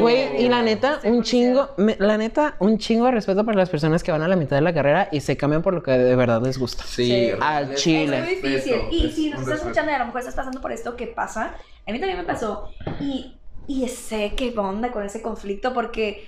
[0.00, 3.68] Güey, y la neta, un chingo, me- la neta, un chingo de respeto para las
[3.70, 5.92] personas que van a la mitad de la carrera y se cambian por lo que
[5.92, 6.84] de verdad les gusta.
[6.84, 7.30] Sí, Sí.
[7.40, 8.18] Al es- chile.
[8.18, 8.72] Es muy difícil.
[8.74, 9.54] respeto, Y es si un nos estás respeto.
[9.70, 11.54] escuchando y a lo mejor estás pasando por esto, ¿qué pasa?
[11.86, 12.68] A mí también me pasó.
[13.00, 16.26] Y, y sé qué onda con ese conflicto porque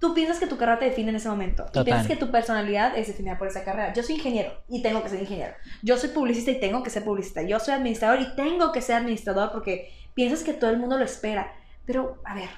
[0.00, 1.62] tú piensas que tu carrera te define en ese momento.
[1.62, 1.84] Y Total.
[1.84, 3.92] piensas que tu personalidad es definida por esa carrera.
[3.94, 5.54] Yo soy ingeniero y tengo que ser ingeniero.
[5.82, 7.42] Yo soy publicista y tengo que ser publicista.
[7.42, 11.04] Yo soy administrador y tengo que ser administrador porque piensas que todo el mundo lo
[11.04, 11.52] espera.
[11.84, 12.48] Pero, a ver,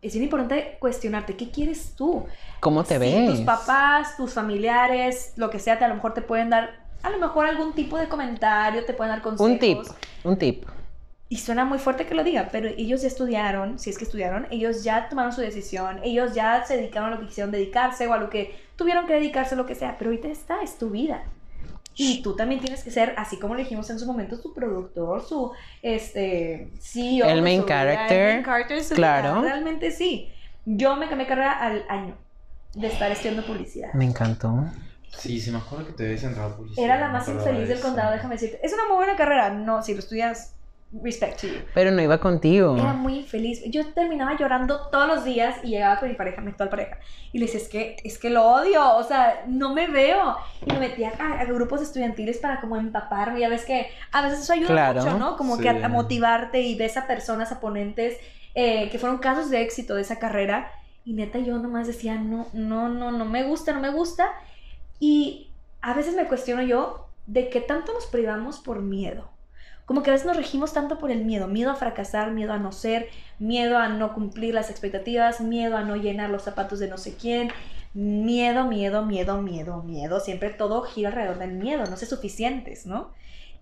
[0.00, 2.24] es bien importante cuestionarte, ¿qué quieres tú?
[2.60, 3.30] ¿Cómo te Sí, ves?
[3.30, 7.10] tus papás, tus familiares, lo que sea, te, a lo mejor te pueden dar, a
[7.10, 9.50] lo mejor algún tipo de comentario, te pueden dar consejos.
[9.52, 9.78] Un tip,
[10.24, 10.64] un tip.
[11.28, 14.46] Y suena muy fuerte que lo diga, pero ellos ya estudiaron, si es que estudiaron,
[14.50, 18.12] ellos ya tomaron su decisión, ellos ya se dedicaron a lo que quisieron dedicarse o
[18.12, 21.22] a lo que tuvieron que dedicarse, lo que sea, pero ahorita está, es tu vida.
[21.94, 25.24] Y tú también tienes que ser, así como le dijimos en su momento, su productor,
[25.24, 27.26] su este CEO.
[27.26, 29.40] El main su vida, character, el main character su claro.
[29.40, 29.50] vida.
[29.52, 30.30] Realmente sí.
[30.64, 32.14] Yo me cambié de carrera al año
[32.74, 33.92] de estar estudiando publicidad.
[33.94, 34.64] Me encantó.
[35.18, 36.84] Sí, sí, me acuerdo que te habías entrado publicidad.
[36.84, 38.60] Era la más infeliz de del condado, déjame decirte.
[38.62, 39.50] Es una muy buena carrera.
[39.50, 40.54] No, si lo estudias,
[41.02, 41.54] respect to you.
[41.74, 42.76] Pero no iba contigo.
[42.76, 43.62] Era muy infeliz.
[43.66, 46.98] Yo terminaba llorando todos los días y llegaba con mi pareja, mi actual pareja.
[47.32, 50.36] Y le decía, es que, es que lo odio, o sea, no me veo.
[50.66, 53.40] Y me metía a, a grupos estudiantiles para como empaparme.
[53.40, 55.02] Ya ves que a veces eso ayuda Claro.
[55.02, 55.36] mucho, ¿no?
[55.36, 55.82] Como que a, Sí.
[55.82, 58.18] a motivarte y ves a personas, a ponentes
[58.54, 60.70] eh, que fueron casos de éxito de esa carrera.
[61.04, 64.30] Y neta, yo nomás decía, no, no, no, no me gusta, no me gusta.
[65.00, 65.48] Y
[65.80, 69.28] a veces me cuestiono yo de qué tanto nos privamos por miedo.
[69.84, 72.58] Como que a veces nos regimos tanto por el miedo, miedo a fracasar, miedo a
[72.58, 73.08] no ser,
[73.38, 77.16] miedo a no cumplir las expectativas, miedo a no llenar los zapatos de no sé
[77.16, 77.50] quién,
[77.94, 83.12] miedo, miedo, miedo, miedo, miedo, siempre todo gira alrededor del miedo, no ser suficientes, ¿no?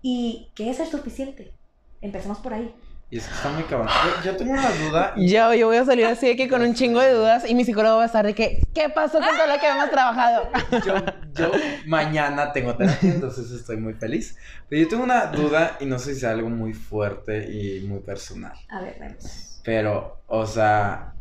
[0.01, 1.53] ¿Y qué es ser suficiente?
[2.01, 2.73] Empecemos por ahí.
[3.11, 3.89] Y es que está muy cabrón.
[4.23, 5.13] Yo, yo tengo una duda.
[5.17, 7.65] Yo, yo voy a salir así de que con un chingo de dudas y mi
[7.65, 10.49] psicólogo va a estar de que, ¿qué pasó con todo lo que hemos trabajado?
[10.85, 10.95] Yo,
[11.33, 11.51] yo
[11.85, 14.37] mañana tengo terapia, entonces estoy muy feliz.
[14.69, 17.99] Pero yo tengo una duda y no sé si es algo muy fuerte y muy
[17.99, 18.53] personal.
[18.69, 19.59] A ver, vemos.
[19.65, 21.13] Pero, o sea,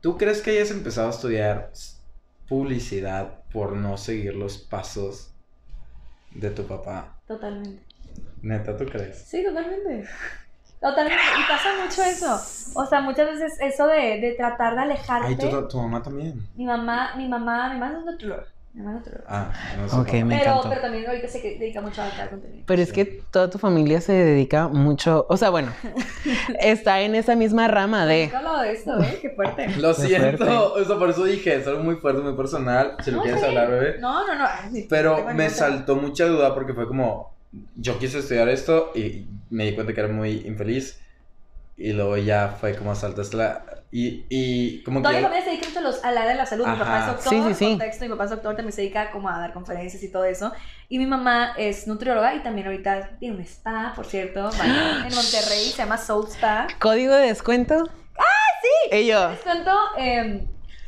[0.00, 1.70] ¿tú crees que hayas empezado a estudiar
[2.48, 5.34] publicidad por no seguir los pasos
[6.30, 7.18] de tu papá?
[7.28, 7.82] Totalmente.
[8.40, 9.18] Neta, ¿tú crees?
[9.18, 10.08] Sí, totalmente.
[10.80, 11.22] Totalmente.
[11.40, 12.40] Y pasa mucho eso.
[12.78, 15.28] O sea, muchas veces eso de, de tratar de alejarte.
[15.28, 16.46] Ay, tu, tu mamá también.
[16.54, 18.44] Mi mamá, mi mamá, mi mamá es nutrióloga.
[18.74, 19.26] Mi mamá es nutrióloga.
[19.28, 19.96] Ah, no sé.
[19.96, 20.68] Ok, me pero, encantó.
[20.68, 22.64] pero también ahorita se dedica mucho a crear contenido.
[22.66, 25.72] Pero es que toda tu familia se dedica mucho, o sea, bueno,
[26.60, 28.30] está en esa misma rama de...
[28.34, 29.18] Hablado de esto, ¿eh?
[29.22, 29.68] Qué fuerte.
[29.78, 30.54] Lo Qué siento, fuerte.
[30.82, 32.96] o sea, por eso dije, es algo muy fuerte, muy personal.
[33.02, 33.46] Si lo No, quieres sí.
[33.46, 33.98] hablar, bebé.
[33.98, 34.44] No, no, no.
[34.46, 37.34] ay, Pero me saltó mucha duda porque fue como,
[37.76, 41.00] yo quise estudiar esto y me di cuenta que era muy infeliz.
[41.78, 43.62] Y luego ya fue como saltaste la...
[43.92, 45.08] Y, y como que...
[45.08, 46.66] Toda mi familia se dedica mucho a los- al área de la salud.
[46.66, 47.12] Mi papá es Ajá.
[47.12, 47.64] doctor, Sí, sí, sí.
[47.68, 50.52] contexto, mi papá es doctor, también se dedica como a dar conferencias y todo eso.
[50.88, 55.66] Y mi mamá es nutrióloga y también ahorita tiene un spa, por cierto, en Monterrey,
[55.70, 56.66] se llama Soul Spa.
[56.78, 57.74] ¿Código de descuento?
[58.18, 58.22] ¡Ah,
[58.90, 58.96] sí!
[58.96, 60.46] Y yo, Les cuento, eh,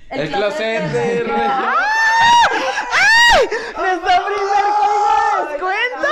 [0.09, 1.75] El closet de de- Regina.
[3.77, 6.09] ¡nuestro primer código de descuento!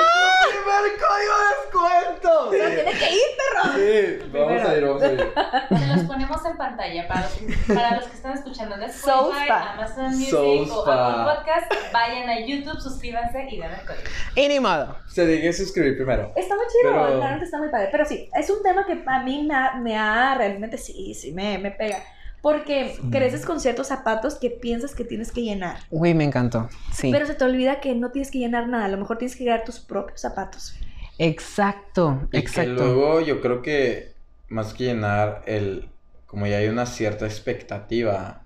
[0.82, 2.48] ¡Primer código de descuento!
[2.50, 3.74] Pero tiene que ir, perro.
[3.76, 5.32] Sí, vamos a ir, vamos a ir.
[5.78, 7.32] Se los ponemos en pantalla para los,
[7.76, 9.50] para los que están escuchando Soul Spotify.
[9.50, 10.90] Amazon Music o.
[10.90, 11.92] Apple Podcast.
[11.92, 14.02] Vayan a YouTube, suscríbanse y den el código.
[14.34, 14.96] Y ni modo.
[15.06, 16.32] Se dije suscribir primero.
[16.36, 17.88] Está muy chido, Pero- realmente está muy padre.
[17.90, 21.32] Pero sí, es un tema que a mí me ha, me ha realmente, sí, sí,
[21.32, 21.98] me, me pega.
[22.46, 25.78] Porque creces con ciertos zapatos que piensas que tienes que llenar.
[25.90, 26.68] Uy, me encantó.
[26.92, 27.10] Sí.
[27.10, 28.84] Pero se te olvida que no tienes que llenar nada.
[28.84, 30.76] A lo mejor tienes que crear tus propios zapatos.
[31.18, 32.70] Exacto, Y que exacto.
[32.70, 34.12] luego yo creo que
[34.48, 35.88] más que llenar el...
[36.26, 38.42] Como ya hay una cierta expectativa,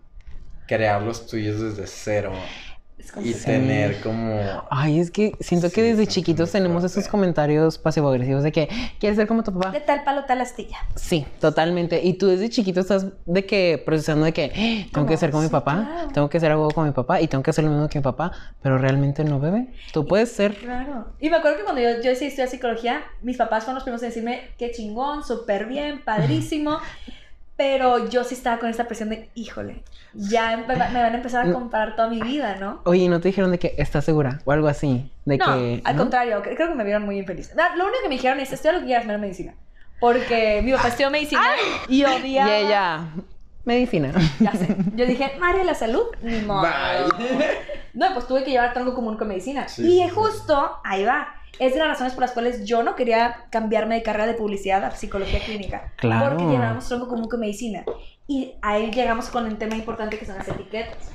[0.66, 2.32] crear los tuyos desde cero
[3.22, 4.38] y tener como...
[4.70, 8.68] Ay, es que siento Sí, que desde chiquitos tenemos esos comentarios pasivo-agresivos de que
[8.98, 9.70] quieres ser como tu papá.
[9.72, 10.78] De tal palo, tal astilla.
[10.94, 12.00] Sí, totalmente.
[12.02, 14.52] Y tú desde chiquito estás de que procesando de que "Eh,
[14.84, 15.06] tengo ¿Cómo?
[15.06, 16.08] que ser como mi papá, claro.
[16.12, 18.02] tengo que ser algo como mi papá y tengo que hacer lo mismo que mi
[18.02, 18.32] papá,
[18.62, 19.68] pero realmente no, bebé.
[19.92, 20.54] Tú puedes ser.
[20.56, 21.06] Claro.
[21.20, 24.02] Y me acuerdo que cuando yo, yo decidí estudiar psicología, mis papás fueron los primeros
[24.02, 26.78] en decirme qué chingón, súper bien, padrísimo.
[27.60, 29.82] Pero yo sí estaba con esta presión de, híjole,
[30.14, 32.80] ya me van a empezar a comparar toda mi vida, ¿no?
[32.84, 35.10] Oye, ¿y ¿no te dijeron de que estás segura o algo así?
[35.26, 36.02] De no, que al ¿no?
[36.02, 37.52] contrario, cre- creo que me vieron muy infeliz.
[37.76, 39.52] Lo único que me dijeron es, estudia lo que quieras menos medicina.
[40.00, 41.42] Porque mi papá estudió medicina
[41.86, 42.50] y Y odiaba...
[42.56, 43.00] ella,
[43.66, 44.10] medicina.
[44.38, 44.74] Ya sé.
[44.96, 46.62] Yo dije, madre de la salud, ni modo.
[46.62, 47.28] Bye.
[47.92, 49.68] No, pues tuve que llevar tronco común con medicina.
[49.68, 50.14] Sí, y sí, sí.
[50.14, 51.34] justo, ahí va.
[51.58, 54.84] Es de las razones por las cuales yo no quería cambiarme de carrera de publicidad
[54.84, 55.92] a psicología clínica.
[55.96, 56.36] Claro.
[56.36, 57.84] Porque llevábamos tronco común con medicina.
[58.26, 61.10] Y ahí llegamos con un tema importante que son las etiquetas.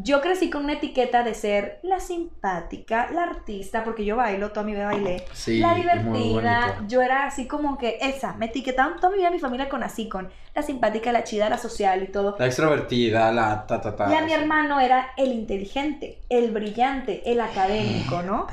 [0.00, 4.64] Yo crecí con una etiqueta de ser la simpática, la artista, porque yo bailo, toda
[4.64, 5.24] mi vida bailé.
[5.32, 9.40] Sí, la divertida, yo era así como que esa, me etiquetaban toda mi vida mi
[9.40, 12.36] familia con así, con la simpática, la chida, la social y todo.
[12.38, 14.08] La extrovertida, la ta ta ta.
[14.08, 18.46] Y a mi hermano era el inteligente, el brillante, el académico, ¿no?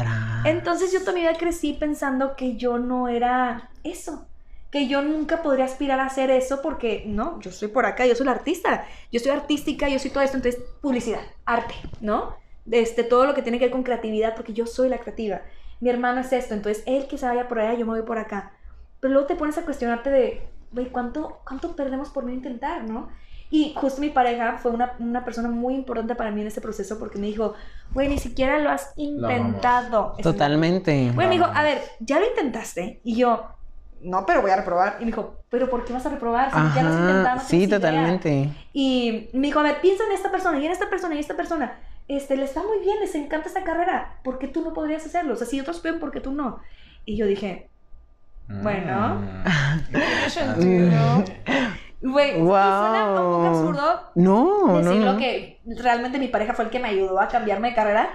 [0.46, 4.26] Entonces yo toda mi vida crecí pensando que yo no era eso,
[4.76, 8.14] que yo nunca podría aspirar a hacer eso porque no, yo soy por acá, yo
[8.14, 12.36] soy la artista, yo soy artística, yo soy todo esto, entonces publicidad, arte, ¿no?
[12.70, 15.44] Este, todo lo que tiene que ver con creatividad porque yo soy la creativa.
[15.80, 18.18] Mi hermano es esto, entonces él que se vaya por allá, yo me voy por
[18.18, 18.52] acá.
[19.00, 23.08] Pero luego te pones a cuestionarte de, güey, ¿cuánto, ¿cuánto perdemos por no intentar, no?
[23.50, 27.00] Y justo mi pareja fue una, una persona muy importante para mí en este proceso
[27.00, 27.54] porque me dijo,
[27.94, 30.18] güey, ni siquiera lo has intentado.
[30.22, 31.14] Totalmente.
[31.16, 33.00] Güey, me dijo, a ver, ¿ya lo intentaste?
[33.06, 33.56] Y yo,
[34.02, 34.98] no, pero voy a reprobar.
[35.00, 36.50] Y me dijo, ¿pero por qué vas a reprobar?
[36.52, 37.80] Si ya lo has intentado, Ajá, no sí, tienes idea".
[37.80, 38.50] totalmente.
[38.74, 41.22] Y me dijo, a ver, piensa en esta persona y en esta persona y en
[41.22, 41.80] esta persona.
[42.08, 44.20] Este, le está muy bien, les encanta esta carrera.
[44.24, 45.34] ¿Por qué tú no podrías hacerlo?
[45.34, 46.60] O sea, si otros pueden, ¿por qué tú no?
[47.04, 47.70] Y yo dije,
[48.48, 49.16] Bueno.
[49.16, 49.44] Mm.
[52.02, 53.46] güey, y suena un poco Wow.
[53.48, 55.20] absurdo, No, no, decirlo no.
[55.20, 58.10] que realmente mi pareja fue el que me ayudó a cambiarme de carrera,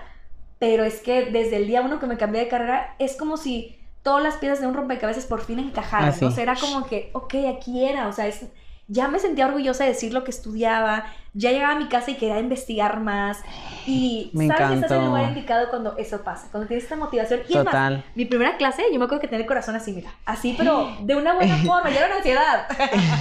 [0.59, 3.80] pero es que desde el día uno que me cambié de carrera es como si
[4.03, 6.27] todas las piezas de un rompecabezas por fin encajaran, Ah.
[6.27, 8.47] O sea, era como que, ok, aquí era, o sea, es,
[8.89, 12.15] ya me sentía orgullosa de decir lo que estudiaba, ya llegaba a mi casa y
[12.17, 13.39] quería investigar más,
[13.87, 15.07] y Me sabes que estás en el encantó.
[15.07, 17.41] lugar indicado cuando eso pasa, cuando tienes esta motivación.
[17.49, 18.05] Y es más, Total.
[18.17, 21.15] mi primera clase, yo me acuerdo que tenía el corazón así, mira, así, pero de
[21.15, 22.67] una buena forma, ya era una ansiedad.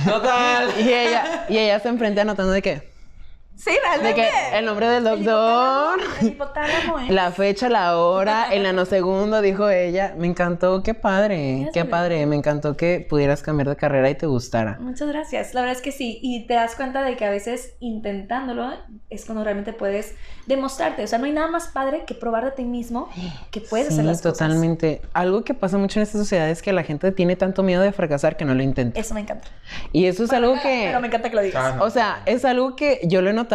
[0.07, 0.69] Total.
[0.79, 2.89] Y ella, y ella se enfrente anotando de que,
[3.59, 4.21] Sí, de realmente.
[4.21, 7.05] que el nombre del El doctor, hipotálamo, el hipotálamo, ¿eh?
[7.09, 10.15] la fecha, la hora, el nanosegundo, dijo ella.
[10.17, 12.25] Me encantó, qué padre, qué padre.
[12.25, 14.77] Me encantó que pudieras cambiar de carrera y te gustara.
[14.79, 15.53] Muchas gracias.
[15.53, 16.19] La verdad es que sí.
[16.21, 18.71] Y te das cuenta de que a veces intentándolo
[19.09, 20.15] es cuando realmente puedes
[20.47, 21.03] demostrarte.
[21.03, 23.09] O sea, no hay nada más padre que probar de ti mismo
[23.51, 24.37] que puedes sí, hacer las cosas.
[24.37, 25.01] totalmente.
[25.11, 27.91] Algo que pasa mucho en esta sociedad es que la gente tiene tanto miedo de
[27.91, 28.97] fracasar que no lo intenta.
[28.97, 29.49] Eso me encanta.
[29.91, 30.85] Y eso es algo que...
[30.87, 31.73] Pero me encanta que lo digas.
[31.73, 31.83] Ah, no.
[31.83, 33.48] O sea, es algo que yo lo he notado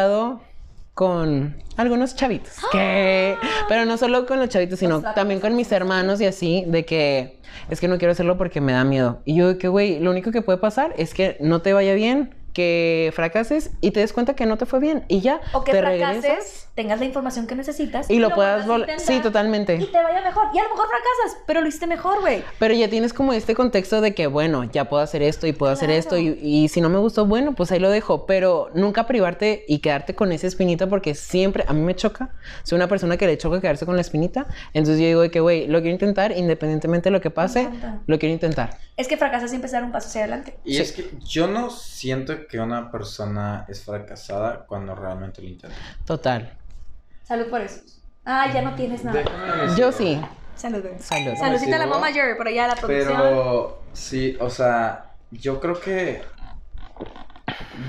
[0.94, 2.52] con algunos chavitos.
[2.70, 3.36] Que,
[3.68, 7.38] pero no solo con los chavitos, sino también con mis hermanos y así, de que
[7.68, 9.20] es que no quiero hacerlo porque me da miedo.
[9.24, 11.94] Y yo de que, güey, lo único que puede pasar es que no te vaya
[11.94, 15.64] bien, que fracases y te des cuenta que no te fue bien y ya O
[15.64, 18.98] que te fracases, regresas tengas la información que necesitas y lo puedas volver.
[18.98, 19.76] Sí, totalmente.
[19.76, 20.46] Y te vaya mejor.
[20.54, 22.42] Y a lo mejor fracasas, pero lo hiciste mejor, güey.
[22.58, 25.72] Pero ya tienes como este contexto de que, bueno, ya puedo hacer esto y puedo
[25.72, 28.26] hacer esto y, y si no me gustó, bueno, pues ahí lo dejo.
[28.26, 32.30] Pero nunca privarte y quedarte con esa espinita porque siempre, a mí me choca.
[32.62, 34.46] Soy una persona que le choca quedarse con la espinita.
[34.72, 37.68] Entonces yo digo de que, güey, lo quiero intentar independientemente de lo que pase,
[38.06, 38.78] lo quiero intentar.
[38.96, 40.56] Es que fracasas siempre es dar un paso hacia adelante.
[40.64, 40.82] Y Sí.
[40.82, 45.76] es que yo no siento que una persona es fracasada cuando realmente lo intenta.
[46.04, 46.56] Total.
[47.22, 47.80] Salud por eso.
[48.24, 49.18] Ah, ya no tienes nada.
[49.18, 49.76] Déjame.
[49.76, 50.20] Yo sí.
[50.54, 50.98] Salud, güey.
[50.98, 51.34] Salud.
[51.36, 53.16] Saludcita a la mamá Jerry, por allá a la producción.
[53.16, 56.22] Pero sí, o sea, yo creo que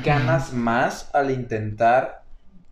[0.04, 2.24] ganas más al intentar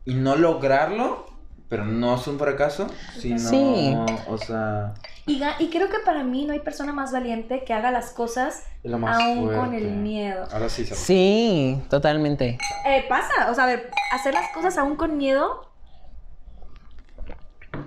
[0.05, 1.25] y no lograrlo,
[1.73, 2.85] pero no es un fracaso,
[3.17, 3.97] sino, Sí.
[4.27, 4.93] o sea,
[5.25, 5.39] Y,
[5.71, 9.59] creo que para mí no hay persona más valiente que haga las cosas aún fuerte.
[9.59, 10.45] con el miedo.
[10.51, 12.59] Ahora sí, se Sí, totalmente.
[12.85, 15.67] Eh, pasa, o sea, a ver, hacer las cosas aún con miedo.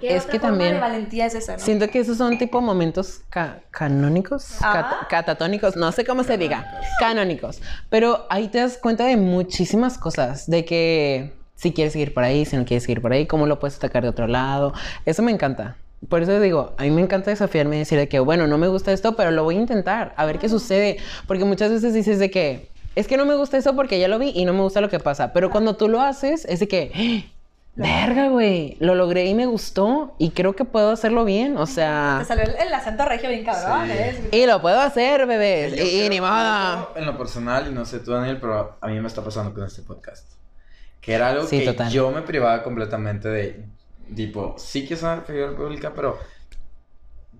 [0.00, 1.58] ¿Qué Es otra que forma también de valentía es esa, ¿no?
[1.60, 4.72] Siento que esos son tipo momentos ca- canónicos, Ah.
[4.98, 6.66] cat- catatónicos, no sé cómo se diga,
[6.98, 7.60] canónicos.
[7.88, 12.44] Pero ahí te das cuenta de muchísimas cosas, de que si quieres seguir por ahí,
[12.44, 14.72] si no quieres seguir por ahí, cómo lo puedes atacar de otro lado.
[15.04, 15.76] Eso me encanta.
[16.08, 18.68] Por eso digo, a mí me encanta desafiarme y decir de que, bueno, no me
[18.68, 20.98] gusta esto, pero lo voy a intentar, a ver qué sucede.
[21.26, 24.18] Porque muchas veces dices de que, es que no me gusta eso porque ya lo
[24.18, 25.32] vi y no me gusta lo que pasa.
[25.32, 27.32] Pero cuando tú lo haces, es de que, ¡Ah!
[27.76, 31.56] verga, güey, lo logré y me gustó y creo que puedo hacerlo bien.
[31.56, 33.92] O sea, Te salió el, el acento regio bien cabrón, Sí.
[33.96, 34.28] ¿eh?
[34.32, 35.72] y lo puedo hacer, bebés.
[35.76, 36.90] Y, y creo ni modo.
[36.94, 39.64] En lo personal, y no sé tú, Daniel, pero a mí me está pasando con
[39.64, 40.35] este podcast.
[41.06, 41.90] Que era algo Sí, que total.
[41.90, 43.64] yo me privaba completamente de,
[44.14, 46.18] tipo, sí que soy figura pública, pero,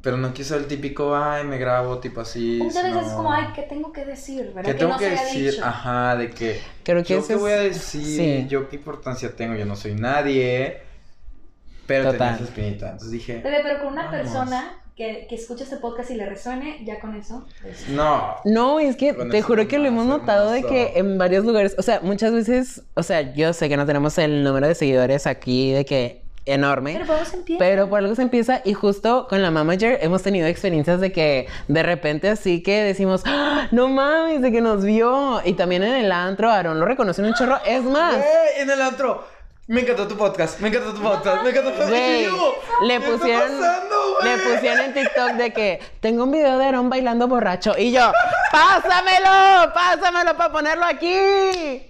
[0.03, 2.61] pero no quiero ser el típico, ay, me grabo, tipo así.
[2.63, 4.53] Muchas veces es como, ay, ¿qué tengo que decir?
[4.55, 4.71] ¿Verdad?
[4.73, 5.51] ¿Qué tengo no que se haya decir?
[5.51, 5.65] dicho.
[5.65, 8.47] Ajá, de que, Creo que yo qué es- voy a decir, sí.
[8.49, 10.81] yo qué importancia tengo, yo no soy nadie,
[11.89, 12.35] pero tenía Total.
[12.37, 12.87] esa espinita.
[12.87, 14.17] Entonces dije, Bebé, pero con una Vamos.
[14.17, 17.47] persona que, que escuche este podcast y le resuene, ya con eso.
[17.61, 21.45] pues, no, No, es que te juro que lo hemos notado de que en varios
[21.45, 24.75] lugares, o sea, muchas veces, o sea, yo sé que no tenemos el número de
[24.75, 26.93] seguidores aquí de que enorme.
[26.95, 27.59] Pero vamos a empezar.
[27.59, 31.49] Pero por algo se empieza y justo con la mamager hemos tenido experiencias de que
[31.69, 33.69] de repente así que decimos, ¡Ah!
[33.73, 35.43] no mames, de que nos vio.
[35.45, 37.59] Y también en el antro, Aaron lo reconoció en un chorro.
[37.67, 38.63] Es más, ¡Ey!
[38.63, 39.36] En el antro.
[39.69, 41.91] Me encantó tu podcast, me encantó tu podcast, me encantó tu podcast.
[41.91, 46.23] Güey, Y yo, le ¿qué está pusieron, pasando, le pusieron en TikTok de que tengo
[46.23, 48.13] un video de Aaron bailando borracho y yo,
[48.53, 51.83] pásamelo, pásamelo para ponerlo aquí.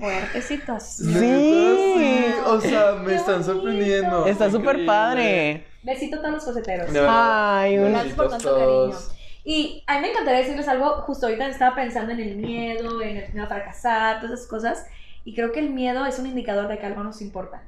[0.00, 1.12] Fuerte situación.
[1.12, 1.94] Sí.
[1.98, 3.52] sí, o sea, me Qué están bonito.
[3.52, 4.26] sorprendiendo.
[4.26, 5.64] Está súper padre.
[5.84, 6.90] Besito a todos los coseteros.
[7.08, 8.98] Ay, un- Gracias por tanto cariño.
[9.44, 13.16] Y a mí me encantaría decirles algo, justo ahorita estaba pensando en el miedo, en
[13.18, 14.86] el miedo a fracasar, todas esas cosas,
[15.26, 17.62] y creo que el miedo es un indicador de que algo nos importa.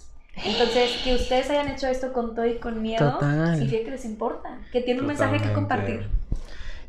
[0.44, 3.54] Entonces, que ustedes hayan hecho esto con todo y con miedo, Total.
[3.56, 6.08] significa que les importa, que tienen un mensaje que compartir.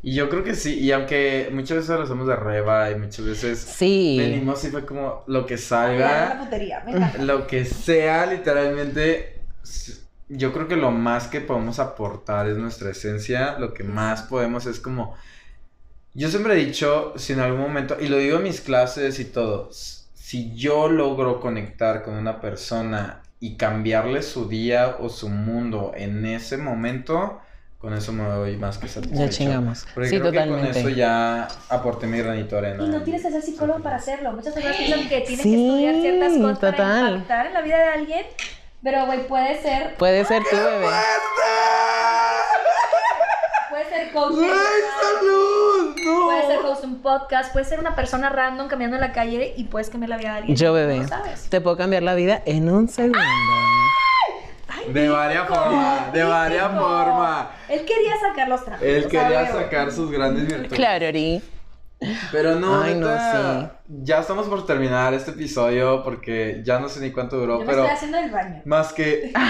[0.02, 3.24] Y yo creo que sí, y aunque muchas veces lo hacemos de reba y muchas
[3.26, 4.16] veces Sí.
[4.18, 9.40] venimos y fue como lo que Ya, la salga, putería, me lo que sea, literalmente,
[10.28, 14.64] yo creo que lo más que podemos aportar es nuestra esencia, lo que más podemos
[14.66, 15.16] es como,
[16.14, 19.24] yo siempre he dicho, si en algún momento, y lo digo en mis clases y
[19.26, 19.99] todo, s-
[20.30, 26.24] si yo logro conectar con una persona y cambiarle su día o su mundo en
[26.24, 27.40] ese momento,
[27.78, 29.20] con eso me doy más que satisfecho.
[29.24, 29.86] Ya chingamos.
[29.92, 30.78] Porque Sí, creo que con totalmente.
[30.80, 32.84] eso ya aporté mi granito de arena.
[32.84, 34.32] Y no tienes que ser psicólogo para hacerlo.
[34.32, 37.12] Muchas personas piensan que tienes Sí, que estudiar ciertas cosas para total.
[37.14, 38.26] impactar en la vida de alguien,
[38.84, 40.86] pero güey, puede ser, Puede ser tú, bebé.
[43.70, 44.60] puede ser coach, de ¡Güey, vida,
[45.02, 45.79] salud!
[46.18, 46.24] ¡No!
[46.26, 49.54] puede ser host de un podcast, puede ser una persona random caminando en la calle
[49.56, 50.56] y puedes cambiar la vida de alguien.
[50.56, 51.06] Yo, bebé.
[51.06, 51.48] sabes.
[51.48, 53.18] Te puedo cambiar la vida en un segundo.
[54.68, 57.46] Ay, De varias formas, de varias formas.
[57.68, 58.86] Él quería sacar los trapos.
[58.86, 60.72] Él quería sacar sus grandes virtudes.
[60.72, 61.42] Claro, Ori.
[62.32, 67.00] Pero no, Ay, no, neta, ya estamos por terminar este episodio porque ya no sé
[67.00, 68.62] ni cuánto duró, Yo me pero estoy haciendo el baño.
[68.64, 69.32] más que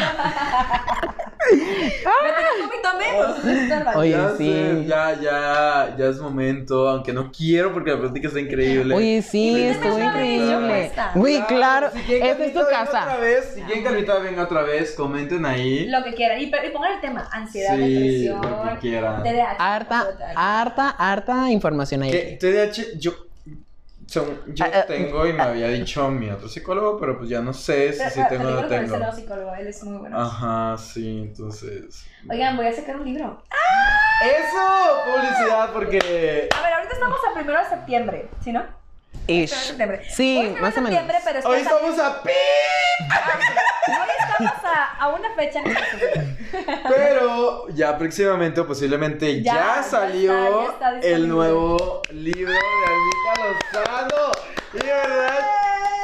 [1.51, 3.97] Vete un poquito menos.
[3.97, 4.45] Oye, ya, sí.
[4.45, 8.95] sé, ya, ya, ya es momento, aunque no quiero porque la plática está increíble.
[8.95, 10.93] Oye, sí, Invítame estuvo increíble.
[11.15, 11.91] Güey, claro.
[12.07, 13.03] si Esta es tu casa.
[13.03, 15.87] Otra vez, si quieren Carlita, venga otra vez, comenten ahí.
[15.87, 16.41] Lo que quieran.
[16.41, 19.23] Y, y pongan el tema: ansiedad, Sí, depresión, lo que quieran.
[19.23, 19.57] TDAH.
[19.59, 20.07] Harta,
[20.37, 22.39] harta, harta información ahí.
[22.39, 23.13] TDAH, yo
[24.11, 27.41] Son- yo Ah, ah, tengo y me había dicho mi otro psicólogo, pero pues ya
[27.41, 28.97] no sé si Pero, sí pero, tengo o no tengo.
[28.99, 30.19] nuevo psicólogo, él es muy bueno.
[30.21, 32.05] Ajá, sí, entonces.
[32.29, 33.41] Oigan, voy a sacar un libro.
[34.21, 35.13] ¡Eso!
[35.15, 36.49] Publicidad, porque.
[36.59, 38.65] A ver, ahorita estamos a primero de septiembre, ¿sí no?
[39.27, 39.51] Ish.
[39.51, 40.03] septiembre.
[40.11, 41.01] Sí, Hoy más o menos.
[41.03, 42.31] está Hoy estamos a pi.
[43.89, 46.39] Hoy estamos a, a una fecha en.
[46.89, 51.13] Pero ya próximamente, o posiblemente, Ya, ya, ya salió está, ya está disponible.
[51.15, 54.33] el nuevo libro de Almita Lozano.
[54.73, 55.39] Y de verdad,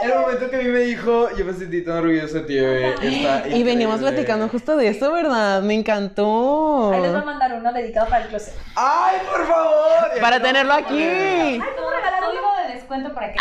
[0.02, 2.94] el momento que a mí me dijo, yo me sentí tan orgulloso de ti, bebé.
[3.02, 5.62] Está Y veníamos platicando justo de eso, ¿verdad?
[5.62, 6.92] Me encantó.
[6.92, 8.54] Ahí les voy a mandar uno dedicado para el closet.
[8.74, 10.20] ¡Ay, por favor!
[10.20, 11.02] Para tenerlo aquí.
[11.02, 11.90] Ay, ¿cómo
[12.86, 13.38] descuento para que.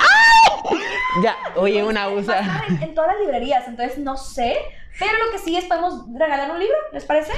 [1.23, 2.41] Ya, oye, una usa.
[2.81, 4.57] en todas las librerías, entonces no sé.
[4.97, 7.31] Pero lo que sí es, podemos regalar un libro, ¿les parece?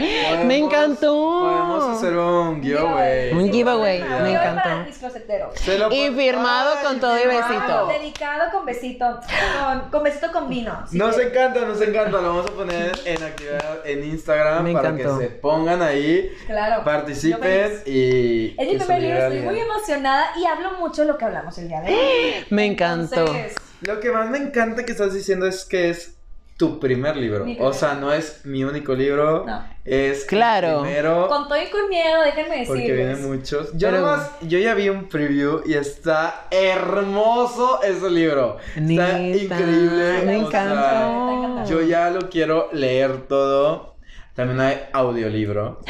[0.46, 1.40] Me encantó.
[1.42, 3.32] Podemos hacer un giveaway.
[3.34, 4.70] Un giveaway, me encantó.
[4.70, 7.88] para Y firmado Ay, con todo y besito.
[7.88, 9.20] Dedicado con besito,
[9.64, 10.84] con, con besito con vino.
[10.92, 12.22] Nos encanta, nos encanta.
[12.22, 15.18] Lo vamos a poner en actividad en Instagram Me para encantó.
[15.18, 16.84] que se pongan ahí, Claro.
[16.84, 18.56] Participen y.
[18.58, 21.68] Es mi primer libro, estoy muy emocionada y hablo mucho de lo que hablamos el
[21.68, 22.46] día de hoy.
[22.50, 23.22] Me encantó.
[23.22, 26.17] Entonces, Lo que más me encanta que estás diciendo es que es
[26.58, 27.46] tu primer libro.
[27.60, 29.46] O sea, no es mi único libro.
[29.46, 29.64] No.
[29.86, 30.82] Es el Claro.
[30.82, 31.28] primero.
[31.30, 32.96] con todo y con miedo, déjenme Porque decirles.
[32.98, 33.72] vienen muchos.
[33.74, 38.58] Yo Pero- nomás, yo ya vi un preview y está hermoso ese libro.
[38.76, 40.22] Está Neta, increíble.
[40.26, 43.96] Me o sea, yo ya lo quiero leer todo.
[44.36, 45.80] También hay audiolibro.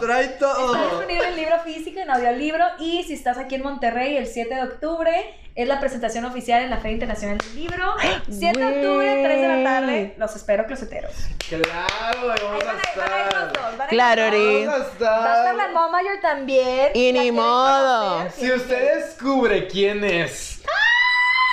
[0.00, 2.64] ¡Trae Está disponible en libro físico, en audiolibro.
[2.78, 5.12] Y si estás aquí en Monterrey el 7 de octubre,
[5.54, 7.94] es la presentación oficial en la Feria Internacional del Libro.
[8.30, 10.14] 7 de octubre, 3 de la tarde.
[10.16, 11.12] Los espero, closeteros.
[11.48, 12.34] ¡Claro!
[12.42, 13.52] Vamos a van a- van a ir los estar.
[13.52, 14.40] dos, van a ir Claro, los dos.
[14.40, 14.64] Ori.
[14.66, 15.70] Vamos a Va a estar la estar.
[15.72, 16.88] Momayor también.
[16.94, 18.30] Y ni modo.
[18.30, 20.59] Si usted descubre quién es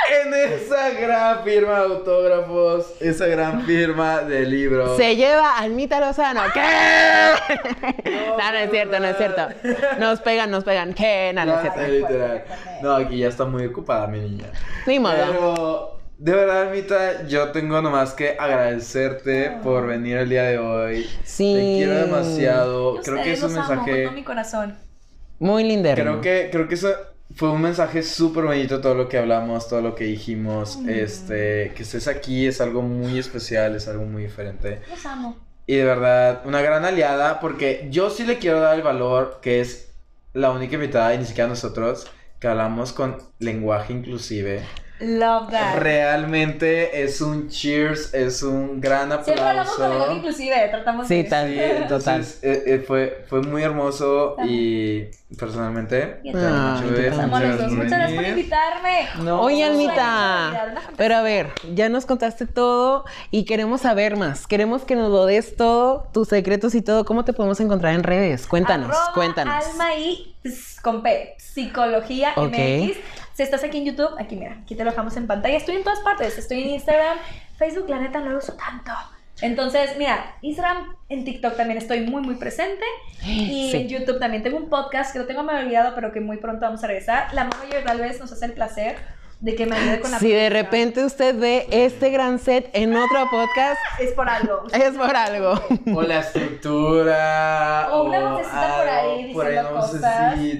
[0.09, 4.95] en esa gran firma de autógrafos, esa gran firma de libros.
[4.97, 6.41] Se lleva Almita Lozano.
[6.53, 6.61] ¿Qué?
[8.37, 9.47] No, no es cierto, no es cierto.
[9.99, 10.93] Nos pegan, nos pegan.
[10.93, 11.31] ¿Qué?
[11.33, 11.91] No, no es No, cierto.
[11.91, 12.43] literal.
[12.81, 14.45] No, aquí ya está muy ocupada mi niña.
[14.85, 15.15] Ni modo.
[15.15, 21.09] Pero, de verdad, Almita, yo tengo nomás que agradecerte por venir el día de hoy.
[21.23, 21.53] Sí.
[21.55, 22.95] Te quiero demasiado.
[23.03, 24.03] Creo que es un amo mensaje.
[24.03, 24.77] todo mi corazón.
[25.39, 25.89] Muy lindo.
[25.93, 26.89] Creo que, creo que eso
[27.35, 30.77] fue un mensaje súper bonito, todo lo que hablamos, todo lo que dijimos.
[30.77, 30.89] Mm.
[30.89, 34.81] Este, que estés aquí es algo muy especial, es algo muy diferente.
[34.89, 35.37] Los amo.
[35.65, 39.59] Y de verdad, una gran aliada, porque yo sí le quiero dar el valor que
[39.59, 39.91] es
[40.33, 42.09] la única invitada, y ni siquiera nosotros,
[42.39, 44.63] que hablamos con lenguaje inclusive.
[44.99, 45.77] Love that.
[45.77, 49.25] Realmente es un cheers, es un gran aplauso.
[49.25, 51.23] Siempre hablamos con inclusive, tratamos Sí, de...
[51.25, 51.49] tal.
[51.49, 55.03] Sí, entonces eh, eh, fue, fue muy hermoso y
[55.37, 57.29] personalmente Y Muchas gracias
[58.13, 59.07] por invitarme.
[59.23, 59.41] No.
[59.41, 60.73] Oye, Almita.
[60.95, 64.47] Pero a ver, ya nos contaste todo y queremos saber más.
[64.47, 67.05] Queremos que nos lo des todo, tus secretos y todo.
[67.05, 68.47] ¿Cómo te podemos encontrar en redes?
[68.47, 69.65] Cuéntanos, Arroba cuéntanos.
[69.67, 72.53] Alma y ps, con P, Psicología Ok.
[72.57, 72.97] MX.
[73.37, 75.57] Si estás aquí en YouTube, aquí mira, aquí te lo dejamos en pantalla.
[75.57, 76.35] Estoy en todas partes.
[76.39, 77.19] Estoy en Instagram,
[77.55, 78.91] Facebook, la neta no lo uso tanto.
[79.41, 82.83] Entonces, mira, Instagram, en TikTok también estoy muy, muy presente.
[83.27, 83.77] Y Sí.
[83.77, 86.61] en YouTube también tengo un podcast que lo tengo me olvidado, pero que muy pronto
[86.65, 87.31] vamos a regresar.
[87.35, 88.95] La Moyo tal vez nos hace el placer
[89.39, 92.95] de que me ayude con la Si de repente usted ve este gran set en
[92.95, 94.63] otro podcast, Es por algo.
[94.73, 95.53] es por algo.
[95.95, 97.89] O la estructura.
[97.91, 100.01] O una vocecita por ahí por diciendo una cosas,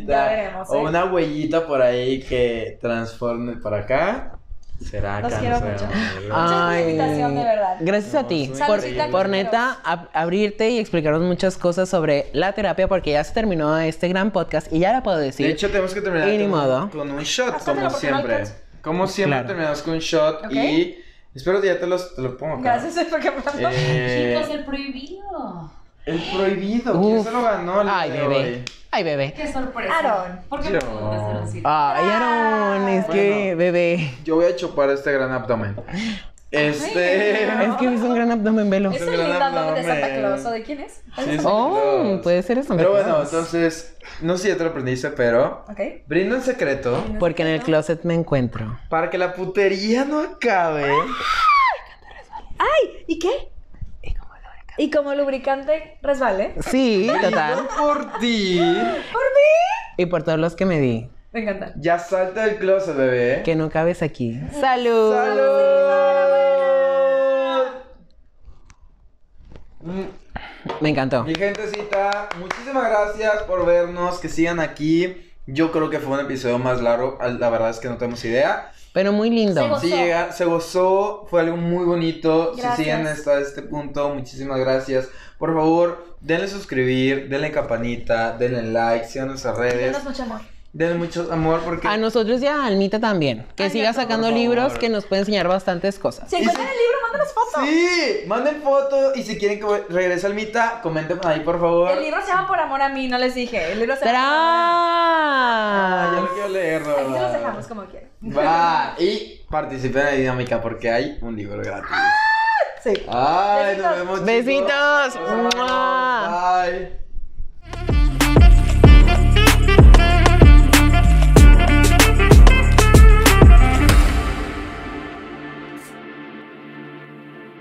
[0.06, 0.80] ya veremos, O ¿eh?
[0.82, 4.34] una huellita por ahí que transforme para acá.
[4.80, 5.88] Será Los quiero no mucho.
[6.30, 7.78] la invitación, de verdad.
[7.80, 12.54] Gracias a ti No, por, por neta ab- abrirte y explicarnos muchas cosas sobre la
[12.54, 15.48] terapia porque ya se terminó este gran podcast y ya la puedo decir.
[15.48, 16.90] De hecho, tenemos que terminar Y ni con, modo.
[16.92, 18.44] con un shot, Pásatelo, como no siempre.
[18.82, 19.48] Como siempre, Claro.
[19.48, 20.46] terminamos con un shot.
[20.46, 20.52] Ok.
[20.54, 20.98] Y
[21.36, 22.80] espero que ya te, los, te lo pongo acá.
[22.80, 25.72] Gracias me Eh, Chicos, el prohibido.
[26.06, 26.92] el prohibido.
[27.02, 27.26] ¿Quién Uf.
[27.26, 28.36] se lo ganó el Ay, bebé.
[28.36, 28.64] hoy?
[28.92, 29.34] Ay, bebé.
[29.36, 29.94] Qué sorpresa.
[30.00, 30.40] Aaron.
[30.50, 30.72] ¿Por qué
[31.44, 31.62] así?
[31.64, 33.58] Ay, Aaron, es que, Bueno.
[33.58, 34.14] bebé.
[34.24, 35.76] Yo voy a chupar este gran abdomen.
[36.50, 37.44] Este.
[37.44, 38.92] Es que hizo un gran abdomen, velo.
[38.92, 40.20] Es un lindo nombre de Santa abdomen.
[40.22, 40.46] Claus.
[40.46, 41.02] ¿O de quién es?
[41.18, 41.38] Sí.
[41.44, 42.76] Oh, puede ser eso.
[42.78, 45.80] Pero bueno, entonces, no sé si ya te lo aprendiste, pero Ok.
[46.08, 48.80] brindo un secreto Porque en el closet me encuentro.
[48.90, 50.90] para que la putería no acabe.
[52.60, 53.04] ¡Ay!
[53.08, 53.50] ¿Y qué?
[54.80, 56.54] Y como lubricante resbale.
[56.62, 57.68] Sí, total.
[57.78, 58.62] Por ti.
[59.98, 61.10] Y por todos los que me di.
[61.34, 61.74] Me encanta.
[61.76, 63.42] Ya salta del closet, bebé.
[63.44, 64.40] Que no cabes aquí.
[64.60, 65.14] ¡Salud!
[65.14, 65.68] ¡Salud!
[70.82, 71.24] Me encantó.
[71.24, 76.60] Mi gentecita, muchísimas gracias por vernos, que sigan aquí, Yo creo que fue un episodio
[76.60, 77.18] más largo.
[77.40, 78.74] La verdad es que no tenemos idea.
[78.92, 79.62] Pero muy lindo.
[79.62, 79.82] Se gozó.
[79.82, 82.52] Sí, llega, se gozó, fue algo muy bonito.
[82.52, 82.76] Gracias.
[82.76, 85.08] Si siguen hasta este punto, muchísimas gracias.
[85.38, 89.94] Por favor, denle suscribir, denle campanita, denle like, sigan nuestras redes.
[89.94, 90.42] Denos mucho amor.
[90.74, 91.88] Denle mucho amor porque...
[91.88, 93.48] A nosotros y a Almita también.
[93.56, 96.30] Que Ay, siga sacando libros que nos puede enseñar bastantes cosas.
[96.30, 97.64] Si encuentran el libro, mándanos fotos.
[97.66, 101.92] Sí, manden foto y si quieren que regrese al Mita, comenten ahí por favor.
[101.92, 103.72] El libro se llama Por Amor a mí, no les dije.
[103.72, 104.88] El libro se llama Por Amor
[105.40, 106.92] Ah, yo lo quiero leer, a mí.
[106.92, 107.34] Ahí se los ¿verdad?
[107.40, 108.10] dejamos como quieran.
[108.38, 111.90] Va, y participen en la dinámica porque hay un libro gratis.
[112.84, 112.94] Sí.
[113.10, 113.98] Ay, nos Besitos.
[113.98, 114.20] vemos.
[114.20, 114.26] chicos.
[114.26, 115.16] Besitos.
[115.16, 115.56] Nos.
[115.56, 116.64] ¡Mua!
[116.66, 117.07] Bye.